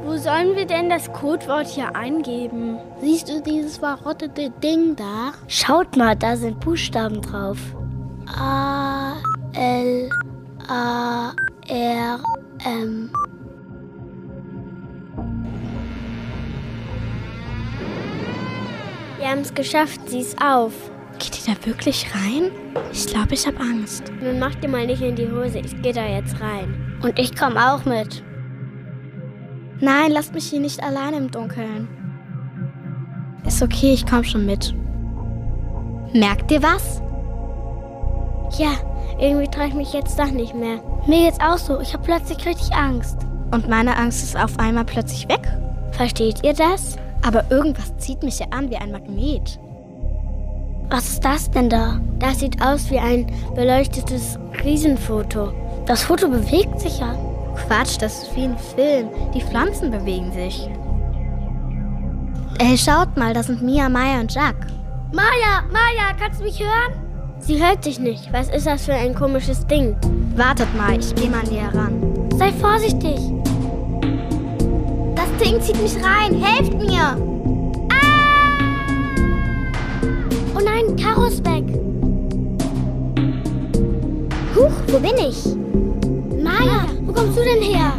Wo 0.05 0.17
sollen 0.17 0.57
wir 0.57 0.67
denn 0.67 0.91
das 0.91 1.13
Codewort 1.13 1.67
hier 1.67 1.97
eingeben? 1.97 2.79
Siehst 3.01 3.29
du 3.29 3.41
dieses 3.41 3.79
verrottete 3.79 4.51
Ding 4.63 4.97
da? 4.97 5.33
Schaut 5.49 5.97
mal, 5.97 6.15
da 6.17 6.37
sind 6.37 6.61
Buchstaben 6.61 7.23
drauf. 7.23 7.59
A 8.37 9.17
L 9.55 10.09
A 10.69 11.33
R 11.69 12.21
M. 12.65 13.11
Wir 19.19 19.29
haben 19.29 19.41
es 19.41 19.53
geschafft, 19.55 20.01
sie 20.07 20.21
ist 20.21 20.41
auf. 20.43 20.73
Geht 21.19 21.47
ihr 21.47 21.55
da 21.55 21.67
wirklich 21.67 22.07
rein? 22.15 22.51
Ich 22.93 23.07
glaube, 23.07 23.35
ich 23.35 23.47
habe 23.47 23.61
Angst. 23.61 24.11
Nun 24.23 24.39
mach 24.39 24.55
dir 24.55 24.69
mal 24.69 24.87
nicht 24.87 25.03
in 25.03 25.17
die 25.17 25.31
Hose, 25.31 25.59
ich 25.59 25.81
gehe 25.83 25.93
da 25.93 26.07
jetzt 26.07 26.41
rein. 26.41 26.99
Und 27.03 27.19
ich 27.19 27.37
komme 27.37 27.57
auch 27.73 27.85
mit. 27.85 28.25
Nein, 29.81 30.13
lasst 30.13 30.35
mich 30.35 30.47
hier 30.47 30.61
nicht 30.61 30.83
allein 30.83 31.15
im 31.15 31.31
Dunkeln. 31.31 31.89
Ist 33.47 33.63
okay, 33.63 33.93
ich 33.93 34.07
komme 34.07 34.25
schon 34.25 34.47
mit. 34.47 34.75
Merkt 36.13 36.51
ihr 36.51 36.63
was? 36.63 37.03
Ja, 38.59 38.73
irgendwie 39.19 39.49
traue 39.49 39.69
ich 39.69 39.75
mich 39.75 39.93
jetzt 39.93 40.19
doch 40.19 40.31
nicht 40.31 40.55
mehr. 40.55 40.81
Mir 41.07 41.25
geht's 41.27 41.41
auch 41.41 41.59
so. 41.59 41.81
Ich 41.81 41.93
habe 41.93 42.05
plötzlich 42.05 42.45
richtig 42.47 42.73
Angst. 42.75 43.19
Und 43.53 43.69
meine 43.69 43.97
Angst 43.97 44.23
ist 44.23 44.37
auf 44.37 44.59
einmal 44.59 44.85
plötzlich 44.85 45.29
weg. 45.29 45.47
Versteht 45.93 46.45
ihr 46.45 46.55
das? 46.55 46.97
Aber 47.27 47.45
irgendwas 47.51 47.97
zieht 47.99 48.23
mich 48.23 48.37
hier 48.37 48.53
an 48.53 48.71
wie 48.71 48.77
ein 48.77 48.93
Magnet. 48.93 49.59
Was 50.89 51.09
ist 51.09 51.25
das 51.25 51.51
denn 51.51 51.69
da? 51.69 52.01
Das 52.19 52.41
sieht 52.41 52.61
aus 52.63 52.91
wie 52.91 52.99
ein 52.99 53.27
beleuchtetes 53.55 54.39
Riesenfoto. 54.65 55.53
Das 55.87 56.03
Foto 56.03 56.29
bewegt 56.29 56.81
sich 56.81 56.99
ja. 56.99 57.15
Quatsch, 57.55 57.97
das 58.01 58.23
ist 58.23 58.37
wie 58.37 58.45
ein 58.45 58.59
Film. 58.59 59.09
Die 59.35 59.43
Pflanzen 59.43 59.91
bewegen 59.91 60.33
sich. 60.33 60.69
Ey, 62.59 62.77
schaut 62.77 63.17
mal, 63.17 63.33
das 63.33 63.47
sind 63.47 63.63
Mia, 63.63 63.89
Maya 63.89 64.21
und 64.21 64.35
Jack. 64.35 64.57
Maya, 65.13 65.63
Maya, 65.71 66.13
kannst 66.19 66.41
du 66.41 66.45
mich 66.45 66.61
hören? 66.61 67.00
Sie 67.41 67.63
hört 67.63 67.83
sich 67.83 67.99
nicht. 67.99 68.33
Was 68.33 68.49
ist 68.49 68.67
das 68.67 68.85
für 68.85 68.93
ein 68.93 69.15
komisches 69.15 69.67
Ding? 69.67 69.97
Wartet 70.37 70.69
mal, 70.77 70.99
ich 70.99 71.15
gehe 71.15 71.31
mal 71.31 71.43
näher 71.45 71.75
ran. 71.75 72.29
Sei 72.39 72.53
vorsichtig. 72.53 73.19
Das 75.17 75.27
Ding 75.43 75.61
zieht 75.61 75.81
mich 75.83 75.97
rein. 75.97 76.41
Helft 76.41 76.75
mir. 76.75 77.17
Ah! 77.93 78.59
Oh 80.55 80.61
nein, 80.63 80.97
Caro 80.97 81.25
ist 81.25 81.45
weg. 81.45 81.65
Huch, 84.55 84.73
wo 84.89 84.99
bin 84.99 85.17
ich? 85.17 85.45
Maya, 86.43 86.87
wo 87.03 87.13
kommst 87.13 87.39
du 87.39 87.43
denn 87.43 87.63
her? 87.63 87.93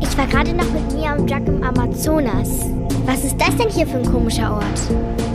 Ich 0.00 0.16
war 0.16 0.26
gerade 0.26 0.54
noch 0.54 0.70
mit 0.72 0.94
Mia 0.94 1.14
und 1.14 1.30
Jack 1.30 1.46
im 1.46 1.62
Amazonas. 1.62 2.66
Was 3.04 3.22
ist 3.24 3.38
das 3.38 3.54
denn 3.56 3.68
hier 3.68 3.86
für 3.86 3.98
ein 3.98 4.10
komischer 4.10 4.54
Ort? 4.54 5.25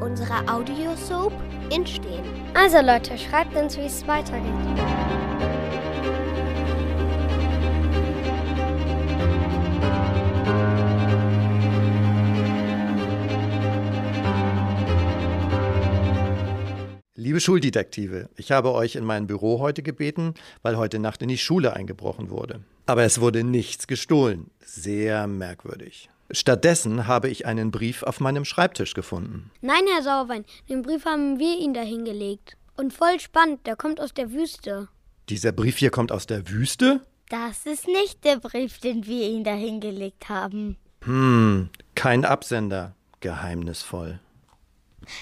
unserer 0.00 0.52
Audio-Soap 0.52 1.32
entstehen. 1.70 2.24
Also 2.54 2.80
Leute, 2.80 3.16
schreibt 3.16 3.54
uns, 3.54 3.76
wie 3.76 3.82
es 3.82 4.04
weitergeht. 4.08 4.50
Liebe 17.34 17.40
Schuldetektive, 17.40 18.30
ich 18.36 18.52
habe 18.52 18.70
euch 18.70 18.94
in 18.94 19.04
mein 19.04 19.26
Büro 19.26 19.58
heute 19.58 19.82
gebeten, 19.82 20.34
weil 20.62 20.76
heute 20.76 21.00
Nacht 21.00 21.20
in 21.20 21.28
die 21.28 21.36
Schule 21.36 21.72
eingebrochen 21.72 22.30
wurde. 22.30 22.60
Aber 22.86 23.02
es 23.02 23.20
wurde 23.20 23.42
nichts 23.42 23.88
gestohlen. 23.88 24.52
Sehr 24.64 25.26
merkwürdig. 25.26 26.08
Stattdessen 26.30 27.08
habe 27.08 27.28
ich 27.28 27.44
einen 27.44 27.72
Brief 27.72 28.04
auf 28.04 28.20
meinem 28.20 28.44
Schreibtisch 28.44 28.94
gefunden. 28.94 29.50
Nein, 29.62 29.82
Herr 29.92 30.04
Sauerwein, 30.04 30.44
den 30.68 30.82
Brief 30.82 31.06
haben 31.06 31.40
wir 31.40 31.58
Ihnen 31.58 31.74
dahingelegt. 31.74 32.56
Und 32.76 32.92
voll 32.92 33.18
spannend, 33.18 33.66
der 33.66 33.74
kommt 33.74 34.00
aus 34.00 34.14
der 34.14 34.30
Wüste. 34.30 34.86
Dieser 35.28 35.50
Brief 35.50 35.78
hier 35.78 35.90
kommt 35.90 36.12
aus 36.12 36.28
der 36.28 36.48
Wüste? 36.48 37.00
Das 37.30 37.66
ist 37.66 37.88
nicht 37.88 38.24
der 38.24 38.36
Brief, 38.36 38.78
den 38.78 39.06
wir 39.06 39.28
Ihnen 39.28 39.42
dahingelegt 39.42 40.28
haben. 40.28 40.76
Hm, 41.02 41.68
kein 41.96 42.24
Absender. 42.24 42.94
Geheimnisvoll. 43.18 44.20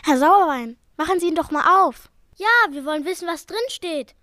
Herr 0.04 0.18
Sauerwein, 0.18 0.76
machen 1.02 1.18
Sie 1.18 1.28
ihn 1.28 1.34
doch 1.34 1.50
mal 1.50 1.84
auf. 1.84 2.08
Ja, 2.36 2.72
wir 2.72 2.84
wollen 2.84 3.04
wissen, 3.04 3.26
was 3.26 3.46
drin 3.46 3.58
steht. 3.68 4.14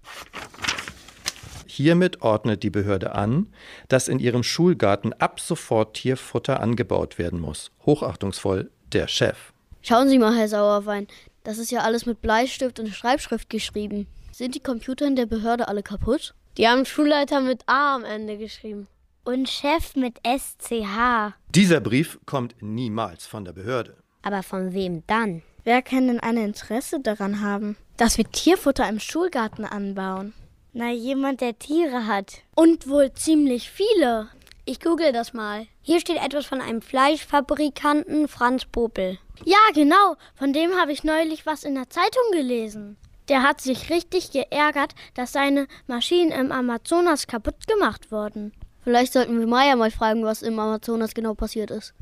Hiermit 1.68 2.22
ordnet 2.22 2.64
die 2.64 2.70
Behörde 2.70 3.14
an, 3.14 3.54
dass 3.90 4.08
in 4.08 4.20
ihrem 4.20 4.44
Schulgarten 4.44 5.14
ab 5.14 5.40
sofort 5.40 5.96
Tierfutter 5.96 6.62
angebaut 6.62 7.18
werden 7.18 7.40
muss. 7.42 7.72
Hochachtungsvoll 7.86 8.72
der 8.94 9.08
Chef. 9.08 9.52
Schauen 9.82 10.08
Sie 10.10 10.20
mal, 10.20 10.36
Herr 10.36 10.48
Sauerwein, 10.48 11.08
das 11.44 11.58
ist 11.58 11.72
ja 11.72 11.82
alles 11.82 12.06
mit 12.06 12.22
Bleistift 12.22 12.80
und 12.80 12.88
Schreibschrift 12.88 13.50
geschrieben. 13.50 14.08
Sind 14.32 14.56
die 14.56 14.62
Computer 14.62 15.06
in 15.06 15.18
der 15.18 15.26
Behörde 15.26 15.68
alle 15.68 15.84
kaputt? 15.84 16.34
Die 16.58 16.68
haben 16.68 16.86
Schulleiter 16.86 17.42
mit 17.42 17.64
A 17.68 17.96
am 17.96 18.06
Ende 18.06 18.38
geschrieben. 18.38 18.88
Und 19.26 19.50
Chef 19.50 19.96
mit 19.96 20.18
SCH. 20.26 21.34
Dieser 21.54 21.82
Brief 21.82 22.20
kommt 22.26 22.56
niemals 22.62 23.26
von 23.26 23.44
der 23.44 23.52
Behörde. 23.52 23.98
Aber 24.22 24.44
von 24.44 24.74
wem 24.74 25.04
dann? 25.08 25.44
Wer 25.70 25.84
kann 25.84 26.08
denn 26.08 26.20
ein 26.20 26.36
Interesse 26.36 27.00
daran 27.00 27.42
haben, 27.42 27.78
dass 27.96 28.18
wir 28.18 28.26
Tierfutter 28.26 28.90
im 28.90 29.00
Schulgarten 29.00 29.66
anbauen? 29.66 30.34
Na, 30.74 30.90
jemand, 30.90 31.42
der 31.42 31.60
Tiere 31.60 32.08
hat. 32.08 32.42
Und 32.56 32.90
wohl 32.90 33.14
ziemlich 33.14 33.70
viele. 33.70 34.30
Ich 34.66 34.80
google 34.80 35.12
das 35.12 35.32
mal. 35.32 35.68
Hier 35.84 36.00
steht 36.00 36.18
etwas 36.18 36.48
von 36.48 36.60
einem 36.60 36.82
Fleischfabrikanten 36.82 38.28
Franz 38.28 38.66
Popel. 38.66 39.20
Ja, 39.46 39.60
genau. 39.76 40.16
Von 40.34 40.54
dem 40.54 40.74
habe 40.74 40.92
ich 40.92 41.04
neulich 41.04 41.46
was 41.46 41.64
in 41.64 41.76
der 41.76 41.92
Zeitung 41.92 42.32
gelesen. 42.32 42.98
Der 43.28 43.44
hat 43.44 43.62
sich 43.62 43.92
richtig 43.92 44.32
geärgert, 44.32 44.96
dass 45.14 45.34
seine 45.34 45.68
Maschinen 45.86 46.32
im 46.32 46.52
Amazonas 46.52 47.28
kaputt 47.28 47.68
gemacht 47.68 48.12
wurden. 48.12 48.54
Vielleicht 48.84 49.14
sollten 49.14 49.40
wir 49.40 49.46
Maya 49.46 49.76
mal 49.76 49.92
fragen, 49.92 50.24
was 50.24 50.42
im 50.42 50.58
Amazonas 50.58 51.14
genau 51.14 51.36
passiert 51.36 51.70
ist. 51.70 51.94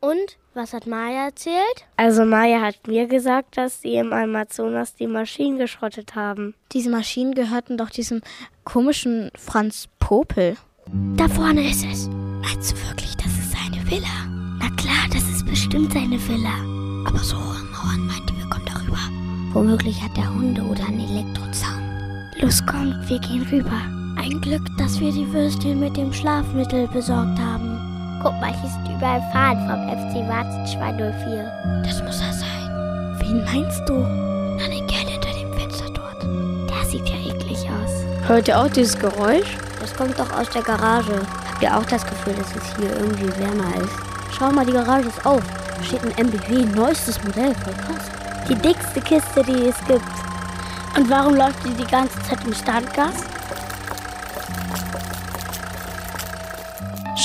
Und 0.00 0.36
was 0.54 0.72
hat 0.72 0.86
Maya 0.86 1.26
erzählt? 1.26 1.84
Also 1.96 2.24
Maya 2.24 2.60
hat 2.60 2.86
mir 2.86 3.06
gesagt, 3.06 3.56
dass 3.56 3.82
sie 3.82 3.96
im 3.96 4.12
Amazonas 4.12 4.94
die 4.94 5.06
Maschinen 5.06 5.58
geschrottet 5.58 6.14
haben. 6.14 6.54
Diese 6.72 6.90
Maschinen 6.90 7.34
gehörten 7.34 7.76
doch 7.76 7.90
diesem 7.90 8.22
komischen 8.64 9.30
Franz 9.36 9.88
Popel. 9.98 10.56
Da 11.16 11.28
vorne 11.28 11.68
ist 11.68 11.84
es. 11.84 12.08
Meinst 12.08 12.72
du 12.72 12.88
wirklich, 12.88 13.16
das 13.16 13.26
ist 13.26 13.52
seine 13.52 13.90
Villa? 13.90 14.26
Na 14.60 14.68
klar, 14.76 15.06
das 15.12 15.28
ist 15.28 15.44
bestimmt 15.46 15.92
seine 15.92 16.18
Villa. 16.28 16.54
Aber 17.06 17.18
so 17.18 17.36
hohe 17.36 17.62
Mauern 17.72 18.06
meinte 18.06 18.34
wir, 18.36 18.48
kommt 18.48 18.68
darüber. 18.68 18.98
Womöglich 19.52 20.00
hat 20.02 20.16
er 20.16 20.32
Hunde 20.32 20.62
oder 20.62 20.86
einen 20.86 21.00
Elektrozaun. 21.00 21.82
Los, 22.40 22.64
kommt, 22.66 23.08
wir 23.08 23.18
gehen 23.18 23.46
rüber. 23.50 23.80
Ein 24.16 24.40
Glück, 24.40 24.62
dass 24.78 25.00
wir 25.00 25.12
die 25.12 25.30
Würstchen 25.32 25.80
mit 25.80 25.96
dem 25.96 26.12
Schlafmittel 26.12 26.86
besorgt 26.88 27.38
haben. 27.38 27.75
Guck 28.26 28.40
mal, 28.40 28.52
hier 28.52 28.68
ist 28.68 28.92
überall 28.92 29.22
Fahrt 29.30 29.56
vom 29.58 29.86
FC 29.86 30.28
Warzen 30.28 30.66
204. 30.66 31.82
Das 31.84 32.02
muss 32.02 32.20
er 32.20 32.32
sein. 32.32 33.14
Wen 33.20 33.44
meinst 33.44 33.88
du? 33.88 33.94
Na, 33.94 34.66
den 34.66 34.84
Kerl 34.88 35.06
hinter 35.06 35.30
dem 35.30 35.52
Fenster 35.52 35.84
dort. 35.94 36.26
Der 36.68 36.90
sieht 36.90 37.08
ja 37.08 37.14
eklig 37.14 37.68
aus. 37.70 38.26
Hört 38.26 38.48
ihr 38.48 38.58
auch 38.58 38.66
dieses 38.66 38.98
Geräusch? 38.98 39.56
Das 39.78 39.94
kommt 39.94 40.18
doch 40.18 40.36
aus 40.36 40.50
der 40.50 40.62
Garage. 40.62 41.20
Habt 41.48 41.62
ihr 41.62 41.76
auch 41.76 41.84
das 41.84 42.04
Gefühl, 42.04 42.34
dass 42.34 42.48
es 42.56 42.76
hier 42.76 42.90
irgendwie 42.96 43.28
wärmer 43.38 43.76
ist? 43.80 43.94
Schau 44.36 44.50
mal, 44.50 44.66
die 44.66 44.72
Garage 44.72 45.06
ist 45.06 45.24
auf. 45.24 45.44
Da 45.76 45.84
steht 45.84 46.02
ein 46.02 46.26
MBW, 46.26 46.64
neuestes 46.74 47.22
Modell, 47.22 47.54
voll 47.54 47.74
krass. 47.74 48.10
Die 48.48 48.56
dickste 48.56 49.02
Kiste, 49.02 49.44
die 49.44 49.68
es 49.68 49.78
gibt. 49.86 50.02
Und 50.96 51.08
warum 51.08 51.36
läuft 51.36 51.64
die 51.64 51.74
die 51.74 51.88
ganze 51.88 52.20
Zeit 52.24 52.44
im 52.44 52.52
Standgas? 52.52 53.22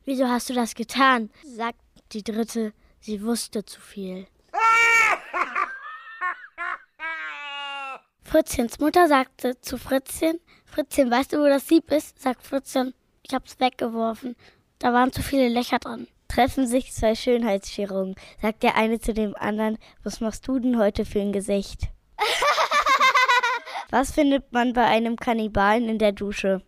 wieso 0.05 0.27
hast 0.27 0.47
du 0.47 0.53
das 0.53 0.75
getan? 0.75 1.31
Sagt 1.43 1.79
die 2.11 2.21
dritte, 2.21 2.71
sie 2.99 3.23
wusste 3.23 3.65
zu 3.65 3.81
viel. 3.81 4.27
Fritzchens 8.21 8.77
Mutter 8.77 9.07
sagte 9.07 9.59
zu 9.59 9.79
Fritzchen, 9.79 10.39
Fritzchen, 10.65 11.09
weißt 11.09 11.33
du, 11.33 11.39
wo 11.39 11.47
das 11.47 11.67
Sieb 11.67 11.91
ist? 11.91 12.21
Sagt 12.21 12.43
Fritzchen, 12.43 12.93
ich 13.23 13.33
hab's 13.33 13.59
weggeworfen. 13.59 14.35
Da 14.77 14.93
waren 14.93 15.11
zu 15.11 15.23
viele 15.23 15.49
Löcher 15.49 15.79
dran. 15.79 16.05
Treffen 16.35 16.67
sich 16.67 16.91
zwei 16.91 17.15
Schönheitschirurgen, 17.15 18.15
sagt 18.41 18.61
der 18.63 18.75
eine 18.75 18.99
zu 18.99 19.13
dem 19.13 19.37
anderen, 19.37 19.77
was 20.03 20.19
machst 20.19 20.45
du 20.45 20.59
denn 20.59 20.77
heute 20.77 21.05
für 21.05 21.21
ein 21.21 21.31
Gesicht? 21.31 21.83
was 23.89 24.11
findet 24.11 24.51
man 24.51 24.73
bei 24.73 24.83
einem 24.83 25.15
Kannibalen 25.15 25.87
in 25.87 25.97
der 25.97 26.11
Dusche? 26.11 26.61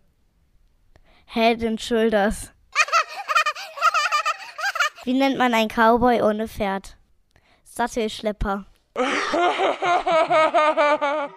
Head 1.26 1.62
and 1.62 1.82
Shoulders. 1.82 2.50
Wie 5.04 5.12
nennt 5.12 5.36
man 5.36 5.52
einen 5.52 5.68
Cowboy 5.68 6.22
ohne 6.22 6.48
Pferd? 6.48 6.96
Sattelschlepper. 7.64 8.64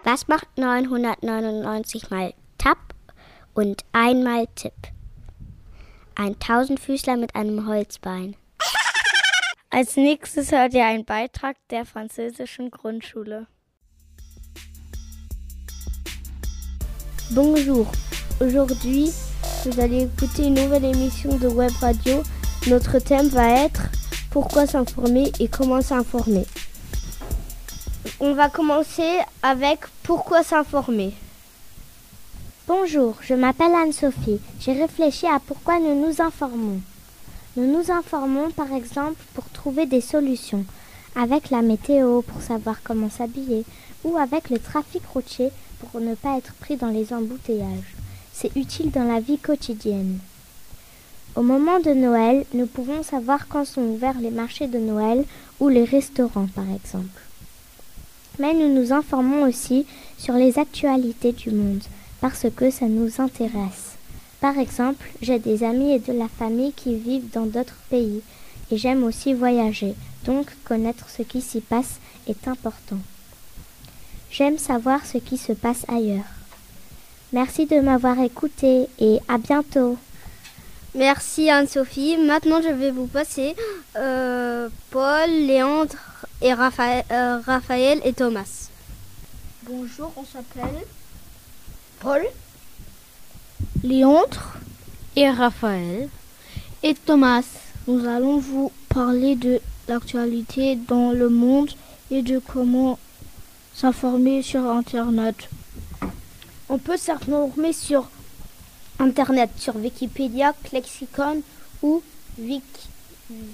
Was 0.04 0.26
macht 0.28 0.56
999 0.56 2.08
mal 2.08 2.32
Tap 2.56 2.78
und 3.52 3.84
einmal 3.92 4.46
Tipp? 4.54 4.72
Ein 6.14 6.38
Tausendfüßler 6.38 7.16
mit 7.16 7.34
einem 7.34 7.66
Holzbein. 7.66 8.36
Als 9.70 9.96
nächstes 9.96 10.52
hört 10.52 10.74
ihr 10.74 10.84
einen 10.84 11.06
Beitrag 11.06 11.56
der 11.70 11.86
französischen 11.86 12.70
Grundschule. 12.70 13.46
Bonjour. 17.30 17.90
Aujourd'hui, 18.40 19.10
vous 19.64 19.80
allez 19.80 20.02
écouter 20.02 20.48
une 20.48 20.54
nouvelle 20.54 20.84
émission 20.84 21.38
de 21.38 21.48
Web 21.48 21.72
Radio. 21.80 22.22
Notre 22.66 22.98
thème 22.98 23.28
va 23.28 23.64
être 23.64 23.82
Pourquoi 24.30 24.66
s'informer 24.66 25.32
et 25.40 25.48
comment 25.48 25.80
s'informer. 25.80 26.44
On 28.20 28.34
va 28.34 28.50
commencer 28.50 29.20
avec 29.42 29.80
Pourquoi 30.02 30.42
s'informer. 30.42 31.14
Bonjour, 32.68 33.16
je 33.22 33.34
m'appelle 33.34 33.74
Anne-Sophie. 33.74 34.38
J'ai 34.60 34.74
réfléchi 34.74 35.26
à 35.26 35.40
pourquoi 35.44 35.80
nous 35.80 36.00
nous 36.06 36.22
informons. 36.22 36.80
Nous 37.56 37.66
nous 37.66 37.90
informons 37.90 38.52
par 38.52 38.72
exemple 38.72 39.20
pour 39.34 39.48
trouver 39.50 39.84
des 39.86 40.00
solutions. 40.00 40.64
avec 41.16 41.50
la 41.50 41.60
météo 41.60 42.22
pour 42.22 42.40
savoir 42.40 42.76
comment 42.84 43.10
s'habiller, 43.10 43.64
ou 44.04 44.16
avec 44.16 44.48
le 44.48 44.60
trafic 44.60 45.02
routier 45.12 45.50
pour 45.80 46.00
ne 46.00 46.14
pas 46.14 46.38
être 46.38 46.54
pris 46.54 46.76
dans 46.76 46.88
les 46.88 47.12
embouteillages. 47.12 47.96
C'est 48.32 48.54
utile 48.54 48.92
dans 48.92 49.04
la 49.04 49.18
vie 49.18 49.38
quotidienne. 49.38 50.20
Au 51.34 51.42
moment 51.42 51.80
de 51.80 51.90
Noël, 51.90 52.46
nous 52.54 52.66
pouvons 52.66 53.02
savoir 53.02 53.48
quand 53.48 53.64
sont 53.64 53.82
ouverts 53.82 54.20
les 54.20 54.30
marchés 54.30 54.68
de 54.68 54.78
Noël 54.78 55.24
ou 55.58 55.68
les 55.68 55.84
restaurants 55.84 56.48
par 56.54 56.70
exemple. 56.72 57.22
Mais 58.38 58.54
nous 58.54 58.72
nous 58.72 58.92
informons 58.92 59.42
aussi 59.42 59.84
sur 60.16 60.34
les 60.34 60.60
actualités 60.60 61.32
du 61.32 61.50
monde 61.50 61.82
parce 62.22 62.46
que 62.56 62.70
ça 62.70 62.86
nous 62.86 63.20
intéresse. 63.20 63.96
Par 64.40 64.56
exemple, 64.56 65.04
j'ai 65.20 65.40
des 65.40 65.64
amis 65.64 65.92
et 65.92 65.98
de 65.98 66.12
la 66.12 66.28
famille 66.28 66.72
qui 66.72 66.94
vivent 66.94 67.30
dans 67.32 67.46
d'autres 67.46 67.76
pays 67.90 68.22
et 68.70 68.78
j'aime 68.78 69.02
aussi 69.02 69.34
voyager, 69.34 69.94
donc 70.24 70.46
connaître 70.64 71.10
ce 71.10 71.22
qui 71.22 71.42
s'y 71.42 71.60
passe 71.60 71.98
est 72.28 72.46
important. 72.46 72.98
J'aime 74.30 74.56
savoir 74.56 75.04
ce 75.04 75.18
qui 75.18 75.36
se 75.36 75.52
passe 75.52 75.84
ailleurs. 75.88 76.24
Merci 77.32 77.66
de 77.66 77.80
m'avoir 77.80 78.18
écouté 78.20 78.86
et 79.00 79.18
à 79.28 79.38
bientôt. 79.38 79.98
Merci 80.94 81.50
Anne-Sophie. 81.50 82.18
Maintenant, 82.18 82.62
je 82.62 82.68
vais 82.68 82.90
vous 82.90 83.06
passer 83.06 83.56
euh, 83.96 84.68
Paul, 84.90 85.28
Léandre 85.28 85.96
et 86.40 86.54
Raphaël, 86.54 87.04
euh, 87.10 87.40
Raphaël 87.44 88.00
et 88.04 88.12
Thomas. 88.12 88.68
Bonjour, 89.64 90.12
on 90.16 90.24
s'appelle 90.24 90.84
Paul, 92.02 92.22
Léandre 93.84 94.54
et 95.14 95.30
Raphaël 95.30 96.08
et 96.82 96.94
Thomas. 96.94 97.44
Nous 97.86 98.04
allons 98.08 98.38
vous 98.38 98.72
parler 98.88 99.36
de 99.36 99.60
l'actualité 99.86 100.74
dans 100.74 101.12
le 101.12 101.28
monde 101.28 101.70
et 102.10 102.22
de 102.22 102.40
comment 102.40 102.98
s'informer 103.72 104.42
sur 104.42 104.68
Internet. 104.68 105.48
On 106.68 106.78
peut 106.78 106.96
s'informer 106.96 107.72
sur 107.72 108.10
Internet, 108.98 109.50
sur 109.56 109.76
Wikipédia, 109.76 110.54
Lexicon 110.72 111.40
ou 111.82 112.02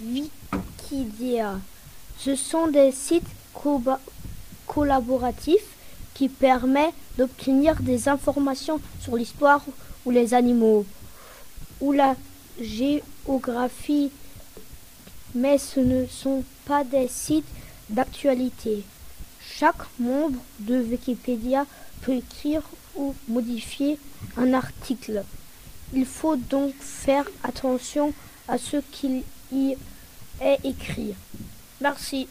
Wikidia. 0.06 1.58
Ce 2.18 2.34
sont 2.34 2.68
des 2.68 2.92
sites 2.92 3.28
collaboratifs 4.66 5.77
qui 6.18 6.28
permettent 6.28 6.94
d'obtenir 7.16 7.80
des 7.80 8.08
informations 8.08 8.80
sur 9.00 9.16
l'histoire 9.16 9.64
ou 10.04 10.10
les 10.10 10.34
animaux 10.34 10.84
ou 11.80 11.92
la 11.92 12.16
géographie, 12.60 14.10
mais 15.36 15.58
ce 15.58 15.78
ne 15.78 16.06
sont 16.06 16.42
pas 16.66 16.82
des 16.82 17.06
sites 17.06 17.46
d'actualité. 17.88 18.82
Chaque 19.40 19.86
membre 20.00 20.40
de 20.58 20.80
Wikipédia 20.82 21.66
peut 22.02 22.16
écrire 22.16 22.62
ou 22.96 23.14
modifier 23.28 23.96
un 24.36 24.54
article. 24.54 25.22
Il 25.94 26.04
faut 26.04 26.34
donc 26.34 26.74
faire 26.80 27.26
attention 27.44 28.12
à 28.48 28.58
ce 28.58 28.78
qu'il 28.90 29.22
y 29.52 29.76
est 30.40 30.58
écrit. 30.64 31.14
Merci. 31.80 32.26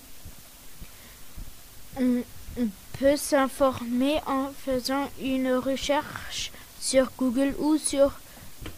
On, 1.97 2.21
peut 2.99 3.17
s'informer 3.17 4.19
en 4.25 4.49
faisant 4.65 5.09
une 5.21 5.53
recherche 5.53 6.51
sur 6.79 7.11
Google 7.17 7.53
ou 7.59 7.77
sur 7.77 8.19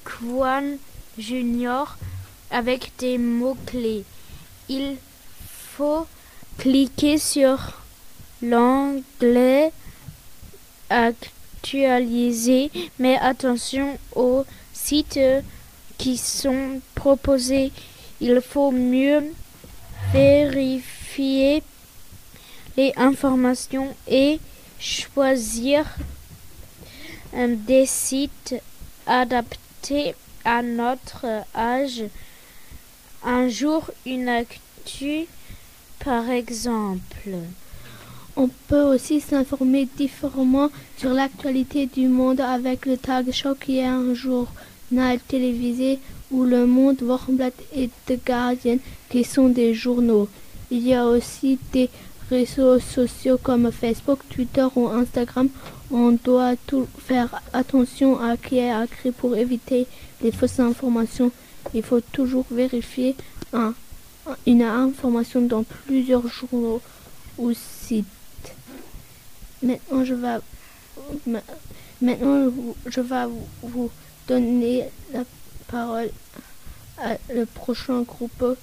Quan 0.03 0.77
Junior 1.17 1.97
avec 2.51 2.91
des 2.97 3.17
mots-clés. 3.17 4.03
Il 4.67 4.97
faut 5.77 6.07
cliquer 6.57 7.17
sur 7.17 7.81
l'onglet 8.41 9.71
actualisé, 10.89 12.71
mais 12.97 13.17
attention 13.19 13.97
aux 14.15 14.45
sites 14.73 15.19
qui 15.97 16.17
sont 16.17 16.81
proposés. 16.95 17.71
Il 18.21 18.41
faut 18.41 18.71
mieux 18.71 19.23
vérifier 20.11 21.63
les 22.77 22.93
informations 22.97 23.95
et 24.07 24.39
choisir 24.79 25.85
des 27.33 27.85
sites 27.85 28.55
adaptés 29.05 30.15
à 30.45 30.61
notre 30.61 31.25
âge. 31.55 32.03
Un 33.23 33.49
jour, 33.49 33.89
une 34.05 34.29
actu, 34.29 35.25
par 36.03 36.29
exemple. 36.29 37.35
On 38.35 38.49
peut 38.67 38.83
aussi 38.83 39.19
s'informer 39.19 39.87
différemment 39.97 40.69
sur 40.97 41.13
l'actualité 41.13 41.87
du 41.87 42.07
monde 42.07 42.39
avec 42.39 42.85
le 42.85 42.95
Tag 42.97 43.31
Show 43.31 43.55
qui 43.55 43.79
est 43.79 43.85
un 43.85 44.13
journal 44.13 45.19
télévisé 45.27 45.99
ou 46.31 46.45
le 46.45 46.65
Monde, 46.65 47.01
Wochenblatt 47.01 47.53
et 47.75 47.89
The 48.05 48.13
Guardian 48.25 48.77
qui 49.09 49.23
sont 49.23 49.49
des 49.49 49.73
journaux. 49.73 50.29
Il 50.71 50.87
y 50.87 50.93
a 50.93 51.05
aussi 51.05 51.59
des 51.73 51.89
réseaux 52.29 52.79
sociaux 52.79 53.37
comme 53.41 53.71
Facebook, 53.71 54.19
Twitter 54.29 54.65
ou 54.75 54.87
Instagram. 54.87 55.49
On 55.91 56.11
doit 56.11 56.55
tout 56.67 56.87
faire 56.99 57.41
attention 57.53 58.19
à 58.19 58.37
qui 58.37 58.59
est 58.59 58.71
écrit 58.83 59.11
pour 59.11 59.35
éviter 59.35 59.87
les 60.21 60.31
fausses 60.31 60.59
informations. 60.59 61.31
Il 61.73 61.83
faut 61.83 62.01
toujours 62.01 62.45
vérifier 62.51 63.15
une 64.45 64.61
information 64.61 65.41
dans 65.41 65.63
plusieurs 65.63 66.27
journaux 66.27 66.81
ou 67.37 67.51
sites. 67.53 68.05
Maintenant, 69.63 70.05
je 70.05 70.13
vais, 70.13 70.37
maintenant, 72.01 72.51
je 72.85 73.01
vais 73.01 73.25
vous 73.63 73.89
donner 74.27 74.85
la 75.13 75.23
parole 75.67 76.09
à 76.97 77.17
le 77.33 77.45
prochain 77.45 78.01
groupe. 78.01 78.57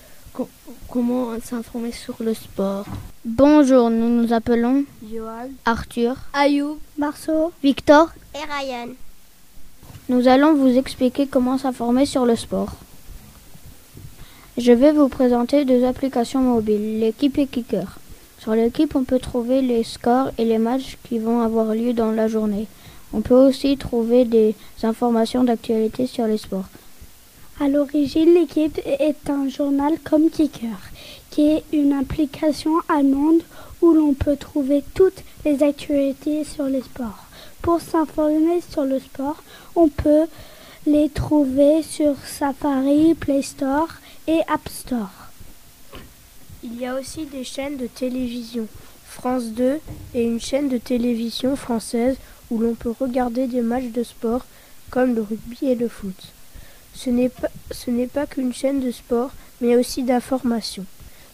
Comment 0.89 1.39
s'informer 1.43 1.93
sur 1.93 2.15
le 2.21 2.35
sport? 2.35 2.85
Bonjour, 3.25 3.91
nous 3.91 4.09
nous 4.09 4.33
appelons 4.33 4.85
Joël, 5.13 5.51
Arthur, 5.65 6.17
Ayoub, 6.33 6.79
Marceau, 6.97 7.53
Victor 7.63 8.11
et 8.35 8.39
Ryan. 8.39 8.89
Nous 10.09 10.29
allons 10.29 10.55
vous 10.55 10.77
expliquer 10.77 11.27
comment 11.27 11.59
s'informer 11.59 12.07
sur 12.07 12.25
le 12.25 12.37
sport. 12.37 12.73
Je 14.57 14.73
vais 14.73 14.93
vous 14.93 15.09
présenter 15.09 15.65
deux 15.65 15.85
applications 15.85 16.41
mobiles, 16.41 17.01
l'équipe 17.01 17.37
et 17.39 17.47
Kicker. 17.47 17.99
Sur 18.39 18.55
l'équipe, 18.55 18.95
on 18.95 19.05
peut 19.05 19.19
trouver 19.19 19.61
les 19.61 19.85
scores 19.85 20.31
et 20.39 20.45
les 20.45 20.59
matchs 20.59 20.99
qui 21.05 21.19
vont 21.19 21.41
avoir 21.41 21.75
lieu 21.75 21.93
dans 21.93 22.13
la 22.13 22.29
journée. 22.29 22.67
On 23.13 23.21
peut 23.21 23.35
aussi 23.35 23.77
trouver 23.77 24.25
des 24.25 24.55
informations 24.83 25.45
d'actualité 25.45 26.07
sur 26.07 26.27
les 26.27 26.39
sports. 26.39 26.69
À 27.59 27.69
l'origine, 27.69 28.35
l'équipe 28.35 28.79
est 28.85 29.31
un 29.31 29.49
journal 29.49 29.99
comme 30.05 30.29
Kicker, 30.29 30.77
qui 31.31 31.49
est 31.49 31.65
une 31.73 31.95
application 31.95 32.73
allemande 32.87 33.41
où 33.81 33.95
l'on 33.95 34.13
peut 34.13 34.37
trouver 34.37 34.85
toutes 34.95 35.25
les 35.47 35.63
actualités 35.63 36.45
sur 36.45 36.67
les 36.67 36.83
sports. 36.83 37.25
Pour 37.63 37.81
s'informer 37.81 38.61
sur 38.61 38.85
le 38.85 38.99
sport, 38.99 39.43
on 39.75 39.89
peut 39.89 40.27
les 40.87 41.09
trouver 41.09 41.83
sur 41.83 42.15
Safari, 42.27 43.15
Play 43.15 43.41
Store 43.41 43.89
et 44.27 44.41
App 44.49 44.69
Store. 44.69 45.11
Il 46.63 46.79
y 46.79 46.85
a 46.85 46.95
aussi 46.95 47.25
des 47.25 47.45
chaînes 47.45 47.79
de 47.79 47.87
télévision, 47.87 48.67
France 49.07 49.47
2 49.47 49.81
et 50.15 50.25
une 50.25 50.41
chaîne 50.43 50.69
de 50.69 50.77
télévision 50.77 51.57
française 51.57 52.19
où 52.51 52.59
l'on 52.59 52.75
peut 52.75 52.93
regarder 53.01 53.47
des 53.47 53.63
matchs 53.63 53.93
de 53.93 54.03
sport 54.03 54.45
comme 54.91 55.15
le 55.15 55.23
rugby 55.23 55.59
et 55.63 55.75
le 55.75 55.89
foot. 55.89 56.36
Ce 56.97 57.11
n'est 57.11 57.29
pas, 57.29 57.49
pas 58.13 58.27
qu'une 58.27 58.55
chaîne 58.55 58.81
de 58.81 58.91
sport, 58.91 59.31
mais 59.61 59.77
aussi 59.77 60.03
d'information. 60.03 60.85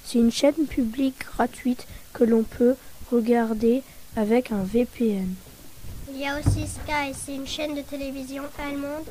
C'est 0.05 0.19
une 0.19 0.33
chaîne 0.33 0.67
publique 0.69 1.25
gratuite 1.35 1.87
que 2.13 2.25
l'on 2.25 2.43
peut 2.43 2.75
regarder 3.11 3.83
avec 4.17 4.51
un 4.51 4.65
VPN. 4.65 5.35
Il 6.13 6.21
y 6.21 6.27
a 6.27 6.39
aussi 6.39 6.67
Sky, 6.67 7.15
c'est 7.15 7.37
une 7.37 7.47
chaîne 7.47 7.75
de 7.75 7.83
télévision 7.83 8.43
allemande 8.59 9.05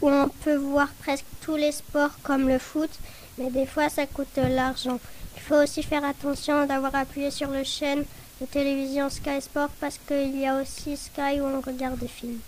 où 0.00 0.08
on 0.08 0.28
peut 0.44 0.56
voir 0.56 0.88
presque 1.00 1.26
tous 1.42 1.56
les 1.56 1.72
sports 1.72 2.16
comme 2.22 2.48
le 2.48 2.58
foot, 2.58 2.90
mais 3.38 3.50
des 3.50 3.66
fois 3.66 3.88
ça 3.88 4.06
coûte 4.06 4.28
de 4.36 4.54
l'argent. 4.54 5.00
Il 5.36 5.42
faut 5.42 5.56
aussi 5.56 5.82
faire 5.82 6.04
attention 6.04 6.66
d'avoir 6.66 6.94
appuyé 6.94 7.30
sur 7.30 7.50
le 7.50 7.64
chaîne 7.64 8.04
de 8.40 8.46
télévision 8.46 9.10
Sky 9.10 9.40
Sport 9.40 9.70
parce 9.80 9.98
qu'il 10.06 10.38
y 10.38 10.46
a 10.46 10.60
aussi 10.60 10.96
Sky 10.96 11.40
où 11.40 11.44
on 11.44 11.60
regarde 11.60 11.98
des 11.98 12.08
films. 12.08 12.40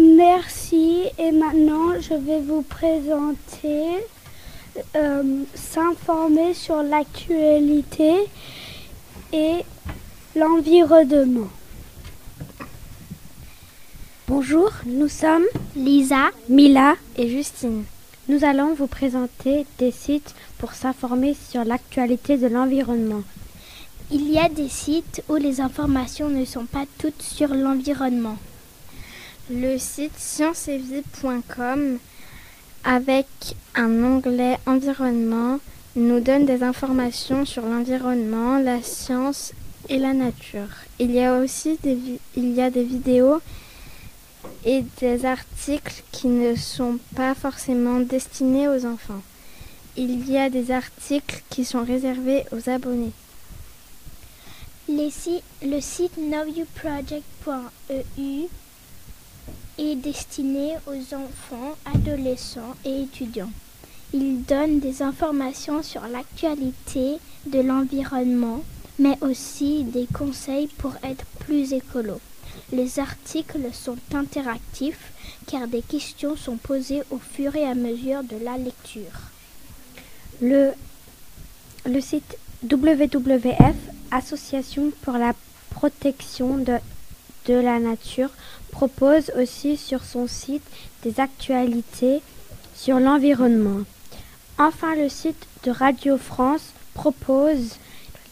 Merci 0.00 1.06
et 1.18 1.32
maintenant 1.32 1.98
je 2.00 2.14
vais 2.14 2.40
vous 2.40 2.62
présenter 2.62 3.84
euh, 4.94 5.42
s'informer 5.54 6.54
sur 6.54 6.82
l'actualité 6.84 8.14
et 9.32 9.64
l'environnement. 10.36 11.48
Bonjour, 14.28 14.70
nous 14.86 15.08
sommes 15.08 15.46
Lisa, 15.74 16.30
Mila 16.48 16.94
et 17.16 17.28
Justine. 17.28 17.82
Nous 18.28 18.44
allons 18.44 18.74
vous 18.74 18.86
présenter 18.86 19.66
des 19.78 19.90
sites 19.90 20.34
pour 20.58 20.74
s'informer 20.74 21.34
sur 21.34 21.64
l'actualité 21.64 22.36
de 22.36 22.46
l'environnement. 22.46 23.22
Il 24.12 24.30
y 24.30 24.38
a 24.38 24.48
des 24.48 24.68
sites 24.68 25.24
où 25.28 25.34
les 25.34 25.60
informations 25.60 26.28
ne 26.28 26.44
sont 26.44 26.66
pas 26.66 26.84
toutes 26.98 27.22
sur 27.22 27.52
l'environnement. 27.52 28.36
Le 29.50 29.78
site 29.78 30.18
scienceetvie.com 30.18 31.98
avec 32.84 33.26
un 33.74 34.04
onglet 34.04 34.58
environnement 34.66 35.58
nous 35.96 36.20
donne 36.20 36.44
des 36.44 36.62
informations 36.62 37.46
sur 37.46 37.62
l'environnement, 37.62 38.58
la 38.58 38.82
science 38.82 39.54
et 39.88 39.98
la 39.98 40.12
nature. 40.12 40.68
Il 40.98 41.12
y 41.12 41.24
a 41.24 41.38
aussi 41.38 41.78
des, 41.82 42.20
vidéos 42.36 43.40
et 44.66 44.84
des 45.00 45.24
articles 45.24 46.02
qui 46.12 46.26
ne 46.26 46.54
sont 46.54 46.98
pas 47.16 47.34
forcément 47.34 48.00
destinés 48.00 48.68
aux 48.68 48.84
enfants. 48.84 49.22
Il 49.96 50.30
y 50.30 50.36
a 50.36 50.50
des 50.50 50.72
articles 50.72 51.42
qui 51.48 51.64
sont 51.64 51.84
réservés 51.84 52.44
aux 52.52 52.68
abonnés. 52.68 53.12
Le 54.90 55.80
site 55.80 56.18
knowyouproject.eu 56.18 58.48
est 59.78 59.96
destiné 59.96 60.74
aux 60.86 61.14
enfants, 61.14 61.76
adolescents 61.94 62.74
et 62.84 63.02
étudiants. 63.02 63.50
Il 64.12 64.44
donne 64.44 64.80
des 64.80 65.02
informations 65.02 65.82
sur 65.82 66.02
l'actualité 66.08 67.18
de 67.46 67.60
l'environnement, 67.60 68.62
mais 68.98 69.16
aussi 69.20 69.84
des 69.84 70.06
conseils 70.06 70.68
pour 70.78 70.94
être 71.04 71.24
plus 71.40 71.72
écolo. 71.72 72.20
Les 72.72 72.98
articles 72.98 73.72
sont 73.72 73.96
interactifs 74.12 75.12
car 75.46 75.68
des 75.68 75.82
questions 75.82 76.36
sont 76.36 76.56
posées 76.56 77.02
au 77.10 77.18
fur 77.18 77.54
et 77.56 77.64
à 77.64 77.74
mesure 77.74 78.22
de 78.24 78.36
la 78.44 78.58
lecture. 78.58 79.30
Le, 80.40 80.72
le 81.86 82.00
site 82.00 82.36
WWF, 82.62 83.76
Association 84.10 84.90
pour 85.02 85.14
la 85.14 85.34
protection 85.70 86.56
de, 86.58 86.78
de 87.48 87.54
la 87.54 87.80
nature, 87.80 88.30
propose 88.70 89.32
aussi 89.40 89.76
sur 89.76 90.04
son 90.04 90.28
site 90.28 90.62
des 91.02 91.18
actualités 91.18 92.20
sur 92.76 93.00
l'environnement. 93.00 93.84
Enfin, 94.58 94.94
le 94.94 95.08
site 95.08 95.46
de 95.64 95.70
Radio 95.70 96.18
France 96.18 96.72
propose 96.94 97.76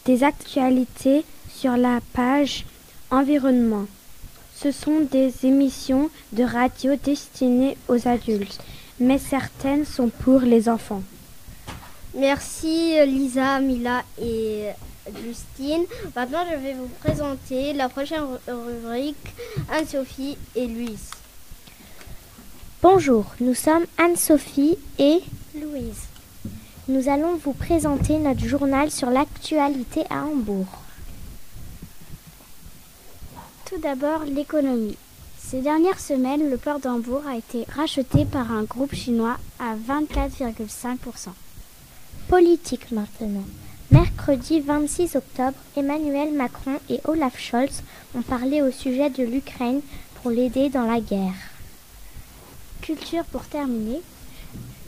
des 0.05 0.23
actualités 0.23 1.25
sur 1.53 1.75
la 1.75 1.99
page 2.13 2.65
environnement. 3.11 3.85
Ce 4.55 4.71
sont 4.71 5.01
des 5.11 5.45
émissions 5.45 6.09
de 6.33 6.43
radio 6.43 6.95
destinées 6.95 7.77
aux 7.87 8.07
adultes, 8.07 8.59
mais 8.99 9.17
certaines 9.17 9.85
sont 9.85 10.09
pour 10.09 10.41
les 10.41 10.69
enfants. 10.69 11.03
Merci 12.15 12.95
Lisa, 13.05 13.59
Mila 13.59 14.03
et 14.21 14.69
Justine. 15.23 15.85
Maintenant, 16.15 16.43
je 16.51 16.57
vais 16.57 16.73
vous 16.73 16.89
présenter 16.99 17.73
la 17.73 17.89
prochaine 17.89 18.23
rubrique 18.47 19.15
Anne-Sophie 19.71 20.37
et 20.55 20.67
Louise. 20.67 21.11
Bonjour, 22.81 23.25
nous 23.39 23.53
sommes 23.53 23.85
Anne-Sophie 23.97 24.77
et 24.99 25.21
Louise. 25.55 26.03
Nous 26.87 27.09
allons 27.09 27.35
vous 27.35 27.53
présenter 27.53 28.17
notre 28.17 28.45
journal 28.45 28.91
sur 28.91 29.09
l'actualité 29.09 30.03
à 30.09 30.23
Hambourg. 30.23 30.67
Tout 33.65 33.77
d'abord, 33.79 34.23
l'économie. 34.23 34.97
Ces 35.37 35.61
dernières 35.61 35.99
semaines, 35.99 36.49
le 36.49 36.57
port 36.57 36.79
d'Hambourg 36.79 37.23
a 37.27 37.37
été 37.37 37.65
racheté 37.75 38.25
par 38.25 38.51
un 38.51 38.63
groupe 38.63 38.93
chinois 38.93 39.37
à 39.59 39.75
24,5%. 39.75 41.29
Politique 42.27 42.91
maintenant. 42.91 43.43
Mercredi 43.89 44.59
26 44.59 45.15
octobre, 45.15 45.55
Emmanuel 45.77 46.33
Macron 46.33 46.77
et 46.89 46.99
Olaf 47.05 47.39
Scholz 47.39 47.83
ont 48.17 48.21
parlé 48.21 48.61
au 48.61 48.69
sujet 48.69 49.09
de 49.09 49.23
l'Ukraine 49.23 49.79
pour 50.15 50.29
l'aider 50.29 50.67
dans 50.67 50.85
la 50.85 50.99
guerre. 50.99 51.33
Culture 52.81 53.23
pour 53.23 53.45
terminer. 53.45 54.01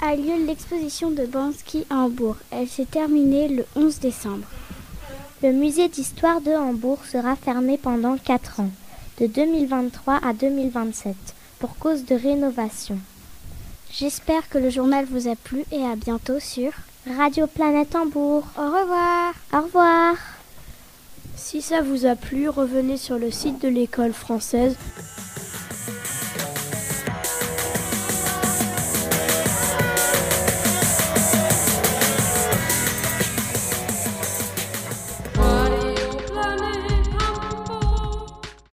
A 0.02 0.18
lieu 0.18 0.46
l'exposition 0.46 1.12
de 1.12 1.26
Bansky 1.26 1.86
à 1.90 2.00
Hambourg. 2.00 2.36
Elle 2.52 2.68
s'est 2.68 2.84
terminée 2.84 3.48
le 3.48 3.66
11 3.78 4.00
décembre. 4.00 4.48
Le 5.42 5.54
musée 5.54 5.88
d'histoire 5.88 6.42
de 6.42 6.52
Hambourg 6.52 7.00
sera 7.06 7.38
fermé 7.38 7.78
pendant 7.78 8.18
4 8.18 8.60
ans, 8.60 8.72
de 9.22 9.28
2023 9.28 10.20
à 10.22 10.34
2027, 10.34 11.16
pour 11.60 11.78
cause 11.78 12.04
de 12.04 12.16
rénovation. 12.16 13.00
J'espère 13.94 14.50
que 14.50 14.58
le 14.58 14.70
journal 14.70 15.06
vous 15.06 15.30
a 15.30 15.38
plu 15.38 15.64
et 15.72 15.86
à 15.86 15.96
bientôt 15.96 16.42
sur 16.42 16.74
Radio 17.08 17.48
Planète 17.48 17.96
Hambourg. 17.96 18.44
Au 18.58 18.66
revoir. 18.66 19.34
Au 19.54 19.62
revoir. 19.62 20.16
Si 21.36 21.62
ça 21.62 21.82
vous 21.82 22.06
a 22.06 22.16
plu, 22.16 22.50
revenez 22.50 22.98
sur 22.98 23.18
le 23.18 23.32
site 23.32 23.62
de 23.62 23.70
l'école 23.70 24.12
française 24.12 24.76